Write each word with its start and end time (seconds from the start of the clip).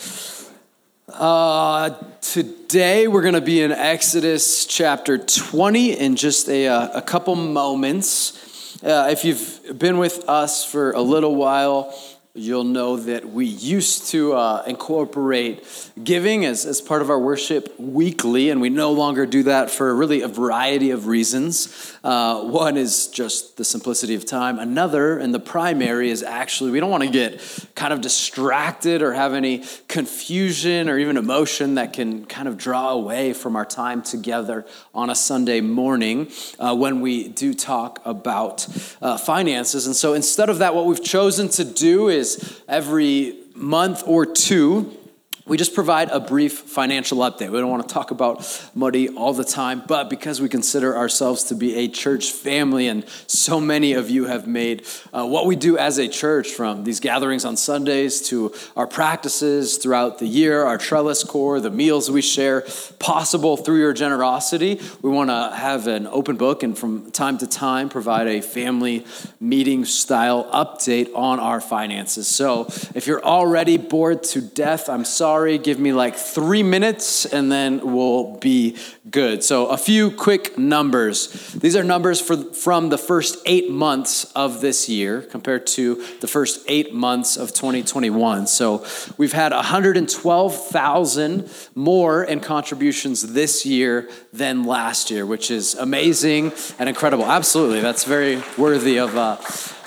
Uh, 1.22 1.92
today 2.20 3.08
we're 3.08 3.22
going 3.22 3.36
to 3.36 3.42
be 3.42 3.62
in 3.62 3.72
Exodus 3.72 4.66
chapter 4.66 5.20
20 5.20 5.92
in 5.92 6.16
just 6.16 6.50
a, 6.50 6.68
uh, 6.68 6.98
a 6.98 7.02
couple 7.04 7.36
moments. 7.36 8.82
Uh, 8.84 9.08
if 9.12 9.24
you've 9.24 9.78
been 9.78 10.00
with 10.00 10.28
us 10.28 10.66
for 10.66 10.94
a 10.94 11.02
little 11.02 11.36
while, 11.36 11.96
you'll 12.34 12.64
know 12.64 12.96
that 12.96 13.30
we 13.30 13.46
used 13.46 14.08
to 14.08 14.32
uh, 14.32 14.64
incorporate 14.66 15.68
giving 16.02 16.46
as, 16.46 16.66
as 16.66 16.80
part 16.80 17.02
of 17.02 17.10
our 17.10 17.20
worship 17.20 17.78
weekly, 17.78 18.50
and 18.50 18.62
we 18.62 18.70
no 18.70 18.94
longer 18.94 19.26
do 19.26 19.44
that 19.44 19.70
for 19.70 19.94
really 19.94 20.22
a 20.22 20.30
variety 20.30 20.92
of 20.92 21.08
reasons. 21.08 21.94
Uh, 22.06 22.42
one 22.44 22.78
is 22.78 23.08
just 23.08 23.58
the 23.58 23.66
simplicity 23.66 24.16
of 24.16 24.26
time. 24.26 24.60
Another, 24.60 25.18
and 25.18 25.34
the 25.34 25.42
primary, 25.42 26.10
is 26.10 26.24
actually 26.24 26.72
we 26.72 26.80
don't 26.80 26.90
want 26.90 27.04
to 27.04 27.10
get 27.10 27.42
kind 27.76 27.92
of 27.92 28.00
distracted 28.00 29.02
or 29.02 29.12
have 29.12 29.34
any 29.34 29.66
confusion 29.90 30.88
or 30.88 30.98
even 30.98 31.18
emotion 31.18 31.76
that 31.76 31.92
can 31.92 32.26
kind 32.26 32.48
of 32.48 32.58
draw 32.58 32.92
away 32.92 33.34
from 33.34 33.58
our 33.58 33.66
time 33.66 34.02
together 34.02 34.66
on 34.94 35.10
a 35.10 35.16
Sunday 35.16 35.60
morning 35.60 36.32
uh, 36.60 36.74
when 36.74 37.02
we 37.02 37.28
do 37.28 37.54
talk 37.54 38.00
about 38.06 38.66
uh, 39.02 39.18
finances. 39.18 39.86
And 39.86 39.96
so 39.96 40.14
instead 40.14 40.50
of 40.50 40.60
that, 40.60 40.74
what 40.74 40.86
we've 40.86 41.04
chosen 41.04 41.50
to 41.50 41.66
do 41.66 42.08
is 42.08 42.21
every 42.68 43.38
month 43.56 44.04
or 44.06 44.26
two, 44.26 44.98
we 45.46 45.58
just 45.58 45.74
provide 45.74 46.10
a 46.10 46.20
brief 46.20 46.60
financial 46.60 47.18
update. 47.20 47.50
We 47.50 47.60
don't 47.60 47.70
want 47.70 47.88
to 47.88 47.94
talk 47.94 48.12
about 48.12 48.70
money 48.76 49.10
all 49.10 49.34
the 49.34 49.44
time, 49.44 49.82
but 49.88 50.10
because 50.10 50.40
we 50.40 50.48
consider 50.48 50.96
ourselves 50.96 51.46
to 51.46 51.56
be 51.56 51.76
a 51.76 51.88
church 51.88 52.32
family, 52.32 52.88
and 52.88 53.08
so 53.26 53.60
many 53.60 53.94
of 53.94 54.10
you 54.10 54.26
have 54.26 54.48
made 54.48 54.86
uh, 55.12 55.26
what 55.26 55.48
we 55.48 55.56
do 55.56 55.78
as 55.78 55.98
a 55.98 56.08
church 56.08 56.50
from 56.50 56.84
these 56.84 57.00
gatherings 57.00 57.44
on 57.44 57.58
Sundays 57.58 58.22
to 58.30 58.54
our 58.76 58.86
practices 58.86 59.78
throughout 59.78 60.20
the 60.20 60.28
year, 60.28 60.64
our 60.64 60.78
trellis 60.78 61.24
core, 61.24 61.60
the 61.60 61.72
meals 61.72 62.12
we 62.12 62.22
share, 62.22 62.64
possible 63.00 63.58
through 63.58 63.80
your 63.80 63.94
generosity. 63.94 64.80
We 65.02 65.10
want 65.10 65.32
to 65.32 65.56
have 65.56 65.88
an 65.88 66.08
open 66.08 66.38
book 66.38 66.62
and 66.62 66.78
from 66.78 67.10
time 67.12 67.40
to 67.40 67.48
time 67.48 67.90
provide 67.90 68.28
a 68.28 68.42
family 68.42 69.06
meeting 69.40 69.86
style 69.86 70.46
update 70.52 71.10
on 71.16 71.40
our 71.40 71.60
finances. 71.60 72.28
So 72.28 72.68
if 72.94 73.08
you're 73.08 73.24
already 73.24 73.78
bored 73.78 74.24
to 74.24 74.42
death, 74.42 74.88
I'm 74.88 75.04
sorry 75.04 75.31
sorry. 75.32 75.58
Give 75.58 75.80
me 75.80 75.94
like 75.94 76.18
three 76.18 76.62
minutes 76.62 77.26
and 77.26 77.50
then 77.50 77.80
we'll 77.94 78.36
be 78.40 78.76
good. 79.10 79.46
So, 79.46 79.68
a 79.68 79.78
few 79.78 80.12
quick 80.12 80.58
numbers. 80.58 81.30
These 81.54 81.78
are 81.78 81.86
numbers 81.86 82.20
for, 82.20 82.36
from 82.54 82.90
the 82.90 82.98
first 82.98 83.38
eight 83.46 83.72
months 83.72 84.26
of 84.34 84.60
this 84.60 84.90
year 84.90 85.22
compared 85.22 85.68
to 85.78 86.04
the 86.20 86.28
first 86.28 86.66
eight 86.68 86.94
months 86.94 87.38
of 87.38 87.54
2021. 87.54 88.46
So, 88.48 88.86
we've 89.18 89.32
had 89.32 89.54
112,000 89.54 91.50
more 91.76 92.24
in 92.26 92.42
contributions 92.42 93.32
this 93.32 93.66
year 93.66 94.10
than 94.34 94.66
last 94.66 95.10
year, 95.12 95.26
which 95.26 95.50
is 95.50 95.76
amazing 95.76 96.52
and 96.78 96.90
incredible. 96.90 97.24
Absolutely. 97.24 97.80
That's 97.80 98.04
very 98.04 98.44
worthy 98.58 99.00
of 99.00 99.16
uh, 99.16 99.38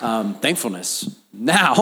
um, 0.00 0.36
thankfulness. 0.36 1.23
Now, 1.36 1.74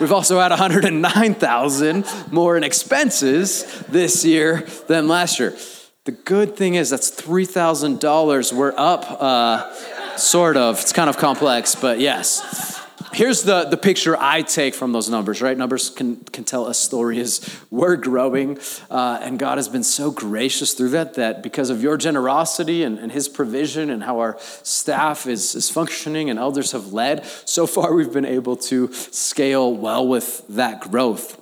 we've 0.00 0.12
also 0.12 0.40
had 0.40 0.50
109,000 0.50 2.04
more 2.32 2.56
in 2.56 2.64
expenses 2.64 3.64
this 3.88 4.24
year 4.24 4.66
than 4.88 5.06
last 5.06 5.38
year. 5.38 5.56
The 6.04 6.12
good 6.12 6.56
thing 6.56 6.74
is 6.74 6.90
that's 6.90 7.10
$3,000. 7.10 8.52
We're 8.52 8.74
up, 8.76 9.04
uh, 9.22 10.16
sort 10.16 10.56
of. 10.56 10.80
It's 10.80 10.92
kind 10.92 11.08
of 11.08 11.18
complex, 11.18 11.74
but 11.74 12.00
yes 12.00 12.85
here's 13.16 13.44
the, 13.44 13.64
the 13.64 13.78
picture 13.78 14.14
I 14.18 14.42
take 14.42 14.74
from 14.74 14.92
those 14.92 15.08
numbers, 15.08 15.40
right? 15.40 15.56
Numbers 15.56 15.88
can, 15.88 16.16
can 16.16 16.44
tell 16.44 16.66
a 16.66 16.74
story 16.74 17.18
as 17.18 17.40
we're 17.70 17.96
growing. 17.96 18.58
Uh, 18.90 19.18
and 19.22 19.38
God 19.38 19.56
has 19.56 19.68
been 19.68 19.82
so 19.82 20.10
gracious 20.10 20.74
through 20.74 20.90
that, 20.90 21.14
that 21.14 21.42
because 21.42 21.70
of 21.70 21.82
your 21.82 21.96
generosity 21.96 22.82
and, 22.82 22.98
and 22.98 23.10
His 23.10 23.26
provision 23.28 23.88
and 23.88 24.02
how 24.02 24.18
our 24.18 24.36
staff 24.62 25.26
is, 25.26 25.54
is 25.54 25.70
functioning 25.70 26.28
and 26.28 26.38
elders 26.38 26.72
have 26.72 26.92
led, 26.92 27.24
so 27.46 27.66
far 27.66 27.94
we've 27.94 28.12
been 28.12 28.26
able 28.26 28.56
to 28.56 28.92
scale 28.92 29.74
well 29.74 30.06
with 30.06 30.46
that 30.48 30.82
growth. 30.82 31.40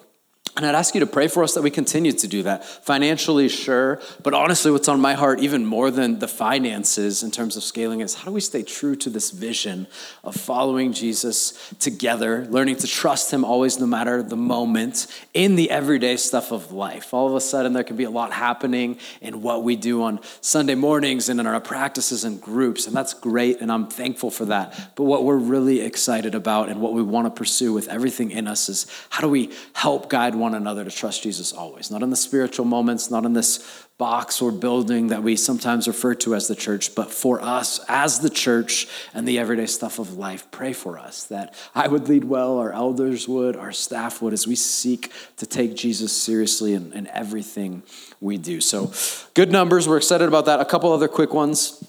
And 0.56 0.64
I'd 0.64 0.76
ask 0.76 0.94
you 0.94 1.00
to 1.00 1.06
pray 1.06 1.26
for 1.26 1.42
us 1.42 1.54
that 1.54 1.62
we 1.62 1.70
continue 1.70 2.12
to 2.12 2.28
do 2.28 2.44
that. 2.44 2.64
Financially, 2.64 3.48
sure, 3.48 4.00
but 4.22 4.34
honestly, 4.34 4.70
what's 4.70 4.86
on 4.86 5.00
my 5.00 5.14
heart, 5.14 5.40
even 5.40 5.66
more 5.66 5.90
than 5.90 6.20
the 6.20 6.28
finances 6.28 7.24
in 7.24 7.32
terms 7.32 7.56
of 7.56 7.64
scaling, 7.64 8.00
is 8.00 8.14
how 8.14 8.26
do 8.26 8.30
we 8.30 8.40
stay 8.40 8.62
true 8.62 8.94
to 8.96 9.10
this 9.10 9.32
vision 9.32 9.88
of 10.22 10.36
following 10.36 10.92
Jesus 10.92 11.74
together, 11.80 12.46
learning 12.50 12.76
to 12.76 12.86
trust 12.86 13.32
Him 13.32 13.44
always, 13.44 13.80
no 13.80 13.86
matter 13.86 14.22
the 14.22 14.36
moment, 14.36 15.08
in 15.32 15.56
the 15.56 15.72
everyday 15.72 16.16
stuff 16.16 16.52
of 16.52 16.70
life? 16.70 17.12
All 17.12 17.26
of 17.26 17.34
a 17.34 17.40
sudden, 17.40 17.72
there 17.72 17.82
can 17.82 17.96
be 17.96 18.04
a 18.04 18.10
lot 18.10 18.32
happening 18.32 18.98
in 19.20 19.42
what 19.42 19.64
we 19.64 19.74
do 19.74 20.04
on 20.04 20.20
Sunday 20.40 20.76
mornings 20.76 21.28
and 21.28 21.40
in 21.40 21.48
our 21.48 21.60
practices 21.60 22.22
and 22.22 22.40
groups, 22.40 22.86
and 22.86 22.94
that's 22.94 23.12
great, 23.12 23.60
and 23.60 23.72
I'm 23.72 23.88
thankful 23.88 24.30
for 24.30 24.44
that. 24.44 24.92
But 24.94 25.02
what 25.02 25.24
we're 25.24 25.36
really 25.36 25.80
excited 25.80 26.36
about 26.36 26.68
and 26.68 26.80
what 26.80 26.92
we 26.92 27.02
want 27.02 27.26
to 27.26 27.30
pursue 27.30 27.72
with 27.72 27.88
everything 27.88 28.30
in 28.30 28.46
us 28.46 28.68
is 28.68 28.86
how 29.10 29.20
do 29.20 29.28
we 29.28 29.50
help 29.72 30.08
guide 30.08 30.36
one 30.36 30.43
another 30.52 30.84
to 30.84 30.90
trust 30.90 31.22
Jesus 31.22 31.52
always, 31.52 31.90
not 31.90 32.02
in 32.02 32.10
the 32.10 32.16
spiritual 32.16 32.66
moments, 32.66 33.10
not 33.10 33.24
in 33.24 33.32
this 33.32 33.86
box 33.96 34.42
or 34.42 34.50
building 34.50 35.06
that 35.06 35.22
we 35.22 35.36
sometimes 35.36 35.86
refer 35.86 36.14
to 36.16 36.34
as 36.34 36.48
the 36.48 36.54
church, 36.56 36.94
but 36.94 37.10
for 37.10 37.40
us 37.40 37.80
as 37.88 38.18
the 38.18 38.28
church 38.28 38.88
and 39.14 39.26
the 39.26 39.38
everyday 39.38 39.66
stuff 39.66 39.98
of 39.98 40.18
life. 40.18 40.50
Pray 40.50 40.72
for 40.72 40.98
us 40.98 41.24
that 41.24 41.54
I 41.74 41.86
would 41.86 42.08
lead 42.08 42.24
well, 42.24 42.58
our 42.58 42.72
elders 42.72 43.28
would, 43.28 43.56
our 43.56 43.72
staff 43.72 44.20
would, 44.20 44.32
as 44.32 44.46
we 44.46 44.56
seek 44.56 45.12
to 45.36 45.46
take 45.46 45.76
Jesus 45.76 46.12
seriously 46.12 46.74
in, 46.74 46.92
in 46.92 47.06
everything 47.06 47.84
we 48.20 48.36
do. 48.36 48.60
So, 48.60 48.92
good 49.32 49.52
numbers. 49.52 49.88
We're 49.88 49.96
excited 49.96 50.26
about 50.28 50.46
that. 50.46 50.60
A 50.60 50.64
couple 50.64 50.92
other 50.92 51.08
quick 51.08 51.32
ones. 51.32 51.82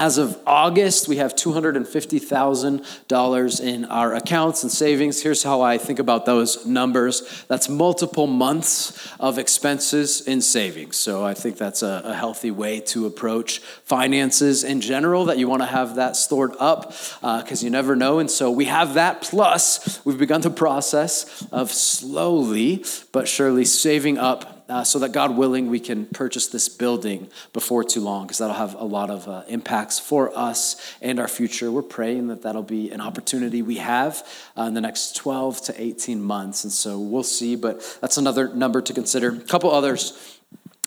As 0.00 0.16
of 0.16 0.40
August, 0.46 1.08
we 1.08 1.16
have 1.16 1.36
$250,000 1.36 3.60
in 3.60 3.84
our 3.84 4.14
accounts 4.14 4.62
and 4.62 4.72
savings. 4.72 5.22
Here's 5.22 5.42
how 5.42 5.60
I 5.60 5.76
think 5.76 5.98
about 5.98 6.24
those 6.24 6.64
numbers 6.64 7.44
that's 7.48 7.68
multiple 7.68 8.26
months 8.26 9.12
of 9.20 9.38
expenses 9.38 10.26
in 10.26 10.40
savings. 10.40 10.96
So 10.96 11.22
I 11.22 11.34
think 11.34 11.58
that's 11.58 11.82
a, 11.82 12.00
a 12.02 12.14
healthy 12.14 12.50
way 12.50 12.80
to 12.80 13.04
approach 13.04 13.58
finances 13.58 14.64
in 14.64 14.80
general, 14.80 15.26
that 15.26 15.36
you 15.36 15.48
want 15.48 15.60
to 15.60 15.66
have 15.66 15.96
that 15.96 16.16
stored 16.16 16.54
up 16.58 16.94
because 17.20 17.62
uh, 17.62 17.64
you 17.64 17.68
never 17.68 17.94
know. 17.94 18.20
And 18.20 18.30
so 18.30 18.50
we 18.50 18.64
have 18.64 18.94
that. 18.94 19.20
Plus, 19.20 20.02
we've 20.06 20.16
begun 20.16 20.40
the 20.40 20.48
process 20.48 21.46
of 21.52 21.70
slowly 21.70 22.86
but 23.12 23.28
surely 23.28 23.66
saving 23.66 24.16
up 24.16 24.59
uh, 24.70 24.84
so 24.84 25.00
that 25.00 25.12
God 25.12 25.36
willing, 25.36 25.68
we 25.68 25.80
can 25.80 26.06
purchase 26.06 26.46
this 26.46 26.68
building 26.68 27.28
before 27.52 27.84
too 27.84 28.00
long, 28.00 28.26
because 28.26 28.38
that'll 28.38 28.54
have 28.54 28.74
a 28.74 28.84
lot 28.84 29.10
of 29.10 29.28
uh, 29.28 29.42
impacts 29.48 29.98
for 29.98 30.36
us 30.36 30.94
and 31.02 31.18
our 31.18 31.28
future. 31.28 31.70
We're 31.70 31.82
praying 31.82 32.28
that 32.28 32.42
that'll 32.42 32.62
be 32.62 32.90
an 32.90 33.00
opportunity 33.00 33.62
we 33.62 33.76
have 33.76 34.26
uh, 34.56 34.62
in 34.62 34.74
the 34.74 34.80
next 34.80 35.16
12 35.16 35.62
to 35.62 35.80
18 35.80 36.22
months. 36.22 36.64
And 36.64 36.72
so 36.72 36.98
we'll 36.98 37.22
see, 37.22 37.56
but 37.56 37.98
that's 38.00 38.16
another 38.16 38.54
number 38.54 38.80
to 38.80 38.94
consider. 38.94 39.30
A 39.30 39.40
couple 39.40 39.70
others 39.70 40.40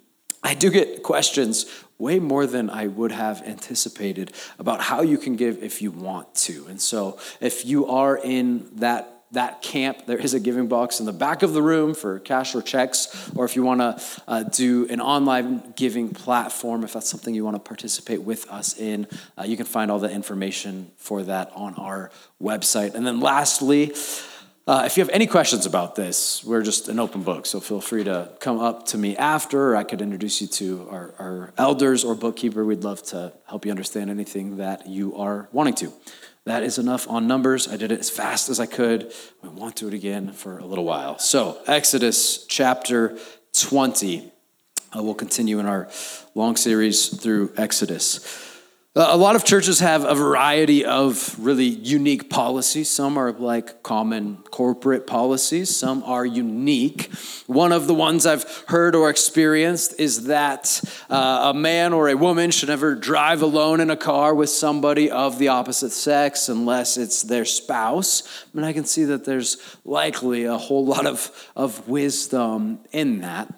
I 0.44 0.54
do 0.54 0.69
get 0.69 1.04
questions 1.04 1.65
way 1.98 2.19
more 2.19 2.45
than 2.45 2.69
I 2.69 2.88
would 2.88 3.12
have 3.12 3.42
anticipated 3.44 4.31
about 4.59 4.81
how 4.81 5.01
you 5.01 5.18
can 5.18 5.36
give 5.36 5.63
if 5.63 5.81
you 5.81 5.92
want 5.92 6.33
to. 6.36 6.65
And 6.68 6.80
so, 6.80 7.19
if 7.42 7.65
you 7.65 7.88
are 7.88 8.18
in 8.18 8.69
that 8.75 9.18
that 9.31 9.62
camp, 9.62 10.06
there 10.06 10.18
is 10.18 10.33
a 10.33 10.39
giving 10.39 10.68
box 10.68 11.01
in 11.01 11.06
the 11.06 11.12
back 11.12 11.44
of 11.44 11.51
the 11.51 11.62
room 11.62 11.94
for 11.94 12.19
cash 12.19 12.56
or 12.56 12.62
checks, 12.62 13.30
or 13.36 13.44
if 13.44 13.57
you 13.57 13.63
want 13.63 13.81
to 13.81 14.01
uh, 14.25 14.44
do 14.44 14.88
an 14.89 15.01
online 15.01 15.74
giving 15.75 16.09
platform, 16.09 16.83
if 16.86 16.94
that's 16.94 17.09
something 17.09 17.36
you 17.36 17.44
want 17.44 17.56
to 17.56 17.59
participate 17.59 18.21
with 18.21 18.50
us 18.50 18.77
in, 18.77 19.06
uh, 19.38 19.44
you 19.44 19.57
can 19.57 19.65
find 19.65 19.92
all 19.92 20.00
the 20.00 20.09
information 20.09 20.89
for 20.95 21.24
that 21.24 21.51
on 21.56 21.74
our 21.75 22.09
website. 22.42 22.95
And 22.95 23.06
then, 23.06 23.19
lastly, 23.19 23.94
uh, 24.68 24.84
if 24.86 24.98
you 24.98 25.02
have 25.02 25.10
any 25.14 25.25
questions 25.25 25.66
about 25.66 25.96
this, 25.96 26.44
we're 26.44 26.62
just 26.62 26.90
an 26.90 27.00
open 27.00 27.24
book, 27.24 27.46
so 27.46 27.62
feel 27.62 27.80
free 27.80 28.04
to 28.04 28.30
come 28.42 28.60
up 28.60 28.86
to 28.88 28.98
me 28.98 29.16
after. 29.16 29.78
I 29.78 29.86
could 29.86 30.02
introduce 30.02 30.42
you 30.42 30.48
to 30.48 30.88
our, 30.92 31.14
our 31.18 31.54
elders 31.58 32.04
or 32.04 32.16
bookkeeper. 32.16 32.66
We'd 32.66 32.84
love 32.84 33.02
to 33.04 33.31
help 33.48 33.66
you 33.66 33.72
understand 33.72 34.10
anything 34.10 34.58
that 34.58 34.86
you 34.86 35.16
are 35.16 35.48
wanting 35.54 35.75
to. 35.75 35.94
That 36.44 36.64
is 36.64 36.78
enough 36.78 37.10
on 37.10 37.28
numbers. 37.28 37.69
I 37.69 37.78
did 37.78 37.94
it 37.94 38.00
as 38.02 38.10
fast 38.10 38.50
as 38.50 38.60
I 38.60 38.66
could. 38.66 39.14
We 39.42 39.48
won't 39.48 39.75
do 39.75 39.88
it 39.88 39.94
again 39.94 40.34
for 40.34 40.58
a 40.58 40.66
little 40.66 40.86
while. 40.86 41.18
So, 41.18 41.62
Exodus 41.66 42.46
chapter 42.46 43.18
20. 43.54 44.31
Uh, 44.96 45.04
we'll 45.04 45.14
continue 45.14 45.60
in 45.60 45.66
our 45.66 45.90
long 46.36 46.58
series 46.58 47.08
through 47.08 47.54
Exodus. 47.56 48.47
A 49.00 49.16
lot 49.16 49.36
of 49.36 49.44
churches 49.44 49.80
have 49.80 50.06
a 50.06 50.16
variety 50.16 50.84
of 50.84 51.36
really 51.38 51.68
unique 51.68 52.31
policies. 52.31 52.89
Some 52.89 53.16
are 53.16 53.31
like 53.31 53.84
common 53.84 54.38
corporate 54.50 55.06
policies, 55.06 55.75
some 55.75 56.01
are 56.01 56.25
unique. 56.25 57.12
One 57.45 57.72
of 57.72 57.86
the 57.86 57.94
ones 57.94 58.25
I've 58.25 58.44
heard 58.68 58.95
or 58.95 59.12
experienced 59.12 60.00
is 60.00 60.25
that 60.25 60.81
uh, 61.12 61.51
a 61.54 61.54
man 61.54 61.94
or 61.94 62.10
a 62.10 62.16
woman 62.16 62.50
should 62.50 62.69
never 62.69 62.95
drive 62.95 63.44
alone 63.44 63.81
in 63.81 63.92
a 63.92 63.98
car 63.98 64.34
with 64.34 64.50
somebody 64.50 65.12
of 65.12 65.38
the 65.38 65.50
opposite 65.50 65.92
sex 65.92 66.50
unless 66.50 66.98
it's 66.98 67.22
their 67.22 67.45
spouse. 67.45 68.24
I 68.51 68.57
mean, 68.57 68.66
I 68.66 68.74
can 68.74 68.86
see 68.86 69.04
that 69.04 69.25
there's 69.25 69.78
likely 69.86 70.45
a 70.45 70.57
whole 70.57 70.88
lot 70.88 71.06
of, 71.06 71.51
of 71.56 71.88
wisdom 71.88 72.80
in 72.92 73.22
that. 73.22 73.54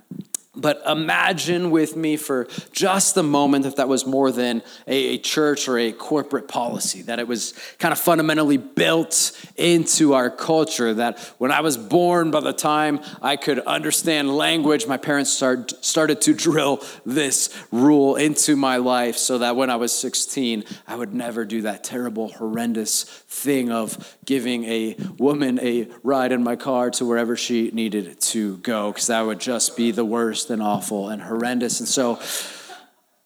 But 0.60 0.82
imagine 0.86 1.72
with 1.72 1.96
me 1.96 2.18
for 2.18 2.48
just 2.72 3.16
a 3.18 3.24
moment 3.24 3.66
if 3.66 3.78
that 3.78 3.88
was 3.88 4.06
more 4.06 4.32
than 4.32 4.62
a, 4.88 5.16
a, 5.16 5.18
church 5.18 5.68
or 5.68 5.78
a 5.78 5.92
corporate 5.92 6.48
policy, 6.48 7.02
that 7.04 7.20
it 7.20 7.28
was 7.28 7.54
kind 7.78 7.92
of 7.92 8.00
fundamentally 8.00 8.58
built 8.58 9.32
into 9.56 10.14
our 10.14 10.30
culture. 10.30 10.94
That 10.94 11.20
when 11.38 11.52
I 11.52 11.62
was 11.62 11.78
born, 11.78 12.32
by 12.32 12.42
the 12.42 12.54
time 12.54 13.00
I 13.22 13.36
could 13.36 13.60
understand 13.60 14.36
language, 14.36 14.88
my 14.88 14.98
parents 14.98 15.32
start, 15.32 15.74
started 15.84 16.22
to 16.22 16.34
drill 16.34 16.84
this 17.06 17.56
rule 17.72 18.16
into 18.16 18.56
my 18.56 18.78
life 18.78 19.18
so 19.18 19.38
that 19.40 19.56
when 19.56 19.70
I 19.70 19.76
was 19.78 19.94
16, 19.94 20.64
I 20.88 20.96
would 20.96 21.14
never 21.14 21.46
do 21.46 21.62
that 21.64 21.84
terrible, 21.84 22.30
horrendous 22.30 23.04
thing 23.04 23.72
of 23.72 24.18
giving 24.30 24.64
a 24.66 24.96
woman 25.18 25.60
a 25.60 25.88
ride 26.04 26.32
in 26.32 26.44
my 26.44 26.56
car 26.56 26.92
to 26.92 27.04
wherever 27.04 27.36
she 27.36 27.72
needed 27.72 28.22
to 28.22 28.58
go, 28.58 28.92
because 28.92 29.08
that 29.08 29.22
would 29.22 29.40
just 29.40 29.76
be 29.76 29.90
the 29.90 30.06
worst 30.06 30.52
and 30.52 30.62
awful 30.62 31.10
and 31.10 31.20
horrendous. 31.20 31.80
And 31.80 31.90
so 31.90 32.20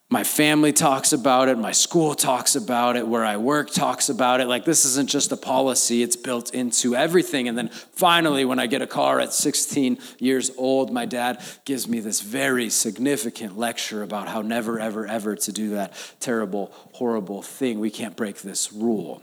my 0.09 0.23
family 0.23 0.71
talks 0.71 1.11
about 1.11 1.49
it, 1.49 1.57
my 1.57 1.73
school 1.73 2.15
talks 2.15 2.55
about 2.55 2.95
it, 2.95 3.05
where 3.05 3.25
I 3.25 3.35
work 3.35 3.69
talks 3.69 4.07
about 4.07 4.39
it. 4.39 4.47
Like, 4.47 4.63
this 4.63 4.85
isn't 4.85 5.09
just 5.09 5.33
a 5.33 5.35
policy, 5.35 6.03
it's 6.03 6.15
built 6.15 6.53
into 6.53 6.95
everything. 6.95 7.49
And 7.49 7.57
then 7.57 7.67
finally, 7.67 8.45
when 8.45 8.57
I 8.57 8.67
get 8.67 8.81
a 8.81 8.87
car 8.87 9.19
at 9.19 9.33
16 9.33 9.97
years 10.19 10.51
old, 10.57 10.89
my 10.93 11.05
dad 11.05 11.43
gives 11.65 11.85
me 11.85 11.99
this 11.99 12.21
very 12.21 12.69
significant 12.69 13.57
lecture 13.57 14.03
about 14.03 14.29
how 14.29 14.41
never, 14.41 14.79
ever, 14.79 15.05
ever 15.05 15.35
to 15.35 15.51
do 15.51 15.71
that 15.71 15.91
terrible, 16.21 16.71
horrible 16.93 17.41
thing. 17.41 17.81
We 17.81 17.89
can't 17.89 18.15
break 18.15 18.41
this 18.41 18.71
rule. 18.71 19.21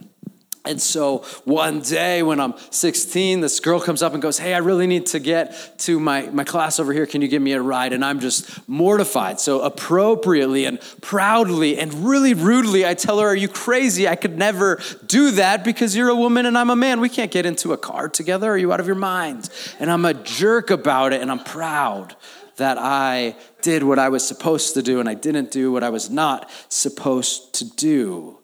And 0.62 0.80
so 0.80 1.18
one 1.44 1.80
day 1.80 2.22
when 2.22 2.38
I'm 2.38 2.52
16, 2.68 3.40
this 3.40 3.60
girl 3.60 3.80
comes 3.80 4.02
up 4.02 4.12
and 4.12 4.20
goes, 4.20 4.38
Hey, 4.38 4.52
I 4.52 4.58
really 4.58 4.86
need 4.86 5.06
to 5.06 5.18
get 5.18 5.78
to 5.80 5.98
my, 5.98 6.26
my 6.26 6.44
class 6.44 6.78
over 6.78 6.92
here. 6.92 7.06
Can 7.06 7.22
you 7.22 7.28
give 7.28 7.40
me 7.40 7.52
a 7.52 7.62
ride? 7.62 7.94
And 7.94 8.04
I'm 8.04 8.20
just 8.20 8.68
mortified. 8.68 9.40
So 9.40 9.62
appropriately 9.62 10.66
and 10.66 10.78
proudly 11.00 11.78
and 11.78 11.94
really 12.06 12.34
rudely, 12.34 12.86
I 12.86 12.92
tell 12.92 13.20
her, 13.20 13.28
Are 13.28 13.34
you 13.34 13.48
crazy? 13.48 14.06
I 14.06 14.16
could 14.16 14.36
never 14.36 14.78
do 15.06 15.30
that 15.32 15.64
because 15.64 15.96
you're 15.96 16.10
a 16.10 16.16
woman 16.16 16.44
and 16.44 16.58
I'm 16.58 16.68
a 16.68 16.76
man. 16.76 17.00
We 17.00 17.08
can't 17.08 17.30
get 17.30 17.46
into 17.46 17.72
a 17.72 17.78
car 17.78 18.10
together. 18.10 18.50
Are 18.50 18.58
you 18.58 18.70
out 18.70 18.80
of 18.80 18.86
your 18.86 18.96
mind? 18.96 19.48
And 19.78 19.90
I'm 19.90 20.04
a 20.04 20.12
jerk 20.12 20.70
about 20.70 21.14
it 21.14 21.22
and 21.22 21.30
I'm 21.30 21.42
proud 21.42 22.16
that 22.56 22.76
I 22.76 23.34
did 23.62 23.82
what 23.82 23.98
I 23.98 24.10
was 24.10 24.28
supposed 24.28 24.74
to 24.74 24.82
do 24.82 25.00
and 25.00 25.08
I 25.08 25.14
didn't 25.14 25.50
do 25.50 25.72
what 25.72 25.82
I 25.82 25.88
was 25.88 26.10
not 26.10 26.50
supposed 26.68 27.54
to 27.54 27.64
do. 27.64 28.39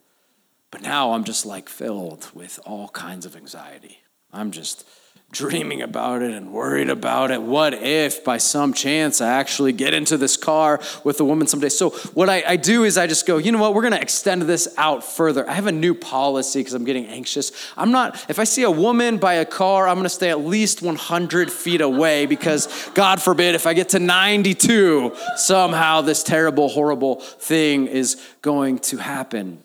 But 0.76 0.82
now 0.82 1.12
I'm 1.12 1.24
just 1.24 1.46
like 1.46 1.70
filled 1.70 2.28
with 2.34 2.60
all 2.66 2.90
kinds 2.90 3.24
of 3.24 3.34
anxiety. 3.34 4.00
I'm 4.30 4.50
just 4.50 4.86
dreaming 5.32 5.80
about 5.80 6.20
it 6.20 6.32
and 6.32 6.52
worried 6.52 6.90
about 6.90 7.30
it. 7.30 7.40
What 7.40 7.72
if 7.72 8.22
by 8.22 8.36
some 8.36 8.74
chance 8.74 9.22
I 9.22 9.32
actually 9.32 9.72
get 9.72 9.94
into 9.94 10.18
this 10.18 10.36
car 10.36 10.78
with 11.02 11.18
a 11.18 11.24
woman 11.24 11.46
someday? 11.46 11.70
So, 11.70 11.88
what 12.12 12.28
I, 12.28 12.44
I 12.46 12.56
do 12.56 12.84
is 12.84 12.98
I 12.98 13.06
just 13.06 13.26
go, 13.26 13.38
you 13.38 13.52
know 13.52 13.58
what, 13.58 13.72
we're 13.72 13.84
gonna 13.84 13.96
extend 13.96 14.42
this 14.42 14.68
out 14.76 15.02
further. 15.02 15.48
I 15.48 15.54
have 15.54 15.66
a 15.66 15.72
new 15.72 15.94
policy 15.94 16.60
because 16.60 16.74
I'm 16.74 16.84
getting 16.84 17.06
anxious. 17.06 17.52
I'm 17.78 17.90
not, 17.90 18.22
if 18.28 18.38
I 18.38 18.44
see 18.44 18.64
a 18.64 18.70
woman 18.70 19.16
by 19.16 19.32
a 19.32 19.46
car, 19.46 19.88
I'm 19.88 19.96
gonna 19.96 20.10
stay 20.10 20.28
at 20.28 20.40
least 20.40 20.82
100 20.82 21.50
feet 21.50 21.80
away 21.80 22.26
because, 22.26 22.90
God 22.92 23.22
forbid, 23.22 23.54
if 23.54 23.66
I 23.66 23.72
get 23.72 23.88
to 23.90 23.98
92, 23.98 25.16
somehow 25.36 26.02
this 26.02 26.22
terrible, 26.22 26.68
horrible 26.68 27.22
thing 27.22 27.86
is 27.86 28.20
going 28.42 28.80
to 28.80 28.98
happen. 28.98 29.62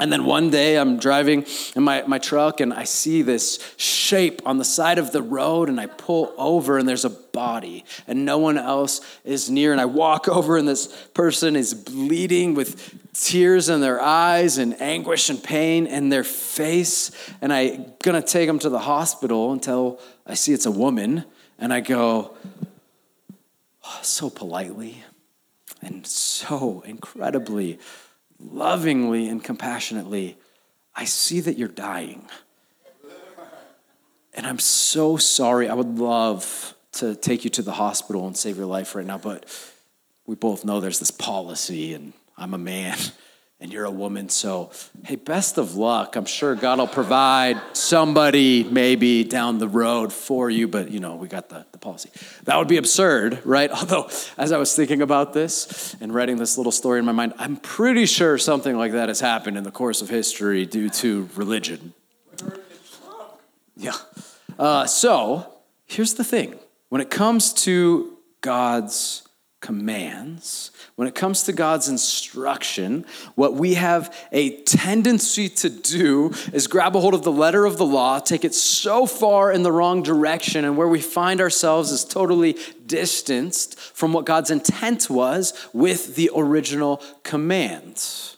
And 0.00 0.12
then 0.12 0.24
one 0.24 0.50
day 0.50 0.78
I'm 0.78 0.98
driving 0.98 1.44
in 1.74 1.82
my, 1.82 2.02
my 2.06 2.18
truck 2.18 2.60
and 2.60 2.72
I 2.72 2.84
see 2.84 3.22
this 3.22 3.58
shape 3.76 4.40
on 4.46 4.58
the 4.58 4.64
side 4.64 4.98
of 4.98 5.10
the 5.10 5.22
road 5.22 5.68
and 5.68 5.80
I 5.80 5.86
pull 5.86 6.32
over 6.36 6.78
and 6.78 6.88
there's 6.88 7.04
a 7.04 7.10
body 7.10 7.84
and 8.06 8.24
no 8.24 8.38
one 8.38 8.58
else 8.58 9.00
is 9.24 9.50
near. 9.50 9.72
And 9.72 9.80
I 9.80 9.86
walk 9.86 10.28
over 10.28 10.56
and 10.56 10.68
this 10.68 10.86
person 11.14 11.56
is 11.56 11.74
bleeding 11.74 12.54
with 12.54 13.12
tears 13.12 13.68
in 13.68 13.80
their 13.80 14.00
eyes 14.00 14.58
and 14.58 14.80
anguish 14.80 15.30
and 15.30 15.42
pain 15.42 15.86
in 15.88 16.10
their 16.10 16.24
face. 16.24 17.10
And 17.40 17.52
I'm 17.52 17.92
gonna 18.02 18.22
take 18.22 18.46
them 18.46 18.60
to 18.60 18.68
the 18.68 18.78
hospital 18.78 19.52
until 19.52 20.00
I 20.24 20.34
see 20.34 20.52
it's 20.52 20.66
a 20.66 20.70
woman. 20.70 21.24
And 21.58 21.72
I 21.72 21.80
go, 21.80 22.36
oh, 23.84 23.98
so 24.02 24.30
politely 24.30 25.02
and 25.82 26.06
so 26.06 26.82
incredibly 26.86 27.80
lovingly 28.40 29.28
and 29.28 29.42
compassionately, 29.42 30.36
I 30.94 31.04
see 31.04 31.40
that 31.40 31.58
you're 31.58 31.68
dying. 31.68 32.28
And 34.34 34.46
I'm 34.46 34.58
so 34.58 35.16
sorry. 35.16 35.68
I 35.68 35.74
would 35.74 35.98
love 35.98 36.74
to 36.92 37.14
take 37.14 37.44
you 37.44 37.50
to 37.50 37.62
the 37.62 37.72
hospital 37.72 38.26
and 38.26 38.36
save 38.36 38.56
your 38.56 38.66
life 38.66 38.94
right 38.94 39.06
now, 39.06 39.18
but 39.18 39.46
we 40.26 40.34
both 40.34 40.64
know 40.64 40.80
there's 40.80 40.98
this 40.98 41.10
policy, 41.10 41.94
and 41.94 42.12
I'm 42.36 42.54
a 42.54 42.58
man 42.58 42.98
and 43.60 43.72
you're 43.72 43.84
a 43.84 43.90
woman. 43.90 44.28
So, 44.28 44.70
hey, 45.04 45.16
best 45.16 45.58
of 45.58 45.74
luck. 45.74 46.14
I'm 46.14 46.26
sure 46.26 46.54
God 46.54 46.78
will 46.78 46.86
provide 46.86 47.60
somebody 47.72 48.62
maybe 48.64 49.24
down 49.24 49.58
the 49.58 49.68
road 49.68 50.12
for 50.12 50.48
you, 50.48 50.68
but 50.68 50.90
you 50.90 51.00
know, 51.00 51.16
we 51.16 51.26
got 51.28 51.48
the, 51.48 51.66
the 51.72 51.78
policy. 51.78 52.10
That 52.44 52.56
would 52.56 52.68
be 52.68 52.76
absurd, 52.76 53.40
right? 53.44 53.70
Although, 53.72 54.10
as 54.36 54.52
I 54.52 54.58
was 54.58 54.74
thinking 54.74 55.02
about 55.02 55.32
this 55.32 55.96
and 56.00 56.14
writing 56.14 56.36
this 56.36 56.56
little 56.56 56.72
story 56.72 57.00
in 57.00 57.04
my 57.04 57.12
mind, 57.12 57.34
I'm 57.38 57.56
pretty 57.56 58.06
sure 58.06 58.38
something 58.38 58.76
like 58.76 58.92
that 58.92 59.08
has 59.08 59.20
happened 59.20 59.58
in 59.58 59.64
the 59.64 59.72
course 59.72 60.02
of 60.02 60.08
history 60.08 60.64
due 60.64 60.90
to 60.90 61.28
religion. 61.34 61.94
Yeah. 63.76 63.92
Uh, 64.58 64.86
so, 64.86 65.54
here's 65.86 66.14
the 66.14 66.24
thing 66.24 66.58
when 66.88 67.00
it 67.00 67.10
comes 67.10 67.52
to 67.52 68.18
God's 68.40 69.27
commands, 69.60 70.70
when 70.94 71.08
it 71.08 71.16
comes 71.16 71.42
to 71.42 71.52
God's 71.52 71.88
instruction, 71.88 73.04
what 73.34 73.54
we 73.54 73.74
have 73.74 74.14
a 74.30 74.62
tendency 74.62 75.48
to 75.48 75.68
do 75.68 76.32
is 76.52 76.68
grab 76.68 76.94
a 76.94 77.00
hold 77.00 77.14
of 77.14 77.24
the 77.24 77.32
letter 77.32 77.64
of 77.64 77.76
the 77.76 77.84
law, 77.84 78.20
take 78.20 78.44
it 78.44 78.54
so 78.54 79.04
far 79.04 79.50
in 79.50 79.64
the 79.64 79.72
wrong 79.72 80.02
direction, 80.02 80.64
and 80.64 80.76
where 80.76 80.86
we 80.86 81.00
find 81.00 81.40
ourselves 81.40 81.90
is 81.90 82.04
totally 82.04 82.56
distanced 82.86 83.78
from 83.78 84.12
what 84.12 84.24
God's 84.24 84.50
intent 84.50 85.10
was 85.10 85.52
with 85.72 86.14
the 86.14 86.30
original 86.34 87.02
command. 87.24 88.36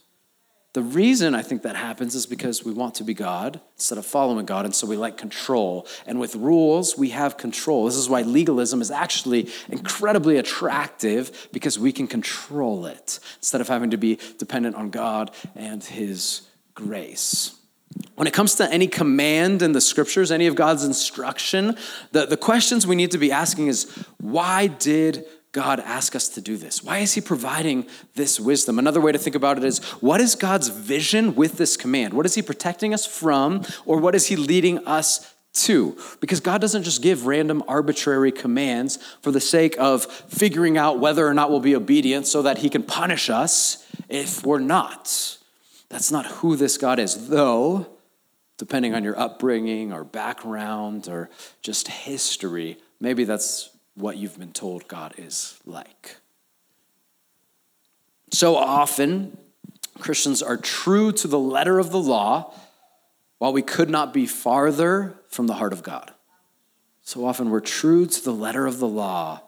The 0.73 0.83
reason 0.83 1.35
I 1.35 1.43
think 1.43 1.62
that 1.62 1.75
happens 1.75 2.15
is 2.15 2.27
because 2.27 2.65
we 2.65 2.73
want 2.73 2.95
to 2.97 3.05
be 3.05 3.12
God 3.12 3.61
instead 3.75 3.99
of 3.99 4.07
following 4.07 4.47
God, 4.47 4.65
and 4.65 4.75
so 4.75 4.87
we 4.87 4.97
like 4.97 5.17
control. 5.17 5.85
And 6.07 6.21
with 6.21 6.37
rules, 6.37 6.97
we 6.97 7.09
have 7.09 7.37
control. 7.37 7.87
This 7.87 7.97
is 7.97 8.09
why 8.09 8.23
legalism 8.23 8.81
is 8.81 8.93
actually 8.93 9.49
incredibly 9.69 10.37
attractive 10.37 11.49
because 11.53 11.77
we 11.77 11.91
can 11.91 12.07
control 12.07 12.87
it 12.87 13.19
instead 13.39 13.61
of 13.61 13.67
having 13.67 13.91
to 13.91 13.97
be 13.97 14.21
dependent 14.39 14.77
on 14.77 14.91
God 14.91 15.33
and 15.57 15.83
His 15.83 16.43
grace. 16.75 17.57
When 18.15 18.29
it 18.29 18.33
comes 18.33 18.55
to 18.57 18.73
any 18.73 18.87
command 18.87 19.62
in 19.62 19.73
the 19.73 19.81
scriptures, 19.81 20.31
any 20.31 20.47
of 20.47 20.55
God's 20.55 20.85
instruction, 20.85 21.77
the, 22.12 22.27
the 22.27 22.37
questions 22.37 22.87
we 22.87 22.95
need 22.95 23.11
to 23.11 23.19
be 23.19 23.33
asking 23.33 23.67
is 23.67 23.91
why 24.19 24.69
did 24.69 25.27
God 25.52 25.80
ask 25.80 26.14
us 26.14 26.28
to 26.30 26.40
do 26.40 26.57
this? 26.57 26.85
Why 26.85 26.99
is 26.99 27.14
He 27.14 27.21
providing 27.21 27.87
this 28.14 28.38
wisdom? 28.38 28.78
Another 28.78 29.00
way 29.00 29.11
to 29.11 29.19
think 29.19 29.35
about 29.35 29.59
it 29.59 29.64
is 29.64 29.78
what 30.00 30.21
is 30.21 30.35
God's 30.37 30.69
vision 30.69 31.35
with 31.35 31.57
this 31.57 31.76
command? 31.76 32.14
What 32.14 32.26
is 32.26 32.35
He 32.35 32.42
protecting 32.42 32.95
us 32.95 33.04
from, 33.04 33.64
or 33.85 33.99
what 33.99 34.14
is 34.14 34.26
He 34.26 34.37
leading 34.37 34.87
us 34.87 35.35
to? 35.52 35.97
Because 36.21 36.38
God 36.38 36.61
doesn't 36.61 36.85
just 36.85 37.02
give 37.02 37.26
random 37.26 37.64
arbitrary 37.66 38.30
commands 38.30 38.99
for 39.23 39.33
the 39.33 39.40
sake 39.40 39.75
of 39.78 40.04
figuring 40.04 40.78
out 40.78 41.00
whether 41.00 41.26
or 41.26 41.35
not 41.35 41.50
we'll 41.50 41.61
be 41.61 41.75
obedient 41.75 42.28
so 42.28 42.42
that 42.42 42.59
He 42.59 42.71
can 42.71 42.85
punish 42.85 43.28
us 43.28 43.85
if 44.09 44.47
we're 44.47 44.61
not. 44.61 45.37
That's 45.88 46.12
not 46.12 46.26
who 46.26 46.54
this 46.54 46.78
God 46.78 47.00
is, 47.00 47.28
though, 47.28 47.88
depending 48.57 48.95
on 48.95 49.02
your 49.02 49.19
upbringing 49.19 49.92
or 49.92 50.04
background 50.04 51.09
or 51.09 51.28
just 51.62 51.88
history, 51.88 52.78
maybe 53.00 53.25
that's 53.25 53.71
what 54.00 54.16
you've 54.16 54.38
been 54.38 54.52
told 54.52 54.88
God 54.88 55.14
is 55.19 55.59
like. 55.64 56.16
So 58.33 58.57
often, 58.57 59.37
Christians 59.99 60.42
are 60.42 60.57
true 60.57 61.12
to 61.12 61.28
the 61.28 61.38
letter 61.38 61.78
of 61.78 61.90
the 61.90 62.00
law 62.00 62.54
while 63.38 63.52
we 63.52 63.62
could 63.62 63.90
not 63.90 64.12
be 64.12 64.26
farther 64.26 65.14
from 65.28 65.47
the 65.47 65.54
heart 65.54 65.73
of 65.73 65.83
God. 65.83 66.12
So 67.02 67.25
often, 67.25 67.50
we're 67.50 67.61
true 67.61 68.07
to 68.07 68.25
the 68.25 68.33
letter 68.33 68.66
of 68.66 68.78
the 68.78 68.88
law 68.88 69.42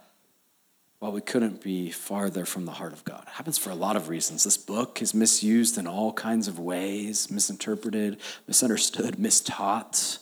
while 0.99 1.13
we 1.13 1.21
couldn't 1.21 1.61
be 1.63 1.91
farther 1.91 2.45
from 2.45 2.65
the 2.65 2.73
heart 2.73 2.93
of 2.93 3.05
God. 3.05 3.25
It 3.27 3.31
happens 3.31 3.59
for 3.59 3.71
a 3.71 3.75
lot 3.75 3.97
of 3.97 4.09
reasons. 4.09 4.45
This 4.45 4.57
book 4.57 5.03
is 5.03 5.15
misused 5.15 5.77
in 5.77 5.87
all 5.87 6.13
kinds 6.13 6.47
of 6.47 6.61
ways 6.61 7.29
misinterpreted, 7.31 8.19
misunderstood, 8.47 9.17
mistaught. 9.17 10.19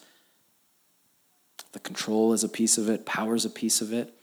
The 1.73 1.81
control 1.81 2.33
is 2.33 2.45
a 2.45 2.49
piece 2.49 2.79
of 2.79 2.89
it, 2.89 3.05
power 3.07 3.35
is 3.35 3.45
a 3.45 3.51
piece 3.51 3.81
of 3.81 3.93
it. 3.93 4.15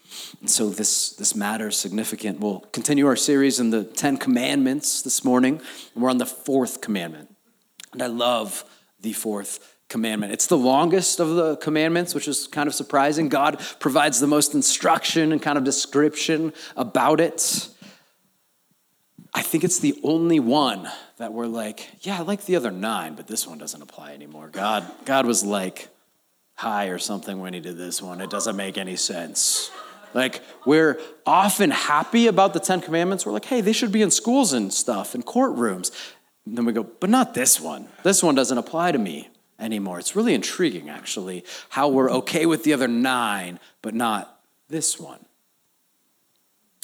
And 0.42 0.50
so 0.50 0.70
this, 0.70 1.12
this 1.12 1.36
matter 1.36 1.68
is 1.68 1.78
significant. 1.78 2.40
We'll 2.40 2.62
continue 2.72 3.08
our 3.08 3.16
series 3.16 3.60
in 3.60 3.70
the 3.70 3.84
Ten 3.84 4.18
Commandments 4.18 5.02
this 5.02 5.24
morning, 5.24 5.62
we're 5.96 6.10
on 6.10 6.18
the 6.18 6.26
fourth 6.26 6.82
commandment. 6.82 7.34
And 7.94 8.02
I 8.02 8.08
love 8.08 8.64
the 9.00 9.14
fourth 9.14 9.76
commandment. 9.90 10.34
It's 10.34 10.48
the 10.48 10.58
longest 10.58 11.20
of 11.20 11.36
the 11.36 11.58
commandments, 11.58 12.14
which 12.14 12.28
is 12.28 12.48
kind 12.48 12.68
of 12.68 12.76
surprising. 12.76 13.30
God 13.30 13.62
provides 13.80 14.20
the 14.20 14.28
most 14.28 14.54
instruction 14.54 15.32
and 15.32 15.42
kind 15.42 15.58
of 15.58 15.64
description 15.64 16.54
about 16.76 17.20
it. 17.20 17.70
I 19.34 19.42
think 19.42 19.64
it's 19.64 19.80
the 19.80 20.00
only 20.04 20.40
one 20.40 20.90
that 21.18 21.34
we're 21.34 21.48
like, 21.48 21.88
yeah, 22.02 22.20
I 22.20 22.22
like 22.22 22.46
the 22.46 22.56
other 22.56 22.72
nine, 22.72 23.16
but 23.16 23.28
this 23.28 23.48
one 23.48 23.58
doesn't 23.58 23.82
apply 23.82 24.14
anymore. 24.14 24.50
God, 24.52 24.86
God 25.06 25.26
was 25.26 25.44
like 25.44 25.90
high 26.56 26.88
or 26.88 26.98
something 26.98 27.40
when 27.40 27.54
he 27.54 27.60
did 27.60 27.78
this 27.78 28.02
one. 28.02 28.20
It 28.20 28.30
doesn't 28.30 28.56
make 28.56 28.78
any 28.78 28.96
sense. 28.96 29.72
Like, 30.18 30.42
we're 30.66 31.00
often 31.28 31.70
happy 31.70 32.26
about 32.26 32.54
the 32.54 32.60
Ten 32.60 32.82
Commandments. 32.82 33.24
We're 33.24 33.34
like, 33.34 33.46
hey, 33.46 33.62
they 33.62 33.72
should 33.72 33.92
be 33.92 34.02
in 34.02 34.10
schools 34.10 34.52
and 34.52 34.74
stuff, 34.74 35.14
in 35.14 35.22
courtrooms. 35.22 35.92
And 36.48 36.58
then 36.58 36.66
we 36.66 36.74
go, 36.74 36.82
but 36.82 37.12
not 37.12 37.36
this 37.36 37.62
one. 37.62 37.88
This 38.02 38.24
one 38.24 38.34
doesn't 38.34 38.58
apply 38.58 38.94
to 38.94 38.98
me 38.98 39.30
anymore. 39.60 40.00
It's 40.00 40.16
really 40.16 40.34
intriguing, 40.34 40.90
actually, 40.90 41.46
how 41.70 41.90
we're 41.90 42.10
okay 42.10 42.48
with 42.48 42.64
the 42.64 42.74
other 42.74 42.88
nine, 42.88 43.60
but 43.84 43.94
not 43.94 44.42
this 44.70 45.00
one. 45.00 45.24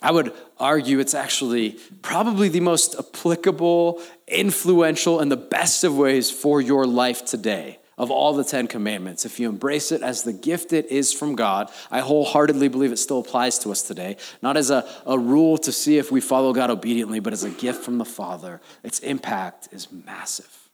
I 0.03 0.11
would 0.11 0.31
argue 0.59 0.99
it's 0.99 1.15
actually 1.15 1.79
probably 2.03 2.49
the 2.49 2.59
most 2.59 2.95
applicable, 2.99 3.99
influential, 4.27 5.19
and 5.19 5.31
the 5.31 5.37
best 5.37 5.83
of 5.83 5.97
ways 5.97 6.29
for 6.29 6.61
your 6.61 6.85
life 6.85 7.25
today 7.25 7.79
of 7.97 8.11
all 8.11 8.33
the 8.33 8.43
Ten 8.43 8.67
Commandments. 8.67 9.25
If 9.25 9.39
you 9.39 9.49
embrace 9.49 9.91
it 9.91 10.01
as 10.01 10.23
the 10.23 10.33
gift 10.33 10.73
it 10.73 10.87
is 10.87 11.13
from 11.13 11.35
God, 11.35 11.71
I 11.91 11.99
wholeheartedly 11.99 12.67
believe 12.67 12.91
it 12.91 12.97
still 12.97 13.19
applies 13.19 13.59
to 13.59 13.71
us 13.71 13.81
today, 13.83 14.17
not 14.41 14.57
as 14.57 14.69
a, 14.69 14.87
a 15.05 15.17
rule 15.17 15.57
to 15.59 15.71
see 15.71 15.97
if 15.97 16.11
we 16.11 16.21
follow 16.21 16.53
God 16.53 16.69
obediently, 16.69 17.19
but 17.19 17.33
as 17.33 17.43
a 17.43 17.49
gift 17.49 17.83
from 17.83 17.97
the 17.97 18.05
Father. 18.05 18.61
Its 18.83 18.99
impact 18.99 19.69
is 19.71 19.91
massive. 19.91 20.69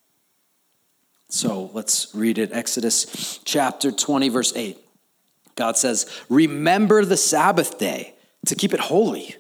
So 1.30 1.70
let's 1.74 2.14
read 2.16 2.40
it 2.40 2.52
Exodus 2.52 3.40
chapter 3.46 3.92
20, 3.92 4.30
verse 4.30 4.54
8. 4.56 4.78
God 5.56 5.78
says, 5.78 6.10
Remember 6.30 7.06
the 7.06 7.18
Sabbath 7.18 7.78
day 7.78 8.16
to 8.48 8.56
keep 8.56 8.74
it 8.74 8.80
holy. 8.80 9.36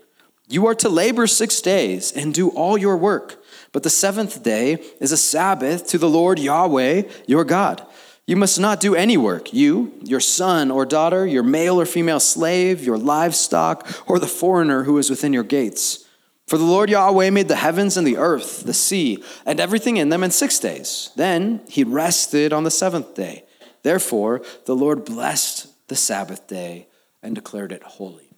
You 0.47 0.67
are 0.67 0.75
to 0.75 0.89
labor 0.89 1.27
six 1.27 1.61
days 1.61 2.11
and 2.11 2.33
do 2.33 2.49
all 2.49 2.77
your 2.77 2.97
work. 2.97 3.43
But 3.71 3.83
the 3.83 3.89
seventh 3.89 4.43
day 4.43 4.73
is 4.99 5.11
a 5.11 5.17
Sabbath 5.17 5.87
to 5.87 5.97
the 5.97 6.09
Lord 6.09 6.39
Yahweh, 6.39 7.03
your 7.27 7.43
God. 7.43 7.85
You 8.25 8.35
must 8.35 8.59
not 8.59 8.79
do 8.79 8.95
any 8.95 9.17
work, 9.17 9.53
you, 9.53 9.93
your 10.03 10.19
son 10.19 10.69
or 10.69 10.85
daughter, 10.85 11.25
your 11.25 11.43
male 11.43 11.79
or 11.79 11.85
female 11.85 12.19
slave, 12.19 12.83
your 12.83 12.97
livestock, 12.97 13.87
or 14.07 14.19
the 14.19 14.27
foreigner 14.27 14.83
who 14.83 14.97
is 14.99 15.09
within 15.09 15.33
your 15.33 15.43
gates. 15.43 16.05
For 16.47 16.57
the 16.57 16.63
Lord 16.63 16.89
Yahweh 16.89 17.29
made 17.29 17.47
the 17.47 17.55
heavens 17.55 17.97
and 17.97 18.05
the 18.05 18.17
earth, 18.17 18.63
the 18.63 18.73
sea, 18.73 19.23
and 19.45 19.59
everything 19.59 19.97
in 19.97 20.09
them 20.09 20.23
in 20.23 20.31
six 20.31 20.59
days. 20.59 21.11
Then 21.15 21.61
he 21.67 21.83
rested 21.83 22.53
on 22.53 22.63
the 22.63 22.71
seventh 22.71 23.13
day. 23.15 23.45
Therefore, 23.83 24.41
the 24.65 24.75
Lord 24.75 25.05
blessed 25.05 25.67
the 25.87 25.95
Sabbath 25.95 26.47
day 26.47 26.87
and 27.21 27.35
declared 27.35 27.71
it 27.71 27.83
holy. 27.83 28.28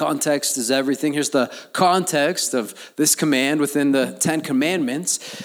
Context 0.00 0.56
is 0.56 0.70
everything. 0.70 1.12
Here's 1.12 1.28
the 1.28 1.54
context 1.74 2.54
of 2.54 2.94
this 2.96 3.14
command 3.14 3.60
within 3.60 3.92
the 3.92 4.16
Ten 4.18 4.40
Commandments. 4.40 5.42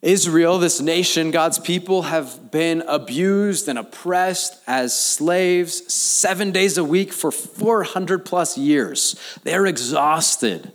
Israel, 0.00 0.60
this 0.60 0.80
nation, 0.80 1.32
God's 1.32 1.58
people, 1.58 2.02
have 2.02 2.52
been 2.52 2.84
abused 2.86 3.66
and 3.66 3.76
oppressed 3.76 4.62
as 4.68 4.96
slaves 4.96 5.92
seven 5.92 6.52
days 6.52 6.78
a 6.78 6.84
week 6.84 7.12
for 7.12 7.32
400 7.32 8.24
plus 8.24 8.56
years. 8.56 9.16
They're 9.42 9.66
exhausted. 9.66 10.70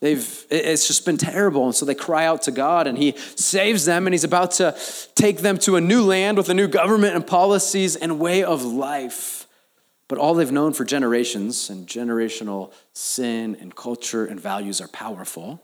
They've, 0.00 0.46
it's 0.48 0.86
just 0.86 1.04
been 1.04 1.18
terrible. 1.18 1.66
And 1.66 1.74
so 1.74 1.84
they 1.84 1.94
cry 1.94 2.24
out 2.24 2.40
to 2.44 2.50
God, 2.50 2.86
and 2.86 2.96
He 2.96 3.12
saves 3.36 3.84
them, 3.84 4.06
and 4.06 4.14
He's 4.14 4.24
about 4.24 4.52
to 4.52 4.74
take 5.14 5.40
them 5.40 5.58
to 5.58 5.76
a 5.76 5.82
new 5.82 6.02
land 6.02 6.38
with 6.38 6.48
a 6.48 6.54
new 6.54 6.66
government 6.66 7.14
and 7.14 7.26
policies 7.26 7.94
and 7.94 8.18
way 8.18 8.42
of 8.42 8.64
life. 8.64 9.43
But 10.08 10.18
all 10.18 10.34
they've 10.34 10.52
known 10.52 10.72
for 10.72 10.84
generations, 10.84 11.70
and 11.70 11.86
generational 11.86 12.72
sin 12.92 13.56
and 13.60 13.74
culture 13.74 14.26
and 14.26 14.38
values 14.38 14.80
are 14.80 14.88
powerful, 14.88 15.62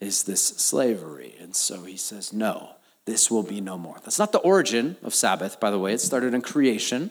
is 0.00 0.22
this 0.22 0.42
slavery. 0.42 1.34
And 1.40 1.54
so 1.54 1.84
he 1.84 1.96
says, 1.96 2.32
No, 2.32 2.76
this 3.04 3.30
will 3.30 3.42
be 3.42 3.60
no 3.60 3.76
more. 3.76 3.96
That's 4.02 4.18
not 4.18 4.32
the 4.32 4.38
origin 4.38 4.96
of 5.02 5.14
Sabbath, 5.14 5.60
by 5.60 5.70
the 5.70 5.78
way. 5.78 5.92
It 5.92 6.00
started 6.00 6.34
in 6.34 6.42
creation. 6.42 7.10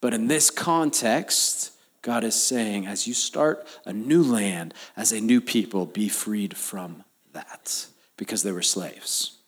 But 0.00 0.14
in 0.14 0.28
this 0.28 0.50
context, 0.50 1.72
God 2.02 2.24
is 2.24 2.34
saying, 2.34 2.86
as 2.86 3.06
you 3.06 3.12
start 3.12 3.66
a 3.84 3.92
new 3.92 4.22
land, 4.22 4.72
as 4.96 5.12
a 5.12 5.20
new 5.20 5.40
people, 5.40 5.84
be 5.84 6.08
freed 6.08 6.56
from 6.56 7.04
that 7.32 7.86
because 8.16 8.42
they 8.42 8.52
were 8.52 8.62
slaves. 8.62 9.38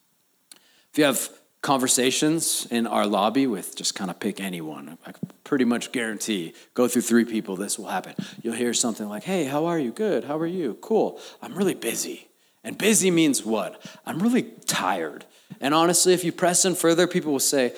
If 0.93 0.99
you 0.99 1.05
have 1.05 1.31
conversations 1.63 2.67
in 2.71 2.87
our 2.87 3.07
lobby 3.07 3.47
with 3.47 3.77
just 3.77 3.95
kind 3.95 4.11
of 4.11 4.19
pick 4.19 4.41
anyone. 4.41 4.99
I 5.07 5.13
pretty 5.45 5.65
much 5.65 5.93
guarantee 5.93 6.55
go 6.75 6.89
through 6.89 7.03
three 7.03 7.25
people, 7.25 7.57
this 7.57 7.79
will 7.79 7.87
happen. 7.87 8.15
You'll 8.43 8.55
hear 8.55 8.75
something 8.75 9.09
like, 9.09 9.23
hey, 9.23 9.45
how 9.45 9.67
are 9.67 9.79
you? 9.79 9.93
Good. 9.93 10.25
How 10.25 10.37
are 10.39 10.47
you? 10.47 10.75
Cool. 10.81 11.21
I'm 11.41 11.55
really 11.55 11.75
busy. 11.75 12.29
And 12.65 12.77
busy 12.77 13.11
means 13.11 13.45
what? 13.45 13.81
I'm 14.05 14.21
really 14.21 14.43
tired. 14.67 15.25
And 15.61 15.75
honestly, 15.75 16.13
if 16.13 16.25
you 16.25 16.33
press 16.33 16.65
in 16.65 16.75
further, 16.75 17.07
people 17.07 17.33
will 17.33 17.41
say, 17.41 17.75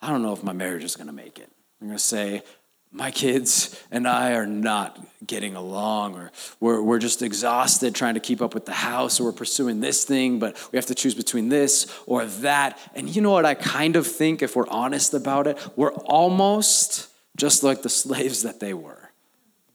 I 0.00 0.10
don't 0.10 0.22
know 0.22 0.32
if 0.32 0.44
my 0.44 0.52
marriage 0.52 0.84
is 0.84 0.96
going 0.96 1.08
to 1.08 1.12
make 1.12 1.38
it. 1.38 1.50
I'm 1.80 1.88
going 1.88 1.98
to 1.98 2.02
say, 2.04 2.42
my 2.90 3.10
kids 3.10 3.80
and 3.90 4.08
I 4.08 4.32
are 4.32 4.46
not 4.46 4.98
getting 5.26 5.54
along, 5.56 6.16
or 6.16 6.32
we're, 6.58 6.80
we're 6.80 6.98
just 6.98 7.22
exhausted 7.22 7.94
trying 7.94 8.14
to 8.14 8.20
keep 8.20 8.40
up 8.40 8.54
with 8.54 8.66
the 8.66 8.72
house, 8.72 9.20
or 9.20 9.24
we're 9.24 9.32
pursuing 9.32 9.80
this 9.80 10.04
thing, 10.04 10.38
but 10.38 10.56
we 10.72 10.76
have 10.76 10.86
to 10.86 10.94
choose 10.94 11.14
between 11.14 11.48
this 11.48 11.86
or 12.06 12.24
that. 12.24 12.78
And 12.94 13.14
you 13.14 13.20
know 13.20 13.32
what 13.32 13.44
I 13.44 13.54
kind 13.54 13.96
of 13.96 14.06
think, 14.06 14.42
if 14.42 14.56
we're 14.56 14.68
honest 14.68 15.12
about 15.14 15.46
it? 15.46 15.58
We're 15.76 15.92
almost 15.92 17.08
just 17.36 17.62
like 17.62 17.82
the 17.82 17.88
slaves 17.88 18.42
that 18.42 18.60
they 18.60 18.74
were. 18.74 19.10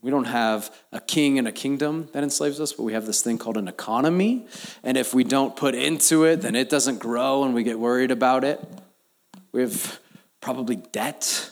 We 0.02 0.12
don't 0.12 0.26
have 0.26 0.70
a 0.92 1.00
king 1.00 1.40
and 1.40 1.48
a 1.48 1.52
kingdom 1.52 2.10
that 2.12 2.24
enslaves 2.24 2.60
us, 2.60 2.74
but 2.74 2.84
we 2.84 2.92
have 2.92 3.06
this 3.06 3.22
thing 3.22 3.38
called 3.38 3.56
an 3.56 3.70
economy. 3.70 4.48
And 4.84 4.98
if 4.98 5.14
we 5.14 5.24
don't 5.24 5.56
put 5.56 5.76
into 5.76 6.26
it, 6.26 6.42
then 6.42 6.56
it 6.56 6.70
doesn't 6.70 7.00
grow 7.00 7.46
and 7.46 7.54
we 7.54 7.64
get 7.64 7.80
worried 7.80 8.12
about 8.12 8.44
it. 8.44 8.60
We 9.54 9.62
have 9.62 10.00
probably 10.42 10.76
debt 10.76 11.52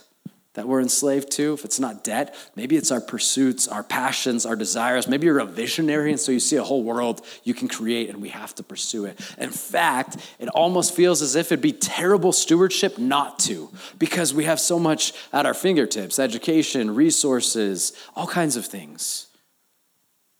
that 0.53 0.67
we're 0.67 0.81
enslaved 0.81 1.31
to, 1.31 1.53
if 1.53 1.63
it's 1.63 1.79
not 1.79 2.03
debt, 2.03 2.35
maybe 2.55 2.75
it's 2.75 2.91
our 2.91 2.99
pursuits, 2.99 3.69
our 3.69 3.83
passions, 3.83 4.45
our 4.45 4.57
desires. 4.57 5.07
Maybe 5.07 5.25
you're 5.25 5.39
a 5.39 5.45
visionary, 5.45 6.11
and 6.11 6.19
so 6.19 6.31
you 6.31 6.41
see 6.41 6.57
a 6.57 6.63
whole 6.63 6.83
world 6.83 7.25
you 7.43 7.53
can 7.53 7.69
create, 7.69 8.09
and 8.09 8.21
we 8.21 8.29
have 8.29 8.53
to 8.55 8.63
pursue 8.63 9.05
it. 9.05 9.17
In 9.37 9.49
fact, 9.49 10.17
it 10.39 10.49
almost 10.49 10.93
feels 10.93 11.21
as 11.21 11.35
if 11.35 11.47
it'd 11.47 11.61
be 11.61 11.71
terrible 11.71 12.33
stewardship 12.33 12.97
not 12.97 13.39
to, 13.39 13.69
because 13.97 14.33
we 14.33 14.43
have 14.43 14.59
so 14.59 14.77
much 14.77 15.13
at 15.31 15.45
our 15.45 15.53
fingertips 15.53 16.19
education, 16.19 16.95
resources, 16.95 17.93
all 18.15 18.27
kinds 18.27 18.57
of 18.57 18.65
things. 18.65 19.27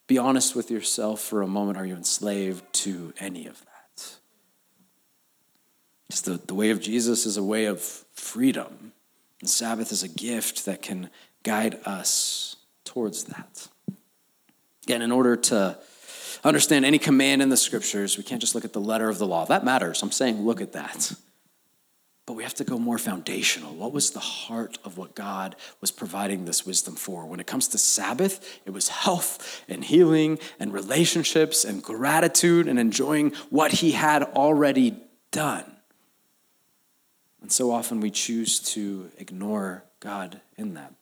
Be 0.08 0.18
honest 0.18 0.58
with 0.58 0.70
yourself 0.70 1.22
for 1.22 1.42
a 1.42 1.48
moment. 1.48 1.78
Are 1.78 1.86
you 1.86 1.96
enslaved 1.96 2.66
to 2.74 3.14
any 3.22 3.48
of 3.48 3.58
that? 3.62 3.68
The, 6.26 6.42
the 6.48 6.54
way 6.54 6.72
of 6.72 6.82
Jesus 6.82 7.26
is 7.26 7.38
a 7.38 7.44
way 7.44 7.64
of 7.66 7.80
freedom 8.12 8.81
Sabbath 9.50 9.92
is 9.92 10.04
a 10.04 10.08
gift 10.08 10.66
that 10.66 10.82
can 10.82 11.10
guide 11.44 11.80
us 11.86 12.58
towards 12.86 13.26
that. 13.26 13.68
Again, 14.84 15.02
in 15.02 15.12
order 15.12 15.36
to 15.36 15.78
understand 16.44 16.86
any 16.86 17.00
command 17.00 17.42
in 17.42 17.50
the 17.50 17.58
scriptures, 17.58 18.18
we 18.18 18.24
can't 18.24 18.42
just 18.42 18.56
look 18.56 18.66
at 18.66 18.74
the 18.74 18.82
letter 18.82 19.10
of 19.10 19.18
the 19.18 19.28
law. 19.28 19.46
That 19.46 19.64
matters. 19.64 20.02
I'm 20.04 20.12
saying 20.12 20.42
look 20.42 20.62
at 20.62 20.74
that. 20.74 21.14
But 22.26 22.34
we 22.34 22.44
have 22.44 22.54
to 22.56 22.64
go 22.64 22.78
more 22.78 22.98
foundational. 22.98 23.74
What 23.74 23.94
was 23.94 24.12
the 24.12 24.20
heart 24.20 24.78
of 24.86 24.98
what 24.98 25.16
God 25.16 25.56
was 25.82 25.92
providing 25.92 26.46
this 26.46 26.66
wisdom 26.66 26.96
for? 26.96 27.26
When 27.26 27.40
it 27.40 27.48
comes 27.48 27.68
to 27.70 27.78
Sabbath, 27.78 28.62
it 28.66 28.72
was 28.72 28.90
health 28.90 29.64
and 29.68 29.84
healing 29.84 30.40
and 30.60 30.72
relationships 30.72 31.66
and 31.66 31.84
gratitude 31.84 32.68
and 32.68 32.80
enjoying 32.80 33.34
what 33.50 33.72
He 33.72 33.92
had 33.92 34.24
already 34.24 34.98
done. 35.32 35.66
And 37.42 37.52
so 37.52 37.72
often 37.72 38.00
we 38.00 38.12
choose 38.12 38.60
to 38.60 39.10
ignore 39.18 39.84
God 40.00 40.42
in 40.58 40.76
that. 40.76 40.94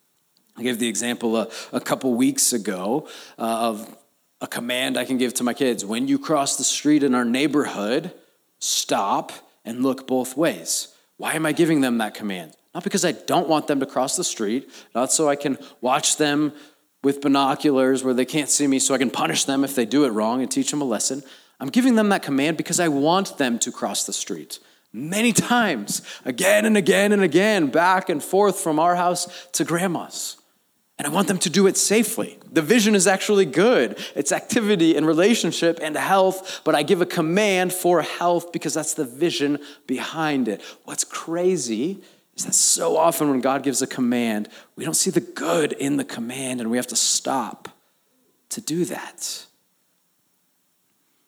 I 0.58 0.63
gave 0.63 0.79
the 0.79 0.88
example 0.88 1.38
a, 1.38 1.50
a 1.72 1.79
couple 1.79 2.13
weeks 2.13 2.53
ago 2.53 3.08
uh, 3.38 3.69
of 3.69 3.98
a 4.41 4.48
command 4.48 4.98
I 4.98 5.05
can 5.05 5.17
give 5.17 5.34
to 5.36 5.43
my 5.43 5.53
kids. 5.53 5.86
When 5.86 6.08
you 6.08 6.17
cross 6.17 6.58
the 6.58 6.63
street 6.63 7.03
in 7.03 7.13
our 7.13 7.25
neighborhood, 7.25 8.13
stop 8.60 9.31
and 9.65 9.84
look 9.84 10.08
both 10.08 10.38
ways. 10.38 10.93
Why 11.17 11.34
am 11.34 11.46
I 11.46 11.51
giving 11.51 11.81
them 11.81 11.98
that 11.98 12.13
command? 12.13 12.53
Not 12.74 12.84
because 12.84 13.03
I 13.03 13.12
don't 13.12 13.50
want 13.50 13.67
them 13.67 13.79
to 13.79 13.86
cross 13.86 14.15
the 14.15 14.24
street, 14.24 14.69
not 14.96 15.12
so 15.12 15.27
I 15.27 15.36
can 15.36 15.58
watch 15.81 16.17
them 16.17 16.53
with 17.03 17.22
binoculars 17.22 18.03
where 18.03 18.13
they 18.13 18.25
can't 18.25 18.50
see 18.50 18.67
me 18.67 18.79
so 18.79 18.93
I 18.93 18.98
can 18.98 19.10
punish 19.10 19.46
them 19.46 19.63
if 19.63 19.75
they 19.75 19.86
do 19.86 20.05
it 20.05 20.10
wrong 20.10 20.41
and 20.41 20.51
teach 20.51 20.72
them 20.72 20.81
a 20.81 20.86
lesson. 20.86 21.24
I'm 21.60 21.69
giving 21.69 21.96
them 21.96 22.10
that 22.10 22.24
command 22.24 22.58
because 22.58 22.79
I 22.79 22.88
want 22.88 23.38
them 23.38 23.60
to 23.60 23.72
cross 23.72 24.05
the 24.05 24.13
street 24.13 24.60
many 24.91 25.34
times, 25.34 26.01
again 26.25 26.65
and 26.65 26.77
again 26.77 27.12
and 27.12 27.22
again, 27.22 27.67
back 27.67 28.10
and 28.10 28.24
forth 28.24 28.60
from 28.60 28.79
our 28.79 28.96
house 28.96 29.48
to 29.53 29.63
grandma's. 29.63 30.38
And 30.98 31.08
I 31.08 31.12
want 31.12 31.29
them 31.29 31.38
to 31.39 31.50
do 31.50 31.65
it 31.67 31.77
safely. 31.77 32.38
The 32.51 32.62
vision 32.62 32.93
is 32.93 33.08
actually 33.08 33.46
good. 33.46 33.98
It's 34.15 34.34
activity 34.34 34.98
and 34.98 35.08
relationship 35.08 35.79
and 35.81 35.96
health, 35.96 36.60
but 36.65 36.75
I 36.75 36.84
give 36.84 37.01
a 37.01 37.05
command 37.05 37.72
for 37.72 38.01
health 38.01 38.51
because 38.51 38.74
that's 38.74 38.96
the 38.96 39.05
vision 39.05 39.60
behind 39.88 40.50
it. 40.50 40.62
What's 40.84 41.05
crazy 41.05 42.01
is 42.36 42.43
that 42.46 42.53
so 42.53 42.98
often 42.98 43.29
when 43.29 43.39
God 43.39 43.63
gives 43.63 43.81
a 43.81 43.88
command, 43.88 44.50
we 44.75 44.84
don't 44.84 44.93
see 44.93 45.10
the 45.10 45.22
good 45.22 45.72
in 45.72 45.96
the 45.96 46.03
command 46.03 46.60
and 46.60 46.69
we 46.69 46.75
have 46.75 46.88
to 46.88 46.98
stop 46.98 47.69
to 48.50 48.60
do 48.60 48.84
that. 48.86 49.46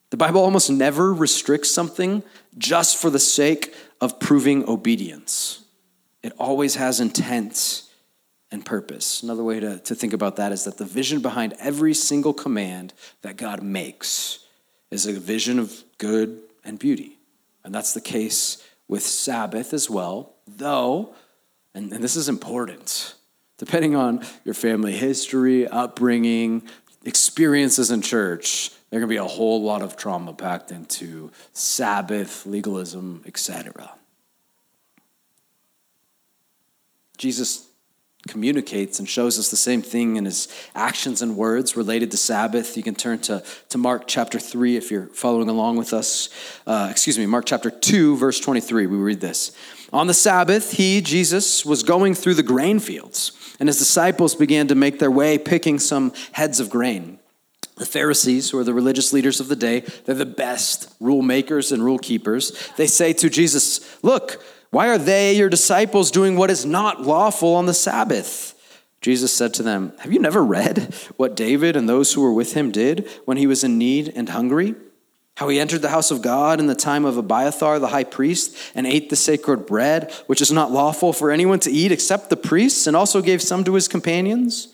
The 0.09 0.17
Bible 0.17 0.41
almost 0.41 0.69
never 0.69 1.13
restricts 1.13 1.71
something 1.71 2.23
just 2.57 2.97
for 2.97 3.09
the 3.09 3.19
sake 3.19 3.73
of 3.99 4.19
proving 4.19 4.67
obedience. 4.67 5.63
It 6.23 6.33
always 6.37 6.75
has 6.75 6.99
intent 6.99 7.83
and 8.51 8.65
purpose. 8.65 9.23
Another 9.23 9.43
way 9.43 9.59
to, 9.59 9.79
to 9.79 9.95
think 9.95 10.13
about 10.13 10.35
that 10.35 10.51
is 10.51 10.65
that 10.65 10.77
the 10.77 10.85
vision 10.85 11.21
behind 11.21 11.53
every 11.59 11.93
single 11.93 12.33
command 12.33 12.93
that 13.21 13.37
God 13.37 13.63
makes 13.63 14.45
is 14.89 15.05
a 15.05 15.13
vision 15.13 15.57
of 15.57 15.83
good 15.97 16.39
and 16.63 16.77
beauty. 16.77 17.17
And 17.63 17.73
that's 17.73 17.93
the 17.93 18.01
case 18.01 18.63
with 18.87 19.03
Sabbath 19.03 19.73
as 19.73 19.89
well, 19.89 20.33
though, 20.45 21.15
and, 21.73 21.93
and 21.93 22.03
this 22.03 22.17
is 22.17 22.27
important, 22.27 23.15
depending 23.57 23.95
on 23.95 24.25
your 24.43 24.53
family 24.53 24.91
history, 24.91 25.65
upbringing, 25.67 26.63
experiences 27.03 27.91
in 27.91 28.01
church, 28.01 28.71
there 28.89 28.99
can 28.99 29.09
be 29.09 29.17
a 29.17 29.25
whole 29.25 29.61
lot 29.63 29.81
of 29.81 29.95
trauma 29.95 30.33
packed 30.33 30.71
into 30.71 31.31
Sabbath, 31.53 32.45
legalism, 32.45 33.23
etc. 33.25 33.91
Jesus 37.17 37.70
communicates 38.27 38.99
and 38.99 39.09
shows 39.09 39.39
us 39.39 39.49
the 39.49 39.57
same 39.57 39.81
thing 39.81 40.15
in 40.15 40.25
his 40.25 40.47
actions 40.75 41.21
and 41.21 41.35
words 41.35 41.75
related 41.75 42.11
to 42.11 42.17
Sabbath. 42.17 42.77
You 42.77 42.83
can 42.83 42.95
turn 42.95 43.19
to, 43.19 43.43
to 43.69 43.77
Mark 43.77 44.03
chapter 44.07 44.39
3 44.39 44.77
if 44.77 44.91
you're 44.91 45.07
following 45.07 45.49
along 45.49 45.77
with 45.77 45.93
us. 45.93 46.29
Uh, 46.67 46.87
excuse 46.91 47.17
me, 47.17 47.25
Mark 47.25 47.45
chapter 47.45 47.71
2, 47.71 48.17
verse 48.17 48.39
23. 48.39 48.85
We 48.85 48.97
read 48.97 49.21
this. 49.21 49.51
On 49.91 50.07
the 50.07 50.13
Sabbath, 50.13 50.73
he, 50.73 51.01
Jesus, 51.01 51.65
was 51.65 51.83
going 51.83 52.13
through 52.13 52.35
the 52.35 52.43
grain 52.43 52.79
fields, 52.79 53.55
and 53.59 53.67
his 53.67 53.77
disciples 53.77 54.35
began 54.35 54.67
to 54.67 54.75
make 54.75 54.99
their 54.99 55.11
way, 55.11 55.37
picking 55.37 55.79
some 55.79 56.13
heads 56.31 56.59
of 56.59 56.69
grain. 56.69 57.19
The 57.77 57.85
Pharisees, 57.85 58.51
who 58.51 58.59
are 58.59 58.63
the 58.63 58.73
religious 58.73 59.11
leaders 59.11 59.39
of 59.39 59.47
the 59.47 59.55
day, 59.55 59.79
they're 60.05 60.15
the 60.15 60.25
best 60.25 60.93
rule 60.99 61.23
makers 61.23 61.71
and 61.71 61.83
rule 61.83 61.97
keepers. 61.97 62.69
They 62.77 62.87
say 62.87 63.11
to 63.13 63.29
Jesus, 63.29 64.03
Look, 64.03 64.43
why 64.71 64.87
are 64.87 64.97
they, 64.97 65.35
your 65.35 65.49
disciples, 65.49 66.11
doing 66.11 66.35
what 66.35 66.49
is 66.49 66.65
not 66.65 67.01
lawful 67.01 67.55
on 67.55 67.65
the 67.65 67.73
Sabbath? 67.73 68.55
Jesus 69.01 69.33
said 69.33 69.53
to 69.55 69.63
them, 69.63 69.93
Have 69.99 70.13
you 70.13 70.19
never 70.19 70.43
read 70.43 70.93
what 71.17 71.35
David 71.35 71.75
and 71.75 71.89
those 71.89 72.13
who 72.13 72.21
were 72.21 72.33
with 72.33 72.53
him 72.53 72.71
did 72.71 73.09
when 73.25 73.37
he 73.37 73.47
was 73.47 73.63
in 73.63 73.77
need 73.77 74.13
and 74.15 74.29
hungry? 74.29 74.75
How 75.35 75.49
he 75.49 75.59
entered 75.59 75.81
the 75.81 75.89
house 75.89 76.11
of 76.11 76.21
God 76.21 76.59
in 76.59 76.67
the 76.67 76.75
time 76.75 77.03
of 77.03 77.17
Abiathar 77.17 77.79
the 77.79 77.87
high 77.87 78.03
priest 78.03 78.55
and 78.75 78.87
ate 78.87 79.09
the 79.09 79.15
sacred 79.15 79.65
bread, 79.65 80.11
which 80.27 80.41
is 80.41 80.51
not 80.51 80.71
lawful 80.71 81.13
for 81.13 81.31
anyone 81.31 81.59
to 81.61 81.71
eat 81.71 81.91
except 81.91 82.29
the 82.29 82.37
priests, 82.37 82.87
and 82.87 82.95
also 82.95 83.21
gave 83.21 83.41
some 83.41 83.63
to 83.63 83.73
his 83.73 83.87
companions? 83.87 84.65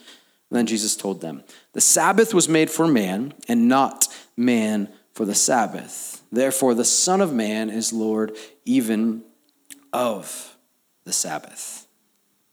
And 0.50 0.58
then 0.58 0.66
Jesus 0.66 0.94
told 0.94 1.20
them, 1.20 1.42
the 1.72 1.80
Sabbath 1.80 2.34
was 2.34 2.48
made 2.48 2.70
for 2.70 2.86
man, 2.86 3.34
and 3.48 3.68
not 3.68 4.08
man 4.36 4.88
for 5.12 5.24
the 5.24 5.34
Sabbath. 5.34 6.22
Therefore, 6.30 6.74
the 6.74 6.84
Son 6.84 7.20
of 7.20 7.32
Man 7.32 7.70
is 7.70 7.92
Lord 7.92 8.36
even 8.64 9.24
of 9.92 10.56
the 11.04 11.12
Sabbath. 11.12 11.86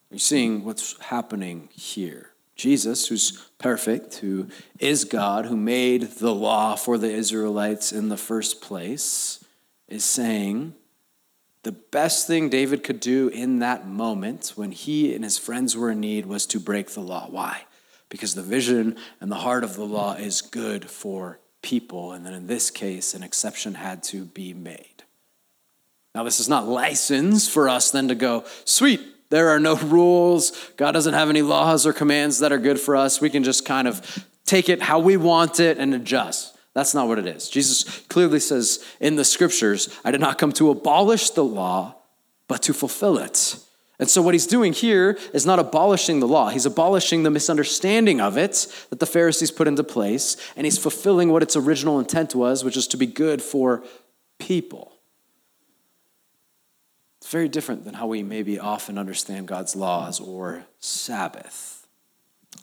You're 0.09 0.19
seeing 0.19 0.63
what's 0.63 0.99
happening 1.01 1.69
here. 1.71 2.31
Jesus, 2.55 3.07
who's 3.07 3.49
perfect, 3.57 4.15
who 4.15 4.47
is 4.79 5.03
God, 5.03 5.45
who 5.45 5.57
made 5.57 6.03
the 6.03 6.33
law 6.33 6.75
for 6.75 6.97
the 6.97 7.11
Israelites 7.11 7.91
in 7.91 8.07
the 8.09 8.17
first 8.17 8.61
place, 8.61 9.43
is 9.89 10.05
saying 10.05 10.73
the 11.63 11.73
best 11.73 12.27
thing 12.27 12.47
David 12.47 12.83
could 12.83 12.99
do 12.99 13.27
in 13.27 13.59
that 13.59 13.87
moment 13.87 14.53
when 14.55 14.71
he 14.71 15.13
and 15.13 15.23
his 15.23 15.37
friends 15.37 15.75
were 15.75 15.91
in 15.91 15.99
need 15.99 16.25
was 16.25 16.45
to 16.45 16.59
break 16.59 16.91
the 16.91 17.01
law. 17.01 17.27
Why? 17.29 17.65
because 18.09 18.35
the 18.35 18.41
vision 18.41 18.95
and 19.19 19.31
the 19.31 19.35
heart 19.35 19.63
of 19.63 19.75
the 19.75 19.85
law 19.85 20.13
is 20.13 20.41
good 20.41 20.89
for 20.89 21.39
people. 21.61 22.13
And 22.13 22.25
then 22.25 22.33
in 22.33 22.47
this 22.47 22.69
case, 22.69 23.13
an 23.13 23.23
exception 23.23 23.73
had 23.73 24.03
to 24.03 24.25
be 24.25 24.53
made. 24.53 24.94
Now, 26.15 26.23
this 26.23 26.39
is 26.39 26.47
not 26.47 26.65
license 26.65 27.47
for 27.49 27.67
us 27.67 27.91
then 27.91 28.07
to 28.07 28.15
go, 28.15 28.45
sweet, 28.63 29.01
there 29.29 29.49
are 29.49 29.59
no 29.59 29.75
rules. 29.83 30.51
God 30.77 30.93
doesn't 30.93 31.13
have 31.13 31.29
any 31.29 31.41
laws 31.41 31.85
or 31.85 31.91
commands 31.91 32.39
that 32.39 32.53
are 32.53 32.57
good 32.57 32.79
for 32.79 32.95
us. 32.95 33.19
We 33.19 33.29
can 33.29 33.43
just 33.43 33.65
kind 33.65 33.85
of 33.85 34.25
take 34.45 34.69
it 34.69 34.81
how 34.81 34.99
we 34.99 35.17
want 35.17 35.59
it 35.59 35.77
and 35.77 35.93
adjust. 35.93 36.57
That's 36.73 36.93
not 36.93 37.09
what 37.09 37.19
it 37.19 37.27
is. 37.27 37.49
Jesus 37.49 37.83
clearly 38.07 38.39
says 38.39 38.83
in 39.01 39.17
the 39.17 39.25
scriptures, 39.25 39.89
I 40.05 40.11
did 40.11 40.21
not 40.21 40.37
come 40.37 40.53
to 40.53 40.69
abolish 40.69 41.31
the 41.31 41.43
law, 41.43 41.95
but 42.47 42.61
to 42.63 42.73
fulfill 42.73 43.17
it. 43.17 43.57
And 43.97 44.09
so, 44.09 44.21
what 44.21 44.33
he's 44.33 44.47
doing 44.47 44.73
here 44.73 45.17
is 45.33 45.45
not 45.45 45.57
abolishing 45.57 46.19
the 46.19 46.27
law. 46.27 46.49
He's 46.49 46.65
abolishing 46.65 47.23
the 47.23 47.29
misunderstanding 47.29 48.19
of 48.19 48.37
it 48.37 48.67
that 48.89 48.99
the 48.99 49.05
Pharisees 49.05 49.51
put 49.51 49.69
into 49.69 49.85
place, 49.85 50.35
and 50.57 50.65
he's 50.65 50.77
fulfilling 50.77 51.29
what 51.29 51.41
its 51.41 51.55
original 51.55 51.97
intent 51.97 52.35
was, 52.35 52.65
which 52.65 52.75
is 52.75 52.87
to 52.87 52.97
be 52.97 53.05
good 53.05 53.41
for 53.41 53.85
people. 54.37 54.94
Very 57.35 57.49
different 57.49 57.83
than 57.83 57.95
how 57.95 58.07
we 58.07 58.23
maybe 58.23 58.59
often 58.59 58.97
understand 58.97 59.45
God's 59.45 59.75
laws 59.75 60.21
or 60.21 60.63
Sabbath. 60.79 61.85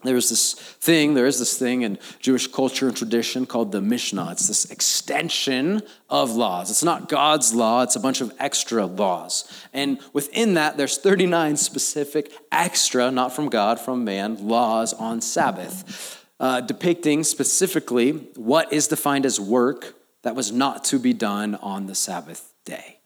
There's 0.02 0.30
this 0.30 0.54
thing, 0.54 1.12
there 1.12 1.26
is 1.26 1.38
this 1.38 1.58
thing 1.58 1.82
in 1.82 1.98
Jewish 2.20 2.46
culture 2.46 2.88
and 2.88 2.96
tradition 2.96 3.44
called 3.44 3.70
the 3.70 3.82
Mishnah. 3.82 4.30
It's 4.32 4.48
this 4.48 4.70
extension 4.70 5.82
of 6.08 6.30
laws. 6.30 6.70
It's 6.70 6.82
not 6.82 7.10
God's 7.10 7.52
law, 7.52 7.82
it's 7.82 7.96
a 7.96 8.00
bunch 8.00 8.22
of 8.22 8.32
extra 8.38 8.86
laws. 8.86 9.44
And 9.74 10.00
within 10.14 10.54
that, 10.54 10.78
there's 10.78 10.96
39 10.96 11.58
specific 11.58 12.32
extra, 12.50 13.10
not 13.10 13.36
from 13.36 13.50
God, 13.50 13.78
from 13.78 14.04
man, 14.04 14.48
laws 14.48 14.94
on 14.94 15.20
Sabbath, 15.20 16.24
uh, 16.40 16.62
depicting 16.62 17.24
specifically 17.24 18.12
what 18.36 18.72
is 18.72 18.88
defined 18.88 19.26
as 19.26 19.38
work 19.38 19.96
that 20.22 20.34
was 20.34 20.50
not 20.50 20.82
to 20.84 20.98
be 20.98 21.12
done 21.12 21.56
on 21.56 21.88
the 21.88 21.94
Sabbath 21.94 22.54
day. 22.64 23.00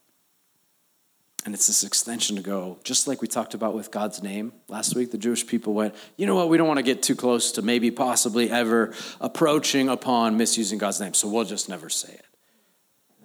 And 1.46 1.54
it's 1.54 1.68
this 1.68 1.85
extension 1.85 2.35
to 2.35 2.42
go, 2.42 2.76
just 2.82 3.06
like 3.06 3.22
we 3.22 3.28
talked 3.28 3.54
about 3.54 3.72
with 3.72 3.92
God's 3.92 4.20
name 4.20 4.52
last 4.66 4.96
week. 4.96 5.12
The 5.12 5.16
Jewish 5.16 5.46
people 5.46 5.74
went, 5.74 5.94
you 6.16 6.26
know 6.26 6.35
what, 6.35 6.48
we 6.48 6.56
don't 6.56 6.66
want 6.66 6.78
to 6.78 6.82
get 6.82 7.04
too 7.04 7.14
close 7.14 7.52
to 7.52 7.62
maybe 7.62 7.92
possibly 7.92 8.50
ever 8.50 8.92
approaching 9.20 9.88
upon 9.88 10.37
misusing 10.37 10.76
God's 10.76 11.00
name, 11.00 11.14
so 11.14 11.28
we'll 11.28 11.44
just 11.44 11.68
never 11.68 11.88
say 11.88 12.14
it. 12.14 12.24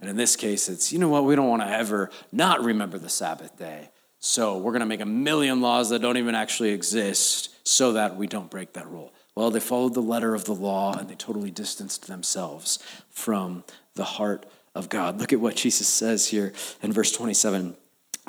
And 0.01 0.07
in 0.07 0.17
this 0.17 0.35
case, 0.35 0.69
it's, 0.69 0.93
you 0.93 0.99
know 0.99 1.09
what, 1.09 1.25
we 1.25 1.35
don't 1.35 1.49
want 1.49 1.63
to 1.63 1.67
ever 1.67 2.11
not 2.31 2.63
remember 2.63 2.99
the 2.99 3.09
Sabbath 3.09 3.57
day. 3.57 3.89
So 4.19 4.59
we're 4.59 4.71
going 4.71 4.81
to 4.81 4.85
make 4.85 5.01
a 5.01 5.05
million 5.05 5.59
laws 5.59 5.89
that 5.89 6.03
don't 6.03 6.17
even 6.17 6.35
actually 6.35 6.69
exist 6.69 7.49
so 7.67 7.93
that 7.93 8.17
we 8.17 8.27
don't 8.27 8.51
break 8.51 8.73
that 8.73 8.87
rule. 8.87 9.11
Well, 9.33 9.49
they 9.49 9.59
followed 9.59 9.95
the 9.95 10.01
letter 10.01 10.35
of 10.35 10.45
the 10.45 10.53
law 10.53 10.95
and 10.95 11.09
they 11.09 11.15
totally 11.15 11.49
distanced 11.49 12.05
themselves 12.05 12.77
from 13.09 13.63
the 13.95 14.03
heart 14.03 14.45
of 14.75 14.89
God. 14.89 15.19
Look 15.19 15.33
at 15.33 15.39
what 15.39 15.55
Jesus 15.55 15.87
says 15.87 16.27
here 16.27 16.53
in 16.83 16.93
verse 16.93 17.11
27. 17.11 17.77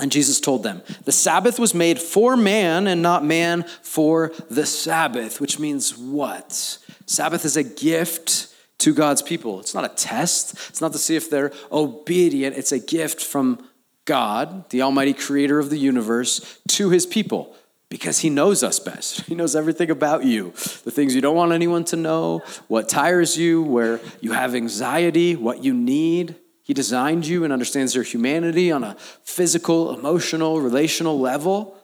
And 0.03 0.11
Jesus 0.11 0.41
told 0.41 0.65
them, 0.65 0.83
The 1.05 1.13
Sabbath 1.13 1.61
was 1.61 1.75
made 1.75 2.01
for 2.01 2.37
man 2.37 2.89
and 2.89 3.03
not 3.03 3.25
man 3.25 3.63
for 3.83 4.33
the 4.51 4.67
Sabbath, 4.67 5.41
which 5.41 5.61
means 5.61 5.97
what? 5.97 6.79
Sabbath 7.07 7.45
is 7.45 7.57
a 7.57 7.63
gift 7.63 8.53
to 8.79 8.93
God's 8.93 9.23
people. 9.23 9.61
It's 9.61 9.75
not 9.75 9.85
a 9.85 9.95
test, 9.95 10.55
it's 10.71 10.81
not 10.81 10.91
to 10.93 10.99
see 10.99 11.15
if 11.15 11.31
they're 11.31 11.53
obedient. 11.71 12.57
It's 12.57 12.73
a 12.73 12.81
gift 12.81 13.23
from 13.23 13.65
God, 14.05 14.69
the 14.71 14.83
Almighty 14.83 15.13
Creator 15.13 15.61
of 15.61 15.71
the 15.71 15.79
universe, 15.79 16.59
to 16.71 16.91
His 16.91 17.07
people 17.07 17.55
because 17.89 18.19
He 18.19 18.29
knows 18.29 18.65
us 18.65 18.81
best. 18.81 19.21
He 19.27 19.37
knows 19.37 19.55
everything 19.55 19.89
about 19.89 20.25
you 20.25 20.51
the 20.83 20.91
things 20.91 21.15
you 21.15 21.21
don't 21.21 21.37
want 21.37 21.53
anyone 21.53 21.85
to 21.85 21.97
know, 21.97 22.43
what 22.67 22.89
tires 22.89 23.39
you, 23.39 23.63
where 23.63 24.01
you 24.21 24.33
have 24.33 24.57
anxiety, 24.57 25.37
what 25.37 25.63
you 25.63 25.73
need. 25.73 26.35
He 26.63 26.75
designed 26.75 27.27
you 27.27 27.45
and 27.45 27.53
understands 27.53 27.95
your 27.95 28.05
humanity 28.05 28.71
on 28.71 28.85
a 28.85 28.97
physical, 29.25 29.97
emotional, 29.99 30.61
relational 30.61 31.19
level. 31.19 31.77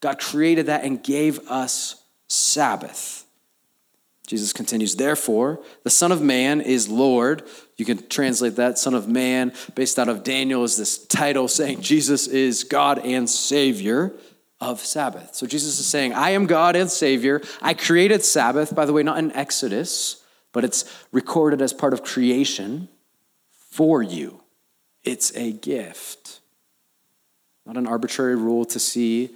God 0.00 0.20
created 0.20 0.66
that 0.66 0.84
and 0.84 1.02
gave 1.02 1.38
us 1.48 2.02
Sabbath. 2.28 3.26
Jesus 4.26 4.52
continues, 4.52 4.94
therefore, 4.94 5.60
the 5.82 5.90
Son 5.90 6.12
of 6.12 6.22
Man 6.22 6.60
is 6.60 6.88
Lord. 6.88 7.42
You 7.76 7.84
can 7.84 8.06
translate 8.06 8.54
that, 8.56 8.78
Son 8.78 8.94
of 8.94 9.08
Man, 9.08 9.52
based 9.74 9.98
out 9.98 10.08
of 10.08 10.22
Daniel, 10.22 10.62
is 10.62 10.76
this 10.76 11.04
title 11.06 11.48
saying 11.48 11.80
Jesus 11.80 12.28
is 12.28 12.62
God 12.62 13.00
and 13.00 13.28
Savior 13.28 14.12
of 14.60 14.78
Sabbath. 14.78 15.34
So 15.34 15.48
Jesus 15.48 15.80
is 15.80 15.86
saying, 15.86 16.12
I 16.12 16.30
am 16.30 16.46
God 16.46 16.76
and 16.76 16.88
Savior. 16.88 17.42
I 17.60 17.74
created 17.74 18.24
Sabbath, 18.24 18.72
by 18.72 18.84
the 18.84 18.92
way, 18.92 19.02
not 19.02 19.18
in 19.18 19.32
Exodus, 19.32 20.22
but 20.52 20.62
it's 20.62 20.84
recorded 21.10 21.60
as 21.60 21.72
part 21.72 21.92
of 21.92 22.04
creation 22.04 22.88
for 23.70 24.02
you. 24.02 24.42
It's 25.02 25.34
a 25.34 25.52
gift, 25.52 26.40
not 27.64 27.76
an 27.76 27.86
arbitrary 27.86 28.36
rule 28.36 28.64
to 28.66 28.78
see 28.78 29.30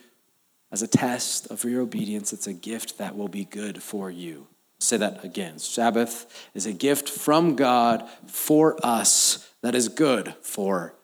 as 0.70 0.82
a 0.82 0.86
test 0.86 1.46
of 1.50 1.64
your 1.64 1.80
obedience. 1.80 2.32
It's 2.32 2.46
a 2.46 2.52
gift 2.52 2.98
that 2.98 3.16
will 3.16 3.28
be 3.28 3.44
good 3.44 3.82
for 3.82 4.10
you. 4.10 4.46
say 4.78 4.96
that 4.98 5.24
again. 5.24 5.58
Sabbath 5.58 6.48
is 6.52 6.66
a 6.66 6.72
gift 6.72 7.08
from 7.08 7.56
God 7.56 8.06
for 8.26 8.76
us 8.84 9.48
that 9.62 9.74
is 9.74 9.88
good 9.88 10.34
for 10.42 10.94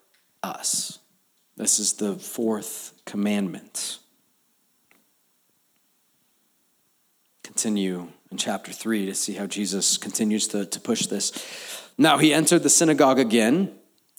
us. 0.43 0.99
This 1.57 1.79
is 1.79 1.95
the 1.95 2.17
fourth 2.17 2.93
commandment. 3.07 3.99
Continue 7.43 8.09
in 8.31 8.37
chapter 8.37 8.73
3 8.73 9.07
to 9.07 9.15
see 9.15 9.33
how 9.33 9.47
Jesus 9.47 9.97
continues 9.97 10.47
to, 10.49 10.67
to 10.67 10.81
push 10.81 11.07
this. 11.07 11.33
Now 12.01 12.17
he 12.17 12.33
entered 12.33 12.63
the 12.63 12.71
synagogue 12.71 13.19
again, 13.19 13.75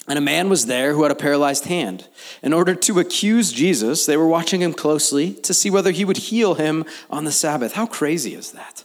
and 0.08 0.20
a 0.20 0.22
man 0.22 0.50
was 0.50 0.68
there 0.68 0.94
who 0.94 1.02
had 1.02 1.12
a 1.12 1.16
paralyzed 1.16 1.66
hand. 1.66 2.08
In 2.44 2.54
order 2.54 2.76
to 2.76 3.00
accuse 3.00 3.52
Jesus, 3.52 4.06
they 4.06 4.18
were 4.18 4.28
watching 4.28 4.62
him 4.62 4.72
closely 4.72 5.34
to 5.34 5.52
see 5.52 5.72
whether 5.72 5.90
he 5.90 6.06
would 6.06 6.18
heal 6.18 6.54
him 6.54 6.86
on 7.10 7.24
the 7.26 7.32
Sabbath. 7.32 7.74
How 7.74 7.88
crazy 7.88 8.36
is 8.36 8.52
that? 8.52 8.84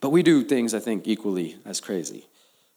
But 0.00 0.08
we 0.08 0.22
do 0.22 0.42
things, 0.42 0.72
I 0.72 0.78
think, 0.78 1.06
equally 1.06 1.58
as 1.66 1.82
crazy. 1.82 2.24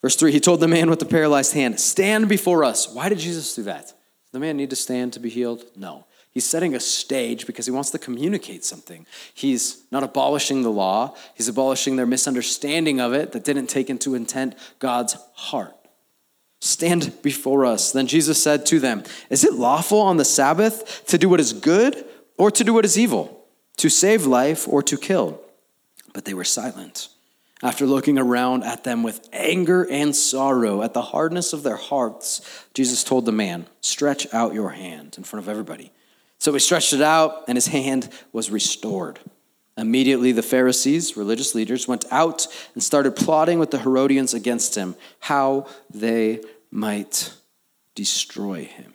Verse 0.02 0.18
3 0.18 0.34
He 0.34 0.42
told 0.42 0.60
the 0.60 0.68
man 0.68 0.90
with 0.90 1.00
the 1.00 1.06
paralyzed 1.06 1.54
hand, 1.54 1.80
Stand 1.80 2.28
before 2.28 2.66
us. 2.66 2.94
Why 2.94 3.08
did 3.08 3.20
Jesus 3.20 3.56
do 3.56 3.64
that? 3.64 3.94
The 4.34 4.40
man 4.40 4.58
need 4.58 4.72
to 4.72 4.76
stand 4.76 5.14
to 5.14 5.22
be 5.22 5.30
healed? 5.30 5.64
No. 5.78 6.08
He's 6.34 6.46
setting 6.46 6.74
a 6.74 6.80
stage 6.80 7.46
because 7.46 7.68
he 7.68 7.72
wants 7.72 7.92
to 7.92 8.00
communicate 8.00 8.66
something. 8.66 9.06
He's 9.34 9.84
not 9.92 10.04
abolishing 10.04 10.64
the 10.64 10.72
law, 10.72 11.16
he's 11.36 11.48
abolishing 11.48 11.96
their 11.96 12.08
misunderstanding 12.08 13.00
of 13.00 13.14
it 13.14 13.34
that 13.34 13.44
didn't 13.44 13.68
take 13.68 13.90
into 13.90 14.16
intent 14.16 14.56
God's 14.80 15.16
heart. 15.36 15.76
Stand 16.60 17.22
before 17.22 17.66
us. 17.66 17.92
Then 17.92 18.08
Jesus 18.08 18.42
said 18.42 18.66
to 18.68 18.80
them, 18.80 19.04
Is 19.30 19.44
it 19.44 19.54
lawful 19.54 20.00
on 20.00 20.18
the 20.18 20.26
Sabbath 20.26 21.06
to 21.08 21.18
do 21.18 21.30
what 21.30 21.42
is 21.42 21.54
good 21.54 22.06
or 22.38 22.50
to 22.50 22.64
do 22.64 22.74
what 22.74 22.86
is 22.86 22.98
evil, 22.98 23.46
to 23.78 23.90
save 23.90 24.26
life 24.26 24.68
or 24.68 24.82
to 24.84 24.98
kill? 24.98 25.40
But 26.14 26.26
they 26.26 26.34
were 26.34 26.46
silent. 26.46 27.10
After 27.62 27.86
looking 27.86 28.18
around 28.18 28.64
at 28.64 28.84
them 28.84 29.04
with 29.04 29.28
anger 29.32 29.88
and 29.90 30.16
sorrow 30.16 30.82
at 30.82 30.94
the 30.94 31.02
hardness 31.02 31.54
of 31.54 31.64
their 31.64 31.76
hearts, 31.76 32.42
Jesus 32.74 33.04
told 33.04 33.26
the 33.26 33.32
man, 33.32 33.68
Stretch 33.82 34.34
out 34.34 34.54
your 34.54 34.72
hand 34.72 35.16
in 35.18 35.24
front 35.24 35.46
of 35.46 35.50
everybody. 35.50 35.92
So 36.44 36.52
he 36.52 36.60
stretched 36.60 36.92
it 36.92 37.02
out, 37.02 37.46
and 37.48 37.56
his 37.56 37.68
hand 37.68 38.10
was 38.34 38.52
restored. 38.52 39.18
Immediately, 39.78 40.34
the 40.34 40.44
Pharisees, 40.44 41.16
religious 41.16 41.56
leaders, 41.56 41.88
went 41.88 42.04
out 42.12 42.48
and 42.74 42.84
started 42.84 43.16
plotting 43.16 43.60
with 43.60 43.72
the 43.72 43.80
Herodians 43.80 44.34
against 44.34 44.76
him, 44.76 44.96
how 45.22 45.68
they 45.90 46.42
might 46.70 47.32
destroy 47.96 48.66
him. 48.66 48.93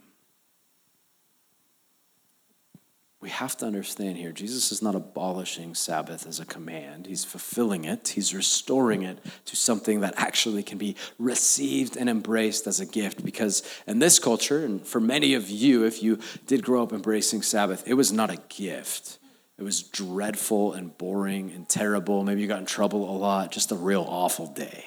We 3.29 3.33
have 3.33 3.59
to 3.59 3.67
understand 3.67 4.17
here 4.17 4.33
Jesus 4.33 4.73
is 4.73 4.81
not 4.81 4.95
abolishing 4.95 5.75
Sabbath 5.75 6.27
as 6.27 6.41
a 6.41 6.47
command. 6.47 7.07
He's 7.07 7.27
fulfilling 7.27 7.85
it, 7.85 8.09
He's 8.09 8.35
restoring 8.35 9.03
it 9.03 9.19
to 9.45 9.55
something 9.55 10.01
that 10.01 10.14
actually 10.17 10.62
can 10.62 10.79
be 10.79 10.97
received 11.19 11.99
and 11.99 12.09
embraced 12.09 12.67
as 12.67 12.81
a 12.81 12.87
gift. 12.87 13.23
Because 13.23 13.62
in 13.87 13.99
this 13.99 14.19
culture, 14.19 14.64
and 14.64 14.81
for 14.81 14.99
many 14.99 15.35
of 15.35 15.51
you, 15.51 15.85
if 15.85 16.03
you 16.03 16.19
did 16.47 16.62
grow 16.62 16.83
up 16.83 16.95
embracing 16.95 17.43
Sabbath, 17.43 17.87
it 17.87 17.93
was 17.93 18.11
not 18.11 18.31
a 18.31 18.41
gift. 18.49 19.19
It 19.59 19.62
was 19.62 19.83
dreadful 19.83 20.73
and 20.73 20.97
boring 20.97 21.51
and 21.51 21.69
terrible. 21.69 22.25
Maybe 22.25 22.41
you 22.41 22.49
got 22.49 22.61
in 22.61 22.64
trouble 22.64 23.14
a 23.14 23.17
lot, 23.19 23.53
just 23.53 23.73
a 23.73 23.77
real 23.77 24.07
awful 24.09 24.47
day, 24.47 24.87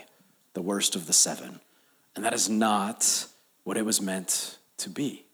the 0.55 0.63
worst 0.63 0.95
of 0.95 1.05
the 1.05 1.13
seven. 1.13 1.59
And 2.15 2.25
that 2.25 2.33
is 2.33 2.49
not 2.49 3.27
what 3.65 3.77
it 3.77 3.85
was 3.85 4.01
meant 4.01 4.57
to 4.77 4.89
be. 4.89 5.27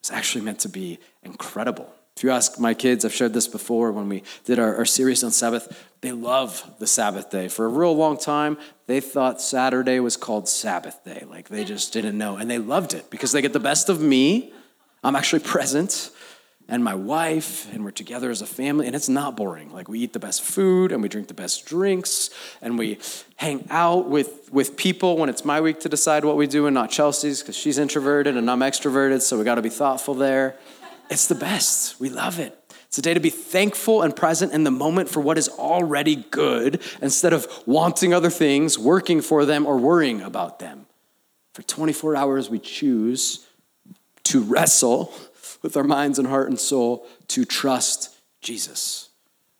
It's 0.00 0.10
actually 0.10 0.44
meant 0.44 0.58
to 0.60 0.68
be 0.68 0.98
incredible 1.22 1.90
if 2.16 2.24
you 2.24 2.30
ask 2.30 2.58
my 2.58 2.74
kids, 2.74 3.04
I've 3.04 3.14
shared 3.14 3.32
this 3.32 3.48
before 3.48 3.90
when 3.90 4.08
we 4.08 4.22
did 4.44 4.58
our, 4.58 4.76
our 4.76 4.84
series 4.84 5.24
on 5.24 5.30
Sabbath, 5.30 5.88
they 6.02 6.12
love 6.12 6.62
the 6.78 6.86
Sabbath 6.86 7.30
day. 7.30 7.48
For 7.48 7.64
a 7.64 7.68
real 7.68 7.96
long 7.96 8.18
time, 8.18 8.58
they 8.86 9.00
thought 9.00 9.40
Saturday 9.40 9.98
was 9.98 10.16
called 10.16 10.48
Sabbath 10.48 11.02
day. 11.04 11.24
Like 11.28 11.48
they 11.48 11.64
just 11.64 11.92
didn't 11.92 12.18
know. 12.18 12.36
And 12.36 12.50
they 12.50 12.58
loved 12.58 12.94
it 12.94 13.10
because 13.10 13.32
they 13.32 13.40
get 13.40 13.52
the 13.52 13.60
best 13.60 13.88
of 13.88 14.00
me. 14.00 14.52
I'm 15.02 15.16
actually 15.16 15.40
present 15.44 16.10
and 16.68 16.82
my 16.82 16.94
wife, 16.94 17.70
and 17.74 17.84
we're 17.84 17.90
together 17.90 18.30
as 18.30 18.40
a 18.40 18.46
family, 18.46 18.86
and 18.86 18.94
it's 18.94 19.08
not 19.08 19.36
boring. 19.36 19.72
Like 19.72 19.88
we 19.88 19.98
eat 20.00 20.12
the 20.12 20.18
best 20.18 20.42
food 20.42 20.92
and 20.92 21.02
we 21.02 21.08
drink 21.08 21.28
the 21.28 21.34
best 21.34 21.66
drinks 21.66 22.30
and 22.60 22.78
we 22.78 22.98
hang 23.36 23.66
out 23.68 24.08
with, 24.08 24.50
with 24.52 24.76
people 24.76 25.18
when 25.18 25.28
it's 25.28 25.44
my 25.44 25.60
week 25.60 25.80
to 25.80 25.88
decide 25.88 26.24
what 26.24 26.36
we 26.36 26.46
do 26.46 26.66
and 26.66 26.74
not 26.74 26.90
Chelsea's 26.90 27.40
because 27.40 27.56
she's 27.56 27.78
introverted 27.78 28.36
and 28.36 28.50
I'm 28.50 28.60
extroverted, 28.60 29.22
so 29.22 29.38
we 29.38 29.44
got 29.44 29.56
to 29.56 29.62
be 29.62 29.70
thoughtful 29.70 30.14
there. 30.14 30.56
It's 31.10 31.26
the 31.26 31.34
best. 31.34 32.00
We 32.00 32.08
love 32.08 32.38
it. 32.38 32.58
It's 32.86 32.98
a 32.98 33.02
day 33.02 33.14
to 33.14 33.20
be 33.20 33.30
thankful 33.30 34.02
and 34.02 34.14
present 34.14 34.52
in 34.52 34.64
the 34.64 34.70
moment 34.70 35.08
for 35.08 35.20
what 35.20 35.38
is 35.38 35.48
already 35.48 36.16
good 36.16 36.82
instead 37.00 37.32
of 37.32 37.46
wanting 37.64 38.12
other 38.12 38.28
things, 38.28 38.78
working 38.78 39.22
for 39.22 39.46
them, 39.46 39.66
or 39.66 39.78
worrying 39.78 40.20
about 40.20 40.58
them. 40.58 40.86
For 41.54 41.62
24 41.62 42.16
hours, 42.16 42.50
we 42.50 42.58
choose 42.58 43.46
to 44.24 44.42
wrestle 44.42 45.12
with 45.62 45.76
our 45.76 45.84
minds 45.84 46.18
and 46.18 46.28
heart 46.28 46.48
and 46.48 46.60
soul 46.60 47.06
to 47.28 47.44
trust 47.44 48.14
Jesus. 48.42 49.08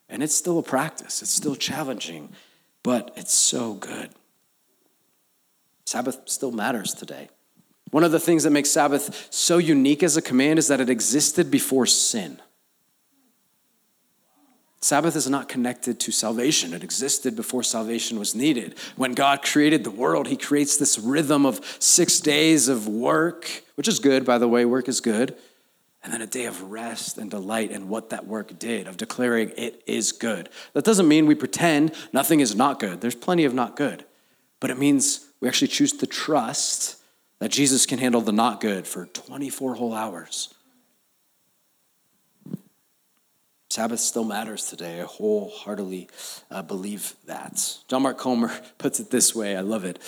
And 0.08 0.22
it's 0.22 0.34
still 0.34 0.58
a 0.58 0.62
practice, 0.62 1.22
it's 1.22 1.30
still 1.30 1.56
challenging, 1.56 2.30
but 2.82 3.12
it's 3.16 3.34
so 3.34 3.74
good. 3.74 4.10
Sabbath 5.86 6.20
still 6.26 6.52
matters 6.52 6.92
today. 6.92 7.28
One 7.92 8.04
of 8.04 8.10
the 8.10 8.18
things 8.18 8.44
that 8.44 8.50
makes 8.50 8.70
Sabbath 8.70 9.28
so 9.30 9.58
unique 9.58 10.02
as 10.02 10.16
a 10.16 10.22
command 10.22 10.58
is 10.58 10.66
that 10.68 10.80
it 10.80 10.88
existed 10.88 11.50
before 11.50 11.84
sin. 11.84 12.40
Sabbath 14.80 15.14
is 15.14 15.28
not 15.28 15.46
connected 15.46 16.00
to 16.00 16.10
salvation. 16.10 16.72
It 16.72 16.82
existed 16.82 17.36
before 17.36 17.62
salvation 17.62 18.18
was 18.18 18.34
needed. 18.34 18.76
When 18.96 19.12
God 19.12 19.42
created 19.42 19.84
the 19.84 19.90
world, 19.90 20.26
He 20.26 20.38
creates 20.38 20.78
this 20.78 20.98
rhythm 20.98 21.44
of 21.44 21.60
six 21.78 22.18
days 22.18 22.66
of 22.66 22.88
work, 22.88 23.62
which 23.74 23.88
is 23.88 23.98
good, 23.98 24.24
by 24.24 24.38
the 24.38 24.48
way, 24.48 24.64
work 24.64 24.88
is 24.88 25.02
good, 25.02 25.36
and 26.02 26.14
then 26.14 26.22
a 26.22 26.26
day 26.26 26.46
of 26.46 26.62
rest 26.62 27.18
and 27.18 27.30
delight 27.30 27.70
in 27.70 27.90
what 27.90 28.08
that 28.08 28.26
work 28.26 28.58
did, 28.58 28.88
of 28.88 28.96
declaring 28.96 29.52
it 29.58 29.82
is 29.86 30.12
good. 30.12 30.48
That 30.72 30.84
doesn't 30.84 31.06
mean 31.06 31.26
we 31.26 31.34
pretend 31.34 31.92
nothing 32.14 32.40
is 32.40 32.56
not 32.56 32.80
good. 32.80 33.02
There's 33.02 33.14
plenty 33.14 33.44
of 33.44 33.52
not 33.52 33.76
good. 33.76 34.06
But 34.60 34.70
it 34.70 34.78
means 34.78 35.26
we 35.40 35.46
actually 35.46 35.68
choose 35.68 35.92
to 35.92 36.06
trust 36.06 36.96
that 37.42 37.50
Jesus 37.50 37.86
can 37.86 37.98
handle 37.98 38.20
the 38.20 38.30
not 38.30 38.60
good 38.60 38.86
for 38.86 39.06
24 39.06 39.74
whole 39.74 39.92
hours. 39.92 40.54
Sabbath 43.68 43.98
still 43.98 44.22
matters 44.22 44.70
today. 44.70 45.00
I 45.00 45.04
wholeheartedly 45.06 46.08
uh, 46.52 46.62
believe 46.62 47.14
that. 47.26 47.78
John 47.88 48.02
Mark 48.02 48.16
Comer 48.16 48.52
puts 48.78 49.00
it 49.00 49.10
this 49.10 49.34
way. 49.34 49.56
I 49.56 49.60
love 49.62 49.84
it. 49.84 49.98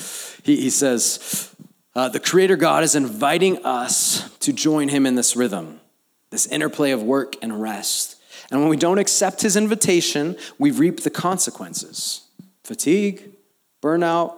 He, 0.44 0.60
he 0.60 0.70
says, 0.70 1.52
uh, 1.96 2.08
The 2.08 2.20
Creator 2.20 2.54
God 2.54 2.84
is 2.84 2.94
inviting 2.94 3.66
us 3.66 4.30
to 4.38 4.52
join 4.52 4.88
Him 4.88 5.04
in 5.04 5.16
this 5.16 5.34
rhythm, 5.34 5.80
this 6.30 6.46
interplay 6.46 6.92
of 6.92 7.02
work 7.02 7.34
and 7.42 7.60
rest. 7.60 8.14
And 8.52 8.60
when 8.60 8.68
we 8.68 8.76
don't 8.76 8.98
accept 8.98 9.42
His 9.42 9.56
invitation, 9.56 10.36
we 10.56 10.70
reap 10.70 11.00
the 11.00 11.10
consequences 11.10 12.28
fatigue, 12.62 13.32
burnout, 13.82 14.36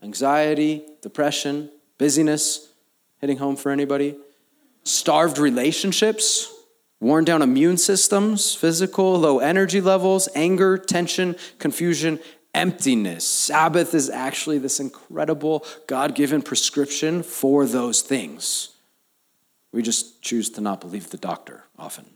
anxiety, 0.00 0.86
depression 1.02 1.70
busyness, 1.98 2.72
hitting 3.20 3.38
home 3.38 3.56
for 3.56 3.70
anybody, 3.70 4.16
starved 4.84 5.38
relationships 5.38 6.52
worn 7.00 7.24
down 7.24 7.42
immune 7.42 7.76
systems, 7.76 8.54
physical, 8.54 9.18
low 9.18 9.38
energy 9.38 9.80
levels, 9.80 10.28
anger, 10.34 10.78
tension, 10.78 11.36
confusion, 11.58 12.18
emptiness. 12.54 13.26
Sabbath 13.26 13.94
is 13.94 14.08
actually 14.08 14.58
this 14.58 14.80
incredible 14.80 15.64
God 15.86 16.14
given 16.14 16.42
prescription 16.42 17.22
for 17.22 17.66
those 17.66 18.00
things. 18.00 18.70
We 19.72 19.82
just 19.82 20.22
choose 20.22 20.48
to 20.50 20.60
not 20.60 20.80
believe 20.80 21.10
the 21.10 21.18
doctor 21.18 21.64
often. 21.78 22.06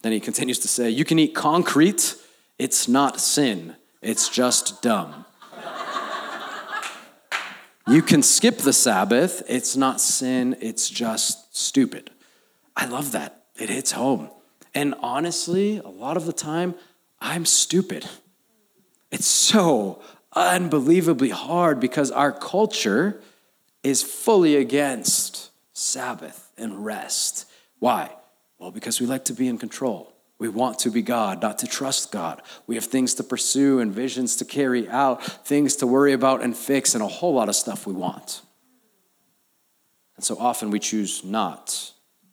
Then 0.00 0.12
he 0.12 0.20
continues 0.20 0.58
to 0.60 0.68
say, 0.68 0.88
You 0.88 1.04
can 1.04 1.18
eat 1.18 1.34
concrete, 1.34 2.16
it's 2.58 2.88
not 2.88 3.20
sin, 3.20 3.76
it's 4.00 4.28
just 4.28 4.80
dumb. 4.82 5.26
You 7.88 8.02
can 8.02 8.22
skip 8.22 8.58
the 8.58 8.72
Sabbath, 8.72 9.42
it's 9.48 9.76
not 9.76 10.00
sin, 10.00 10.56
it's 10.60 10.88
just 10.88 11.56
stupid. 11.56 12.10
I 12.76 12.86
love 12.86 13.12
that 13.12 13.44
it 13.56 13.68
hits 13.68 13.92
home. 13.92 14.30
And 14.74 14.94
honestly, 15.00 15.78
a 15.78 15.88
lot 15.88 16.16
of 16.16 16.26
the 16.26 16.32
time, 16.32 16.74
I'm 17.20 17.44
stupid. 17.44 18.06
It's 19.10 19.26
so 19.26 20.02
unbelievably 20.34 21.30
hard 21.30 21.80
because 21.80 22.10
our 22.10 22.32
culture 22.32 23.20
is 23.82 24.02
fully 24.02 24.56
against 24.56 25.50
Sabbath 25.72 26.50
and 26.56 26.84
rest. 26.84 27.46
Why? 27.78 28.10
Well, 28.58 28.70
because 28.70 29.00
we 29.00 29.06
like 29.06 29.26
to 29.26 29.34
be 29.34 29.48
in 29.48 29.58
control. 29.58 30.11
We 30.42 30.48
want 30.48 30.80
to 30.80 30.90
be 30.90 31.02
God, 31.02 31.40
not 31.40 31.58
to 31.58 31.68
trust 31.68 32.10
God. 32.10 32.42
We 32.66 32.74
have 32.74 32.86
things 32.86 33.14
to 33.14 33.22
pursue 33.22 33.78
and 33.78 33.92
visions 33.92 34.34
to 34.38 34.44
carry 34.44 34.88
out, 34.88 35.22
things 35.22 35.76
to 35.76 35.86
worry 35.86 36.12
about 36.12 36.42
and 36.42 36.56
fix, 36.56 36.96
and 36.96 37.04
a 37.04 37.06
whole 37.06 37.34
lot 37.34 37.48
of 37.48 37.54
stuff 37.54 37.86
we 37.86 37.94
want. 37.94 38.42
And 40.16 40.24
so 40.24 40.36
often 40.40 40.72
we 40.72 40.80
choose 40.80 41.22
not 41.22 41.92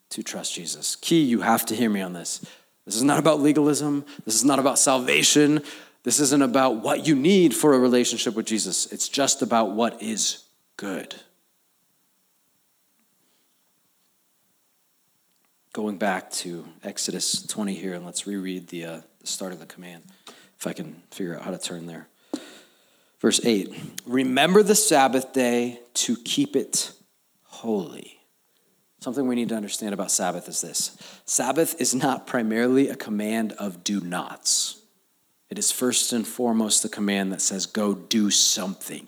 to 0.09 0.23
trust 0.23 0.55
Jesus. 0.55 0.95
Key, 0.95 1.21
you 1.21 1.41
have 1.41 1.67
to 1.67 1.75
hear 1.75 1.91
me 1.91 2.01
on 2.01 2.13
this. 2.13 2.43
This 2.83 2.95
is 2.95 3.03
not 3.03 3.19
about 3.19 3.41
legalism. 3.41 4.03
This 4.25 4.33
is 4.33 4.43
not 4.43 4.57
about 4.57 4.79
salvation. 4.79 5.61
This 6.01 6.19
isn't 6.19 6.41
about 6.41 6.77
what 6.77 7.05
you 7.05 7.13
need 7.13 7.53
for 7.53 7.75
a 7.75 7.79
relationship 7.79 8.33
with 8.33 8.47
Jesus. 8.47 8.91
It's 8.91 9.07
just 9.07 9.43
about 9.43 9.73
what 9.73 10.01
is 10.01 10.45
good. 10.77 11.13
Going 15.73 15.97
back 15.97 16.31
to 16.31 16.65
Exodus 16.83 17.45
20 17.45 17.73
here, 17.73 17.93
and 17.93 18.05
let's 18.05 18.25
reread 18.25 18.67
the, 18.67 18.85
uh, 18.85 19.01
the 19.19 19.27
start 19.27 19.51
of 19.51 19.59
the 19.59 19.65
command, 19.65 20.03
if 20.57 20.65
I 20.65 20.73
can 20.73 21.03
figure 21.11 21.35
out 21.35 21.43
how 21.43 21.51
to 21.51 21.59
turn 21.59 21.85
there. 21.85 22.07
Verse 23.19 23.43
8 23.45 23.73
Remember 24.05 24.63
the 24.63 24.75
Sabbath 24.75 25.33
day 25.33 25.79
to 25.95 26.15
keep 26.17 26.55
it 26.55 26.91
holy. 27.43 28.19
Something 29.01 29.27
we 29.27 29.35
need 29.35 29.49
to 29.49 29.55
understand 29.55 29.93
about 29.93 30.11
Sabbath 30.11 30.49
is 30.49 30.61
this 30.61 30.97
Sabbath 31.25 31.79
is 31.79 31.93
not 31.93 32.25
primarily 32.25 32.89
a 32.89 32.95
command 32.95 33.53
of 33.53 33.83
do 33.83 34.01
nots, 34.01 34.79
it 35.49 35.57
is 35.57 35.71
first 35.71 36.13
and 36.13 36.27
foremost 36.27 36.83
the 36.83 36.89
command 36.89 37.31
that 37.31 37.41
says, 37.41 37.65
go 37.65 37.93
do 37.93 38.29
something. 38.29 39.07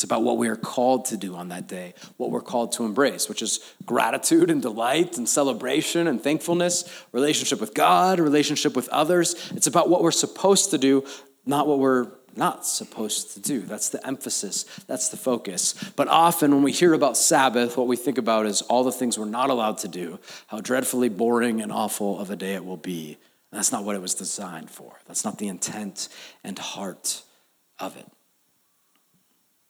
It's 0.00 0.04
about 0.06 0.22
what 0.22 0.38
we 0.38 0.48
are 0.48 0.56
called 0.56 1.04
to 1.06 1.18
do 1.18 1.36
on 1.36 1.48
that 1.48 1.68
day, 1.68 1.92
what 2.16 2.30
we're 2.30 2.40
called 2.40 2.72
to 2.72 2.86
embrace, 2.86 3.28
which 3.28 3.42
is 3.42 3.60
gratitude 3.84 4.48
and 4.48 4.62
delight 4.62 5.18
and 5.18 5.28
celebration 5.28 6.06
and 6.06 6.22
thankfulness, 6.22 6.90
relationship 7.12 7.60
with 7.60 7.74
God, 7.74 8.18
relationship 8.18 8.74
with 8.74 8.88
others. 8.88 9.34
It's 9.54 9.66
about 9.66 9.90
what 9.90 10.02
we're 10.02 10.10
supposed 10.10 10.70
to 10.70 10.78
do, 10.78 11.04
not 11.44 11.66
what 11.66 11.80
we're 11.80 12.10
not 12.34 12.64
supposed 12.64 13.34
to 13.34 13.40
do. 13.40 13.60
That's 13.60 13.90
the 13.90 14.06
emphasis, 14.06 14.64
that's 14.86 15.10
the 15.10 15.18
focus. 15.18 15.74
But 15.96 16.08
often 16.08 16.54
when 16.54 16.62
we 16.62 16.72
hear 16.72 16.94
about 16.94 17.18
Sabbath, 17.18 17.76
what 17.76 17.86
we 17.86 17.96
think 17.96 18.16
about 18.16 18.46
is 18.46 18.62
all 18.62 18.84
the 18.84 18.92
things 18.92 19.18
we're 19.18 19.26
not 19.26 19.50
allowed 19.50 19.76
to 19.78 19.88
do, 19.88 20.18
how 20.46 20.62
dreadfully 20.62 21.10
boring 21.10 21.60
and 21.60 21.70
awful 21.70 22.18
of 22.18 22.30
a 22.30 22.36
day 22.36 22.54
it 22.54 22.64
will 22.64 22.78
be. 22.78 23.18
And 23.52 23.58
that's 23.58 23.70
not 23.70 23.84
what 23.84 23.96
it 23.96 24.00
was 24.00 24.14
designed 24.14 24.70
for. 24.70 24.94
That's 25.06 25.26
not 25.26 25.36
the 25.36 25.48
intent 25.48 26.08
and 26.42 26.58
heart 26.58 27.20
of 27.78 27.98
it. 27.98 28.10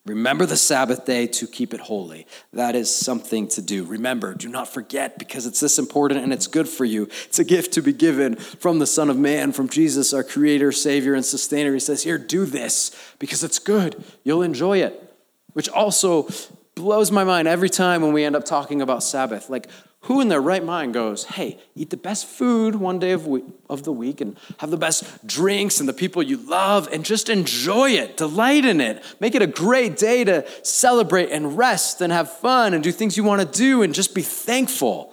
Remember 0.07 0.47
the 0.47 0.57
Sabbath 0.57 1.05
day 1.05 1.27
to 1.27 1.47
keep 1.47 1.75
it 1.75 1.81
holy. 1.81 2.27
That 2.55 2.75
is 2.75 2.95
something 2.95 3.49
to 3.49 3.61
do. 3.61 3.85
Remember, 3.85 4.33
do 4.33 4.49
not 4.49 4.67
forget 4.67 5.19
because 5.19 5.47
it's 5.47 5.61
this 5.61 5.79
important 5.79 6.23
and 6.23 6.33
it's 6.33 6.47
good 6.47 6.69
for 6.69 6.87
you. 6.87 7.05
It's 7.27 7.39
a 7.39 7.45
gift 7.45 7.75
to 7.75 7.83
be 7.83 7.93
given 7.93 8.37
from 8.37 8.79
the 8.79 8.87
Son 8.87 9.11
of 9.11 9.19
Man, 9.19 9.53
from 9.53 9.69
Jesus, 9.69 10.15
our 10.15 10.25
Creator, 10.25 10.73
Savior, 10.73 11.15
and 11.15 11.25
Sustainer. 11.25 11.75
He 11.75 11.81
says, 11.81 12.03
Here, 12.03 12.17
do 12.17 12.47
this 12.47 12.97
because 13.19 13.45
it's 13.45 13.59
good. 13.59 14.03
You'll 14.25 14.43
enjoy 14.43 14.79
it. 14.79 15.07
Which 15.53 15.69
also 15.69 16.29
blows 16.75 17.11
my 17.11 17.25
mind 17.25 17.47
every 17.47 17.69
time 17.69 18.01
when 18.01 18.15
we 18.15 18.25
end 18.25 18.37
up 18.37 18.45
talking 18.45 18.81
about 18.81 19.03
Sabbath. 19.03 19.51
Like, 19.51 19.69
who 20.05 20.21
in 20.21 20.29
their 20.29 20.41
right 20.41 20.65
mind 20.65 20.95
goes, 20.95 21.25
hey, 21.25 21.59
eat 21.75 21.91
the 21.91 21.97
best 21.97 22.27
food 22.27 22.75
one 22.75 22.99
day 22.99 23.11
of, 23.11 23.29
of 23.69 23.83
the 23.83 23.93
week 23.93 24.23
and 24.23 24.37
have 24.59 24.71
the 24.71 24.77
best 24.77 25.27
drinks 25.27 25.79
and 25.79 25.89
the 25.89 25.93
people 25.93 26.23
you 26.23 26.39
love 26.39 26.89
and 26.91 27.05
just 27.05 27.29
enjoy 27.29 27.91
it, 27.91 28.17
delight 28.17 28.65
in 28.65 28.81
it, 28.81 29.05
make 29.21 29.35
it 29.35 29.43
a 29.43 29.47
great 29.47 29.97
day 29.97 30.25
to 30.25 30.47
celebrate 30.65 31.31
and 31.31 31.59
rest 31.59 32.01
and 32.01 32.13
have 32.13 32.33
fun 32.33 32.73
and 32.73 32.83
do 32.83 32.91
things 32.91 33.17
you 33.17 33.25
want 33.25 33.43
to 33.43 33.59
do 33.59 33.83
and 33.83 33.95
just 33.95 34.15
be 34.15 34.23
thankful. 34.23 35.13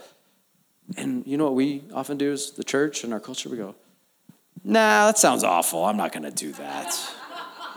And 0.96 1.28
you 1.28 1.36
know 1.36 1.44
what 1.46 1.56
we 1.56 1.84
often 1.94 2.18
do 2.18 2.32
as 2.32 2.52
the 2.52 2.64
church 2.64 3.04
and 3.04 3.12
our 3.12 3.20
culture? 3.20 3.50
We 3.50 3.58
go, 3.58 3.76
nah, 4.64 5.08
that 5.08 5.18
sounds 5.18 5.44
awful. 5.44 5.84
I'm 5.84 5.98
not 5.98 6.14
going 6.14 6.24
to 6.24 6.32
do 6.32 6.54
that. 6.54 6.98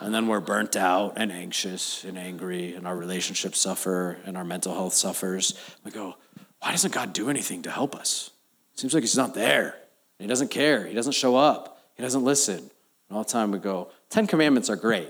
And 0.00 0.14
then 0.14 0.28
we're 0.28 0.40
burnt 0.40 0.76
out 0.76 1.14
and 1.16 1.30
anxious 1.30 2.04
and 2.04 2.16
angry, 2.16 2.74
and 2.74 2.86
our 2.86 2.96
relationships 2.96 3.60
suffer 3.60 4.16
and 4.24 4.34
our 4.34 4.44
mental 4.44 4.72
health 4.72 4.94
suffers. 4.94 5.60
We 5.84 5.90
go, 5.90 6.16
why 6.60 6.70
doesn't 6.70 6.94
God 6.94 7.12
do 7.12 7.30
anything 7.30 7.62
to 7.62 7.70
help 7.70 7.94
us? 7.94 8.30
It 8.74 8.80
Seems 8.80 8.94
like 8.94 9.02
He's 9.02 9.16
not 9.16 9.34
there. 9.34 9.76
He 10.18 10.26
doesn't 10.26 10.50
care. 10.50 10.86
He 10.86 10.94
doesn't 10.94 11.12
show 11.12 11.36
up. 11.36 11.82
He 11.96 12.02
doesn't 12.02 12.24
listen. 12.24 12.58
And 12.58 13.16
all 13.16 13.24
the 13.24 13.30
time 13.30 13.50
we 13.50 13.58
go, 13.58 13.90
Ten 14.10 14.26
Commandments 14.26 14.68
are 14.68 14.76
great. 14.76 15.08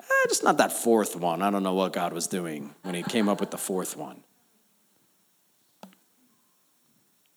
Eh, 0.00 0.26
just 0.28 0.44
not 0.44 0.58
that 0.58 0.72
fourth 0.72 1.16
one. 1.16 1.42
I 1.42 1.50
don't 1.50 1.62
know 1.62 1.74
what 1.74 1.92
God 1.92 2.12
was 2.12 2.26
doing 2.26 2.74
when 2.82 2.94
He 2.94 3.02
came 3.02 3.28
up 3.28 3.40
with 3.40 3.50
the 3.50 3.58
fourth 3.58 3.96
one. 3.96 4.22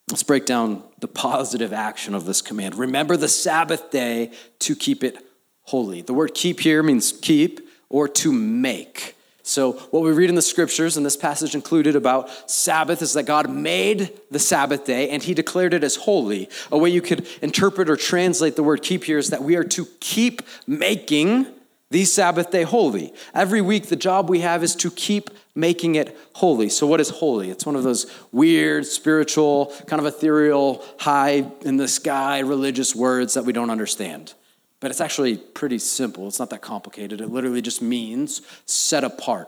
Let's 0.10 0.24
break 0.24 0.46
down 0.46 0.84
the 1.00 1.08
positive 1.08 1.72
action 1.72 2.14
of 2.14 2.26
this 2.26 2.42
command. 2.42 2.76
Remember 2.76 3.16
the 3.16 3.30
Sabbath 3.30 3.92
day 3.92 4.34
to 4.60 4.76
keep 4.76 5.06
it 5.06 5.26
holy. 5.64 6.02
The 6.02 6.14
word 6.14 6.34
keep 6.34 6.60
here 6.60 6.84
means 6.84 7.14
keep 7.14 7.62
or 7.88 8.10
to 8.10 8.32
make. 8.34 9.16
So, 9.52 9.74
what 9.92 10.02
we 10.02 10.12
read 10.12 10.30
in 10.30 10.36
the 10.36 10.42
scriptures, 10.42 10.96
and 10.96 11.06
this 11.06 11.18
passage 11.18 11.56
included 11.56 11.98
about 11.98 12.50
Sabbath, 12.50 13.02
is 13.02 13.14
that 13.14 13.24
God 13.24 13.50
made 13.50 14.18
the 14.32 14.40
Sabbath 14.40 14.86
day 14.86 15.10
and 15.10 15.22
he 15.22 15.34
declared 15.34 15.74
it 15.74 15.84
as 15.84 15.98
holy. 15.98 16.48
A 16.72 16.78
way 16.78 16.90
you 16.90 17.02
could 17.02 17.28
interpret 17.42 17.90
or 17.90 17.98
translate 17.98 18.56
the 18.56 18.64
word 18.64 18.82
keep 18.82 19.04
here 19.04 19.18
is 19.18 19.30
that 19.30 19.44
we 19.44 19.58
are 19.58 19.66
to 19.66 19.86
keep 20.00 20.42
making 20.68 21.48
the 21.90 22.06
Sabbath 22.06 22.50
day 22.50 22.64
holy. 22.64 23.14
Every 23.34 23.60
week, 23.60 23.88
the 23.88 23.98
job 23.98 24.30
we 24.30 24.40
have 24.40 24.64
is 24.64 24.74
to 24.78 24.90
keep 24.90 25.30
making 25.54 25.96
it 25.96 26.18
holy. 26.36 26.70
So, 26.70 26.88
what 26.88 27.02
is 27.02 27.10
holy? 27.10 27.50
It's 27.50 27.66
one 27.66 27.76
of 27.76 27.84
those 27.84 28.10
weird, 28.32 28.86
spiritual, 28.86 29.74
kind 29.86 30.00
of 30.00 30.06
ethereal, 30.06 30.82
high 30.98 31.46
in 31.64 31.76
the 31.76 31.90
sky 31.90 32.40
religious 32.40 32.96
words 32.96 33.34
that 33.34 33.44
we 33.44 33.52
don't 33.52 33.70
understand. 33.70 34.34
But 34.82 34.92
it's 34.92 35.00
actually 35.00 35.38
pretty 35.38 35.80
simple. 35.80 36.28
It's 36.28 36.40
not 36.40 36.50
that 36.50 36.62
complicated. 36.62 37.22
It 37.22 37.30
literally 37.30 37.62
just 37.62 37.82
means 37.82 38.42
set 38.66 39.06
apart. 39.06 39.48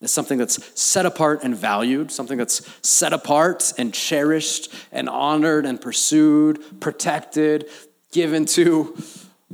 It's 0.00 0.12
something 0.12 0.38
that's 0.38 0.80
set 0.80 1.04
apart 1.04 1.40
and 1.44 1.54
valued, 1.54 2.10
something 2.10 2.38
that's 2.38 2.68
set 2.80 3.12
apart 3.12 3.74
and 3.76 3.92
cherished 3.92 4.74
and 4.90 5.08
honored 5.08 5.66
and 5.66 5.78
pursued, 5.78 6.80
protected, 6.80 7.68
given 8.10 8.46
to, 8.46 8.96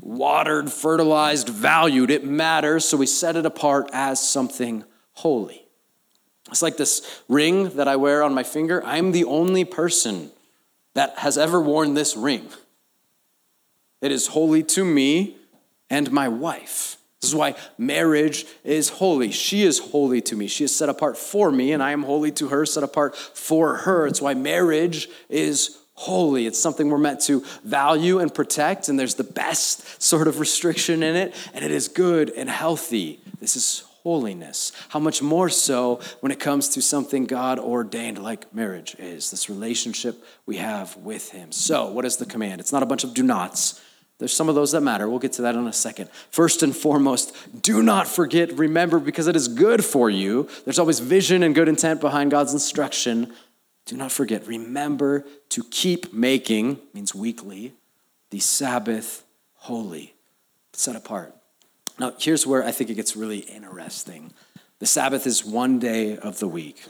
watered, 0.00 0.70
fertilized, 0.70 1.48
valued. 1.48 2.10
It 2.10 2.24
matters, 2.24 2.84
so 2.84 2.96
we 2.96 3.06
set 3.06 3.34
it 3.34 3.44
apart 3.44 3.90
as 3.92 4.26
something 4.26 4.84
holy. 5.14 5.66
It's 6.50 6.62
like 6.62 6.76
this 6.76 7.22
ring 7.28 7.70
that 7.70 7.88
I 7.88 7.96
wear 7.96 8.22
on 8.22 8.32
my 8.32 8.44
finger. 8.44 8.84
I'm 8.84 9.10
the 9.10 9.24
only 9.24 9.64
person 9.64 10.30
that 10.94 11.18
has 11.18 11.36
ever 11.36 11.60
worn 11.60 11.94
this 11.94 12.16
ring. 12.16 12.48
It 14.00 14.12
is 14.12 14.28
holy 14.28 14.62
to 14.64 14.84
me 14.84 15.36
and 15.90 16.10
my 16.12 16.28
wife. 16.28 16.96
This 17.20 17.30
is 17.30 17.34
why 17.34 17.54
marriage 17.78 18.46
is 18.62 18.88
holy. 18.88 19.32
She 19.32 19.62
is 19.62 19.78
holy 19.78 20.20
to 20.22 20.36
me. 20.36 20.46
She 20.46 20.64
is 20.64 20.76
set 20.76 20.88
apart 20.88 21.16
for 21.16 21.50
me, 21.50 21.72
and 21.72 21.82
I 21.82 21.92
am 21.92 22.02
holy 22.02 22.30
to 22.32 22.48
her, 22.48 22.66
set 22.66 22.82
apart 22.82 23.16
for 23.16 23.74
her. 23.78 24.06
It's 24.06 24.20
why 24.20 24.34
marriage 24.34 25.08
is 25.28 25.78
holy. 25.94 26.46
It's 26.46 26.58
something 26.58 26.90
we're 26.90 26.98
meant 26.98 27.20
to 27.22 27.42
value 27.64 28.18
and 28.18 28.32
protect, 28.32 28.88
and 28.88 29.00
there's 29.00 29.14
the 29.14 29.24
best 29.24 30.02
sort 30.02 30.28
of 30.28 30.40
restriction 30.40 31.02
in 31.02 31.16
it, 31.16 31.34
and 31.54 31.64
it 31.64 31.70
is 31.70 31.88
good 31.88 32.30
and 32.30 32.50
healthy. 32.50 33.18
This 33.40 33.56
is 33.56 33.82
holiness. 34.02 34.70
How 34.90 35.00
much 35.00 35.20
more 35.20 35.48
so 35.48 36.00
when 36.20 36.30
it 36.30 36.38
comes 36.38 36.68
to 36.68 36.82
something 36.82 37.24
God 37.24 37.58
ordained, 37.58 38.22
like 38.22 38.54
marriage 38.54 38.94
is, 39.00 39.32
this 39.32 39.48
relationship 39.48 40.22
we 40.44 40.58
have 40.58 40.96
with 40.98 41.32
Him. 41.32 41.50
So, 41.50 41.90
what 41.90 42.04
is 42.04 42.18
the 42.18 42.26
command? 42.26 42.60
It's 42.60 42.72
not 42.72 42.84
a 42.84 42.86
bunch 42.86 43.02
of 43.02 43.14
do 43.14 43.24
nots. 43.24 43.80
There's 44.18 44.32
some 44.32 44.48
of 44.48 44.54
those 44.54 44.72
that 44.72 44.80
matter. 44.80 45.08
We'll 45.08 45.18
get 45.18 45.34
to 45.34 45.42
that 45.42 45.54
in 45.54 45.66
a 45.66 45.72
second. 45.72 46.08
First 46.30 46.62
and 46.62 46.74
foremost, 46.74 47.36
do 47.62 47.82
not 47.82 48.08
forget, 48.08 48.52
remember, 48.52 48.98
because 48.98 49.26
it 49.26 49.36
is 49.36 49.46
good 49.46 49.84
for 49.84 50.08
you. 50.08 50.48
There's 50.64 50.78
always 50.78 51.00
vision 51.00 51.42
and 51.42 51.54
good 51.54 51.68
intent 51.68 52.00
behind 52.00 52.30
God's 52.30 52.54
instruction. 52.54 53.34
Do 53.84 53.96
not 53.96 54.10
forget, 54.10 54.46
remember 54.46 55.26
to 55.50 55.64
keep 55.64 56.14
making, 56.14 56.78
means 56.94 57.14
weekly, 57.14 57.74
the 58.30 58.40
Sabbath 58.40 59.22
holy, 59.54 60.14
set 60.72 60.96
apart. 60.96 61.34
Now, 61.98 62.12
here's 62.18 62.46
where 62.46 62.64
I 62.64 62.72
think 62.72 62.88
it 62.88 62.94
gets 62.94 63.16
really 63.16 63.38
interesting. 63.40 64.32
The 64.78 64.86
Sabbath 64.86 65.26
is 65.26 65.44
one 65.44 65.78
day 65.78 66.16
of 66.16 66.38
the 66.38 66.48
week. 66.48 66.84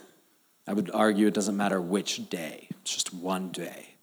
I 0.67 0.73
would 0.73 0.91
argue 0.93 1.27
it 1.27 1.35
doesn't 1.35 1.57
matter 1.57 1.81
which 1.81 2.29
day, 2.29 2.69
it's 2.83 2.95
just 2.95 3.13
one 3.15 3.51
day. 3.51 3.95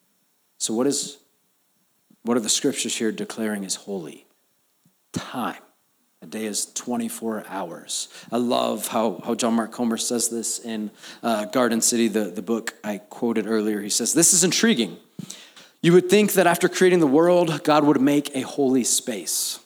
So, 0.57 0.73
what 0.73 0.87
is 0.87 1.17
what 2.23 2.37
are 2.37 2.41
the 2.41 2.49
scriptures 2.49 2.95
here 2.95 3.11
declaring 3.11 3.63
is 3.63 3.75
holy? 3.75 4.25
Time. 5.11 5.61
A 6.21 6.25
day 6.25 6.45
is 6.45 6.65
24 6.73 7.43
hours. 7.49 8.07
I 8.31 8.37
love 8.37 8.87
how, 8.87 9.21
how 9.25 9.35
John 9.35 9.55
Mark 9.55 9.73
Comer 9.73 9.97
says 9.97 10.29
this 10.29 10.57
in 10.57 10.89
uh, 11.21 11.45
Garden 11.45 11.81
City, 11.81 12.07
the, 12.07 12.25
the 12.25 12.41
book 12.41 12.75
I 12.81 12.99
quoted 12.99 13.45
earlier. 13.45 13.81
He 13.81 13.89
says, 13.89 14.13
This 14.13 14.33
is 14.33 14.41
intriguing. 14.41 14.97
You 15.81 15.91
would 15.91 16.09
think 16.09 16.31
that 16.33 16.47
after 16.47 16.69
creating 16.69 17.01
the 17.01 17.07
world, 17.07 17.61
God 17.65 17.83
would 17.83 17.99
make 17.99 18.33
a 18.33 18.41
holy 18.41 18.85
space, 18.85 19.59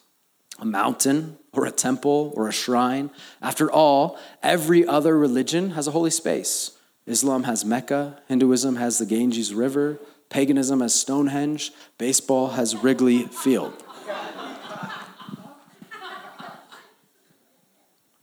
a 0.57 0.65
mountain, 0.65 1.37
or 1.53 1.67
a 1.67 1.71
temple, 1.71 2.33
or 2.35 2.47
a 2.47 2.51
shrine. 2.51 3.11
After 3.39 3.71
all, 3.71 4.17
every 4.41 4.85
other 4.85 5.15
religion 5.15 5.71
has 5.71 5.87
a 5.87 5.91
holy 5.91 6.09
space. 6.09 6.71
Islam 7.05 7.43
has 7.43 7.63
Mecca, 7.63 8.19
Hinduism 8.27 8.77
has 8.77 8.97
the 8.97 9.05
Ganges 9.05 9.53
River, 9.53 9.99
Paganism 10.29 10.81
has 10.81 10.93
Stonehenge, 10.93 11.71
baseball 11.97 12.49
has 12.49 12.75
Wrigley 12.75 13.23
Field. 13.23 13.83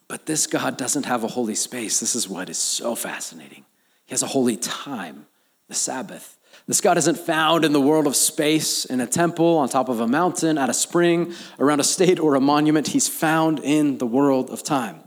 But 0.07 0.27
this 0.27 0.47
God 0.47 0.77
doesn't 0.77 1.07
have 1.07 1.25
a 1.25 1.29
holy 1.29 1.55
space. 1.55 1.99
This 1.99 2.15
is 2.15 2.29
what 2.29 2.49
is 2.49 2.59
so 2.59 2.95
fascinating. 2.95 3.65
He 4.07 4.13
has 4.13 4.23
a 4.23 4.29
holy 4.29 4.57
time, 4.57 5.27
the 5.69 5.75
Sabbath. 5.75 6.39
This 6.69 6.81
God 6.81 6.97
isn't 6.99 7.19
found 7.19 7.65
in 7.65 7.73
the 7.73 7.81
world 7.81 8.07
of 8.07 8.15
space, 8.15 8.85
in 8.85 9.01
a 9.01 9.07
temple, 9.07 9.59
on 9.59 9.69
top 9.69 9.89
of 9.89 10.01
a 10.01 10.07
mountain, 10.07 10.57
at 10.57 10.71
a 10.71 10.75
spring, 10.75 11.35
around 11.59 11.81
a 11.81 11.85
state 11.85 12.21
or 12.21 12.37
a 12.37 12.41
monument. 12.41 12.89
He's 12.89 13.09
found 13.09 13.59
in 13.61 13.99
the 13.99 14.07
world 14.07 14.51
of 14.51 14.63
time. 14.63 15.01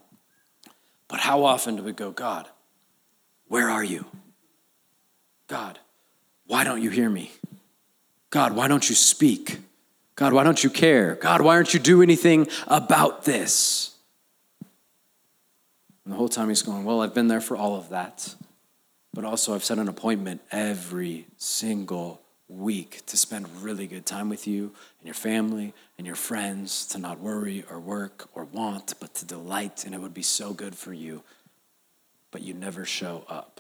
But 1.08 1.22
how 1.22 1.46
often 1.46 1.78
do 1.78 1.84
we 1.84 1.94
go, 1.94 2.12
God, 2.12 2.48
where 3.48 3.70
are 3.70 3.84
you? 3.84 4.06
God, 5.48 5.80
why 6.48 6.64
don't 6.64 6.82
you 6.82 6.90
hear 6.90 7.10
me? 7.10 7.32
God, 8.30 8.56
why 8.56 8.68
don't 8.68 8.90
you 8.90 8.96
speak? 8.96 9.60
God, 10.16 10.34
why 10.34 10.44
don't 10.44 10.64
you 10.64 10.70
care? 10.70 11.16
God, 11.16 11.42
why 11.42 11.56
aren't 11.56 11.74
you 11.74 11.80
do 11.80 12.02
anything 12.02 12.48
about 12.68 13.24
this? 13.24 13.96
And 16.04 16.14
the 16.14 16.18
whole 16.18 16.30
time 16.30 16.50
he's 16.50 16.62
going, 16.62 16.86
Well, 16.86 17.02
I've 17.02 17.14
been 17.14 17.28
there 17.28 17.42
for 17.42 17.56
all 17.56 17.76
of 17.76 17.90
that. 17.90 18.34
But 19.14 19.26
also, 19.26 19.54
I've 19.54 19.64
set 19.64 19.78
an 19.78 19.88
appointment 19.88 20.42
every 20.52 21.28
single 21.38 22.22
week 22.48 23.06
to 23.08 23.18
spend 23.18 23.48
really 23.62 23.88
good 23.88 24.06
time 24.06 24.30
with 24.30 24.48
you 24.48 24.72
and 25.00 25.06
your 25.06 25.14
family 25.14 25.74
and 25.98 26.08
your 26.08 26.16
friends, 26.16 26.86
to 26.88 26.98
not 26.98 27.20
worry 27.20 27.66
or 27.70 27.80
work 27.80 28.30
or 28.34 28.46
want, 28.46 28.94
but 29.00 29.14
to 29.16 29.26
delight. 29.26 29.86
And 29.86 29.94
it 29.94 30.00
would 30.00 30.14
be 30.14 30.22
so 30.22 30.54
good 30.54 30.76
for 30.76 30.94
you. 30.94 31.24
But 32.32 32.42
you 32.42 32.54
never 32.54 32.86
show 32.86 33.26
up. 33.28 33.57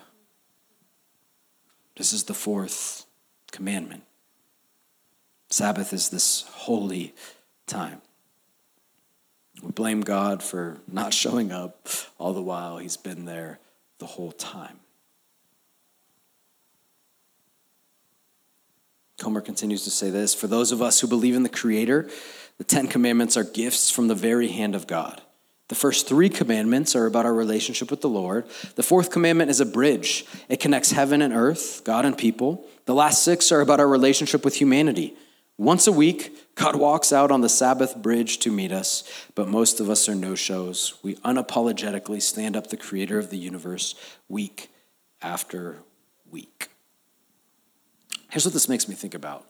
This 1.97 2.13
is 2.13 2.25
the 2.25 2.33
fourth 2.35 3.05
commandment. 3.51 4.03
Sabbath 5.49 5.93
is 5.93 6.09
this 6.09 6.43
holy 6.43 7.15
time. 7.65 8.01
We 9.63 9.71
blame 9.71 10.01
God 10.01 10.43
for 10.43 10.77
not 10.87 11.13
showing 11.13 11.51
up, 11.51 11.89
all 12.19 12.33
the 12.33 12.41
while 12.41 12.77
He's 12.77 12.97
been 12.97 13.25
there 13.25 13.59
the 13.97 14.05
whole 14.05 14.31
time. 14.31 14.79
Comer 19.19 19.41
continues 19.41 19.83
to 19.85 19.89
say 19.89 20.11
this 20.11 20.35
For 20.35 20.45
those 20.45 20.71
of 20.71 20.83
us 20.83 20.99
who 20.99 21.07
believe 21.07 21.35
in 21.35 21.41
the 21.41 21.49
Creator, 21.49 22.09
the 22.59 22.63
Ten 22.63 22.87
Commandments 22.87 23.35
are 23.35 23.43
gifts 23.43 23.89
from 23.89 24.07
the 24.07 24.15
very 24.15 24.49
hand 24.49 24.75
of 24.75 24.85
God. 24.85 25.21
The 25.67 25.75
first 25.75 26.07
three 26.07 26.29
commandments 26.29 26.95
are 26.95 27.05
about 27.05 27.25
our 27.25 27.33
relationship 27.33 27.91
with 27.91 28.01
the 28.01 28.09
Lord. 28.09 28.45
The 28.75 28.83
fourth 28.83 29.11
commandment 29.11 29.49
is 29.49 29.59
a 29.59 29.65
bridge, 29.65 30.25
it 30.47 30.59
connects 30.59 30.91
heaven 30.91 31.21
and 31.21 31.33
earth, 31.33 31.81
God 31.83 32.05
and 32.05 32.17
people. 32.17 32.65
The 32.85 32.95
last 32.95 33.23
six 33.23 33.51
are 33.51 33.61
about 33.61 33.79
our 33.79 33.87
relationship 33.87 34.45
with 34.45 34.55
humanity. 34.55 35.15
Once 35.57 35.87
a 35.87 35.91
week, 35.91 36.55
God 36.55 36.75
walks 36.79 37.11
out 37.11 37.31
on 37.31 37.41
the 37.41 37.49
Sabbath 37.49 37.95
bridge 37.95 38.37
to 38.39 38.51
meet 38.51 38.71
us, 38.71 39.03
but 39.35 39.49
most 39.49 39.79
of 39.79 39.89
us 39.89 40.07
are 40.07 40.15
no 40.15 40.35
shows. 40.35 40.93
We 41.03 41.15
unapologetically 41.15 42.21
stand 42.21 42.55
up 42.55 42.67
the 42.67 42.77
creator 42.77 43.19
of 43.19 43.29
the 43.29 43.37
universe 43.37 43.95
week 44.29 44.69
after 45.21 45.79
week. 46.31 46.69
Here's 48.29 48.45
what 48.45 48.53
this 48.53 48.69
makes 48.69 48.87
me 48.87 48.95
think 48.95 49.15
about. 49.15 49.45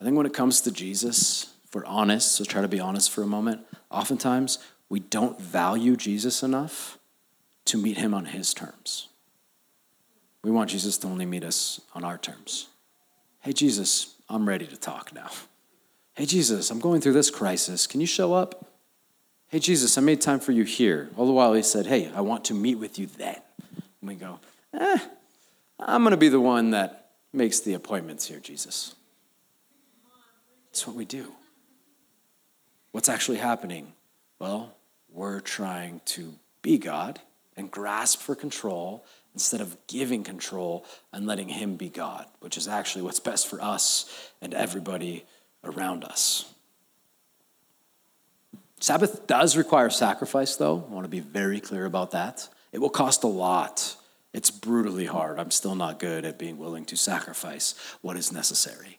I 0.00 0.04
think 0.04 0.16
when 0.16 0.26
it 0.26 0.34
comes 0.34 0.62
to 0.62 0.72
Jesus, 0.72 1.52
if 1.64 1.74
we're 1.74 1.84
honest, 1.84 2.32
so 2.32 2.44
try 2.44 2.62
to 2.62 2.68
be 2.68 2.80
honest 2.80 3.10
for 3.10 3.22
a 3.22 3.26
moment, 3.26 3.60
oftentimes 3.90 4.58
we 4.90 5.00
don't 5.00 5.40
value 5.40 5.96
Jesus 5.96 6.42
enough 6.42 6.98
to 7.66 7.78
meet 7.78 7.96
him 7.96 8.12
on 8.12 8.26
his 8.26 8.52
terms. 8.52 9.08
We 10.42 10.50
want 10.50 10.70
Jesus 10.70 10.98
to 10.98 11.06
only 11.06 11.24
meet 11.24 11.44
us 11.44 11.80
on 11.94 12.04
our 12.04 12.18
terms. 12.18 12.66
Hey, 13.40 13.52
Jesus, 13.52 14.16
I'm 14.28 14.46
ready 14.48 14.66
to 14.66 14.76
talk 14.76 15.14
now. 15.14 15.30
Hey, 16.14 16.26
Jesus, 16.26 16.70
I'm 16.70 16.80
going 16.80 17.00
through 17.00 17.12
this 17.12 17.30
crisis. 17.30 17.86
Can 17.86 18.00
you 18.00 18.06
show 18.06 18.34
up? 18.34 18.66
Hey, 19.48 19.60
Jesus, 19.60 19.96
I 19.96 20.00
made 20.00 20.20
time 20.20 20.40
for 20.40 20.52
you 20.52 20.64
here. 20.64 21.08
All 21.16 21.26
the 21.26 21.32
while 21.32 21.52
he 21.52 21.62
said, 21.62 21.86
Hey, 21.86 22.10
I 22.14 22.20
want 22.20 22.44
to 22.46 22.54
meet 22.54 22.76
with 22.76 22.98
you 22.98 23.06
then. 23.06 23.40
And 24.00 24.08
we 24.08 24.14
go, 24.16 24.40
Eh, 24.74 24.98
I'm 25.78 26.02
going 26.02 26.10
to 26.10 26.16
be 26.16 26.28
the 26.28 26.40
one 26.40 26.72
that 26.72 27.10
makes 27.32 27.60
the 27.60 27.74
appointments 27.74 28.26
here, 28.26 28.40
Jesus. 28.40 28.94
That's 30.66 30.86
what 30.86 30.96
we 30.96 31.04
do. 31.04 31.32
What's 32.92 33.08
actually 33.08 33.38
happening? 33.38 33.92
Well, 34.38 34.74
we're 35.12 35.40
trying 35.40 36.00
to 36.06 36.34
be 36.62 36.78
God 36.78 37.20
and 37.56 37.70
grasp 37.70 38.20
for 38.20 38.34
control 38.34 39.04
instead 39.34 39.60
of 39.60 39.76
giving 39.86 40.24
control 40.24 40.84
and 41.12 41.26
letting 41.26 41.48
Him 41.48 41.76
be 41.76 41.88
God, 41.88 42.26
which 42.40 42.56
is 42.56 42.68
actually 42.68 43.02
what's 43.02 43.20
best 43.20 43.46
for 43.46 43.60
us 43.62 44.30
and 44.40 44.54
everybody 44.54 45.24
around 45.64 46.04
us. 46.04 46.52
Sabbath 48.80 49.26
does 49.26 49.56
require 49.56 49.90
sacrifice, 49.90 50.56
though. 50.56 50.86
I 50.90 50.92
want 50.92 51.04
to 51.04 51.10
be 51.10 51.20
very 51.20 51.60
clear 51.60 51.84
about 51.84 52.12
that. 52.12 52.48
It 52.72 52.78
will 52.78 52.88
cost 52.88 53.24
a 53.24 53.28
lot. 53.28 53.96
It's 54.32 54.50
brutally 54.50 55.06
hard. 55.06 55.38
I'm 55.38 55.50
still 55.50 55.74
not 55.74 55.98
good 55.98 56.24
at 56.24 56.38
being 56.38 56.56
willing 56.56 56.86
to 56.86 56.96
sacrifice 56.96 57.74
what 58.00 58.16
is 58.16 58.32
necessary. 58.32 58.98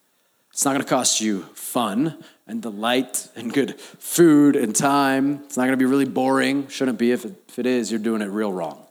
It's 0.51 0.65
not 0.65 0.73
going 0.73 0.83
to 0.83 0.89
cost 0.89 1.21
you 1.21 1.43
fun 1.53 2.23
and 2.51 2.61
delight 2.61 3.29
and 3.37 3.53
good 3.53 3.79
food 3.79 4.57
and 4.57 4.75
time. 4.75 5.41
It's 5.45 5.55
not 5.55 5.63
going 5.63 5.71
to 5.71 5.77
be 5.77 5.85
really 5.85 6.03
boring. 6.03 6.67
Shouldn't 6.67 6.99
be. 6.99 7.13
If 7.13 7.23
it, 7.23 7.33
if 7.47 7.57
it 7.57 7.65
is, 7.65 7.89
you're 7.89 7.99
doing 7.99 8.21
it 8.21 8.25
real 8.25 8.51
wrong. 8.51 8.85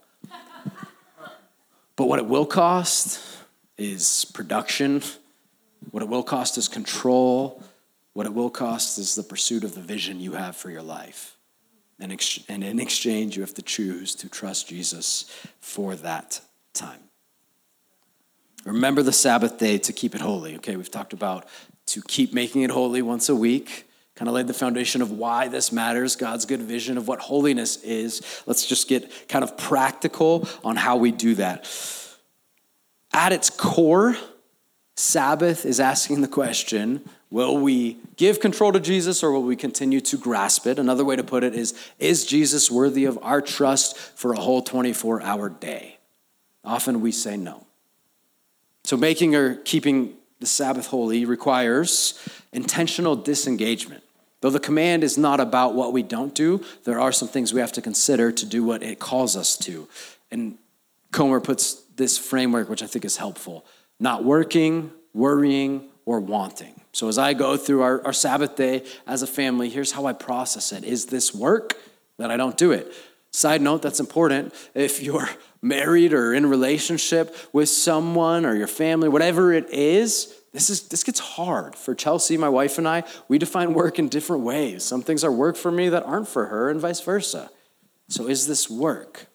but 1.95 2.07
what 2.07 2.17
it 2.17 2.25
will 2.25 2.47
cost 2.47 3.23
is 3.77 4.25
production. 4.33 5.03
What 5.91 6.01
it 6.01 6.09
will 6.09 6.23
cost 6.23 6.57
is 6.57 6.67
control. 6.67 7.63
What 8.13 8.25
it 8.25 8.33
will 8.33 8.49
cost 8.49 8.97
is 8.97 9.13
the 9.13 9.21
pursuit 9.21 9.63
of 9.63 9.75
the 9.75 9.81
vision 9.81 10.19
you 10.19 10.33
have 10.33 10.55
for 10.55 10.71
your 10.71 10.81
life. 10.81 11.37
And, 11.99 12.11
ex- 12.11 12.39
and 12.49 12.63
in 12.63 12.79
exchange, 12.79 13.35
you 13.35 13.43
have 13.43 13.53
to 13.53 13.61
choose 13.61 14.15
to 14.15 14.27
trust 14.27 14.69
Jesus 14.69 15.31
for 15.59 15.95
that 15.97 16.41
time. 16.73 17.11
Remember 18.65 19.03
the 19.03 19.13
Sabbath 19.13 19.59
day 19.59 19.77
to 19.77 19.93
keep 19.93 20.15
it 20.15 20.21
holy. 20.21 20.55
Okay, 20.55 20.75
we've 20.75 20.89
talked 20.89 21.13
about 21.13 21.45
to 21.93 22.01
keep 22.01 22.33
making 22.33 22.61
it 22.61 22.69
holy 22.69 23.01
once 23.01 23.29
a 23.29 23.35
week. 23.35 23.87
Kind 24.15 24.27
of 24.29 24.35
laid 24.35 24.47
the 24.47 24.53
foundation 24.53 25.01
of 25.01 25.11
why 25.11 25.47
this 25.47 25.71
matters, 25.71 26.15
God's 26.15 26.45
good 26.45 26.61
vision 26.61 26.97
of 26.97 27.07
what 27.07 27.19
holiness 27.19 27.81
is. 27.83 28.21
Let's 28.45 28.65
just 28.65 28.87
get 28.87 29.27
kind 29.27 29.43
of 29.43 29.57
practical 29.57 30.47
on 30.63 30.75
how 30.75 30.97
we 30.97 31.11
do 31.11 31.35
that. 31.35 31.67
At 33.13 33.33
its 33.33 33.49
core, 33.49 34.15
Sabbath 34.95 35.65
is 35.65 35.79
asking 35.79 36.21
the 36.21 36.27
question 36.27 37.01
will 37.29 37.57
we 37.57 37.97
give 38.17 38.39
control 38.39 38.73
to 38.73 38.79
Jesus 38.79 39.23
or 39.23 39.31
will 39.31 39.43
we 39.43 39.55
continue 39.55 40.01
to 40.01 40.17
grasp 40.17 40.67
it? 40.67 40.77
Another 40.77 41.05
way 41.05 41.15
to 41.15 41.23
put 41.23 41.43
it 41.43 41.55
is 41.55 41.73
Is 41.97 42.25
Jesus 42.25 42.69
worthy 42.69 43.05
of 43.05 43.17
our 43.21 43.41
trust 43.41 43.97
for 43.97 44.33
a 44.33 44.39
whole 44.39 44.61
24 44.61 45.21
hour 45.21 45.49
day? 45.49 45.97
Often 46.63 47.01
we 47.01 47.11
say 47.11 47.37
no. 47.37 47.65
So, 48.83 48.97
making 48.97 49.35
or 49.35 49.55
keeping 49.55 50.15
the 50.41 50.47
Sabbath 50.47 50.87
holy 50.87 51.23
requires 51.23 52.19
intentional 52.51 53.15
disengagement. 53.15 54.03
Though 54.41 54.49
the 54.49 54.59
command 54.59 55.03
is 55.03 55.17
not 55.17 55.39
about 55.39 55.75
what 55.75 55.93
we 55.93 56.01
don't 56.01 56.33
do, 56.33 56.65
there 56.83 56.99
are 56.99 57.11
some 57.11 57.27
things 57.27 57.53
we 57.53 57.61
have 57.61 57.71
to 57.73 57.81
consider 57.81 58.31
to 58.31 58.45
do 58.45 58.63
what 58.63 58.81
it 58.81 58.99
calls 58.99 59.37
us 59.37 59.55
to. 59.59 59.87
And 60.31 60.57
Comer 61.11 61.39
puts 61.39 61.75
this 61.95 62.17
framework, 62.17 62.69
which 62.69 62.83
I 62.83 62.87
think 62.87 63.05
is 63.05 63.17
helpful 63.17 63.63
not 63.99 64.23
working, 64.23 64.91
worrying, 65.13 65.87
or 66.05 66.19
wanting. 66.19 66.81
So 66.91 67.07
as 67.07 67.19
I 67.19 67.33
go 67.33 67.55
through 67.55 67.83
our, 67.83 68.03
our 68.03 68.13
Sabbath 68.13 68.55
day 68.55 68.83
as 69.05 69.21
a 69.21 69.27
family, 69.27 69.69
here's 69.69 69.91
how 69.91 70.07
I 70.07 70.13
process 70.13 70.71
it. 70.71 70.83
Is 70.83 71.05
this 71.05 71.35
work? 71.35 71.77
Then 72.17 72.31
I 72.31 72.37
don't 72.37 72.57
do 72.57 72.71
it. 72.71 72.91
Side 73.29 73.61
note, 73.61 73.83
that's 73.83 73.99
important. 73.99 74.55
If 74.73 75.03
you're 75.03 75.29
married 75.61 76.13
or 76.13 76.33
in 76.33 76.45
relationship 76.45 77.35
with 77.53 77.69
someone 77.69 78.45
or 78.45 78.55
your 78.55 78.67
family, 78.67 79.09
whatever 79.09 79.53
it 79.53 79.69
is, 79.69 80.33
this 80.53 80.69
is 80.69 80.89
this 80.89 81.03
gets 81.03 81.19
hard 81.19 81.75
for 81.75 81.95
Chelsea, 81.95 82.35
my 82.35 82.49
wife 82.49 82.77
and 82.77 82.87
I. 82.87 83.03
We 83.27 83.37
define 83.37 83.73
work 83.73 83.99
in 83.99 84.09
different 84.09 84.43
ways. 84.43 84.83
Some 84.83 85.01
things 85.01 85.23
are 85.23 85.31
work 85.31 85.55
for 85.55 85.71
me 85.71 85.89
that 85.89 86.03
aren't 86.03 86.27
for 86.27 86.47
her, 86.47 86.69
and 86.69 86.79
vice 86.79 86.99
versa. 86.99 87.49
So 88.09 88.27
is 88.27 88.47
this 88.47 88.69
work? 88.69 89.27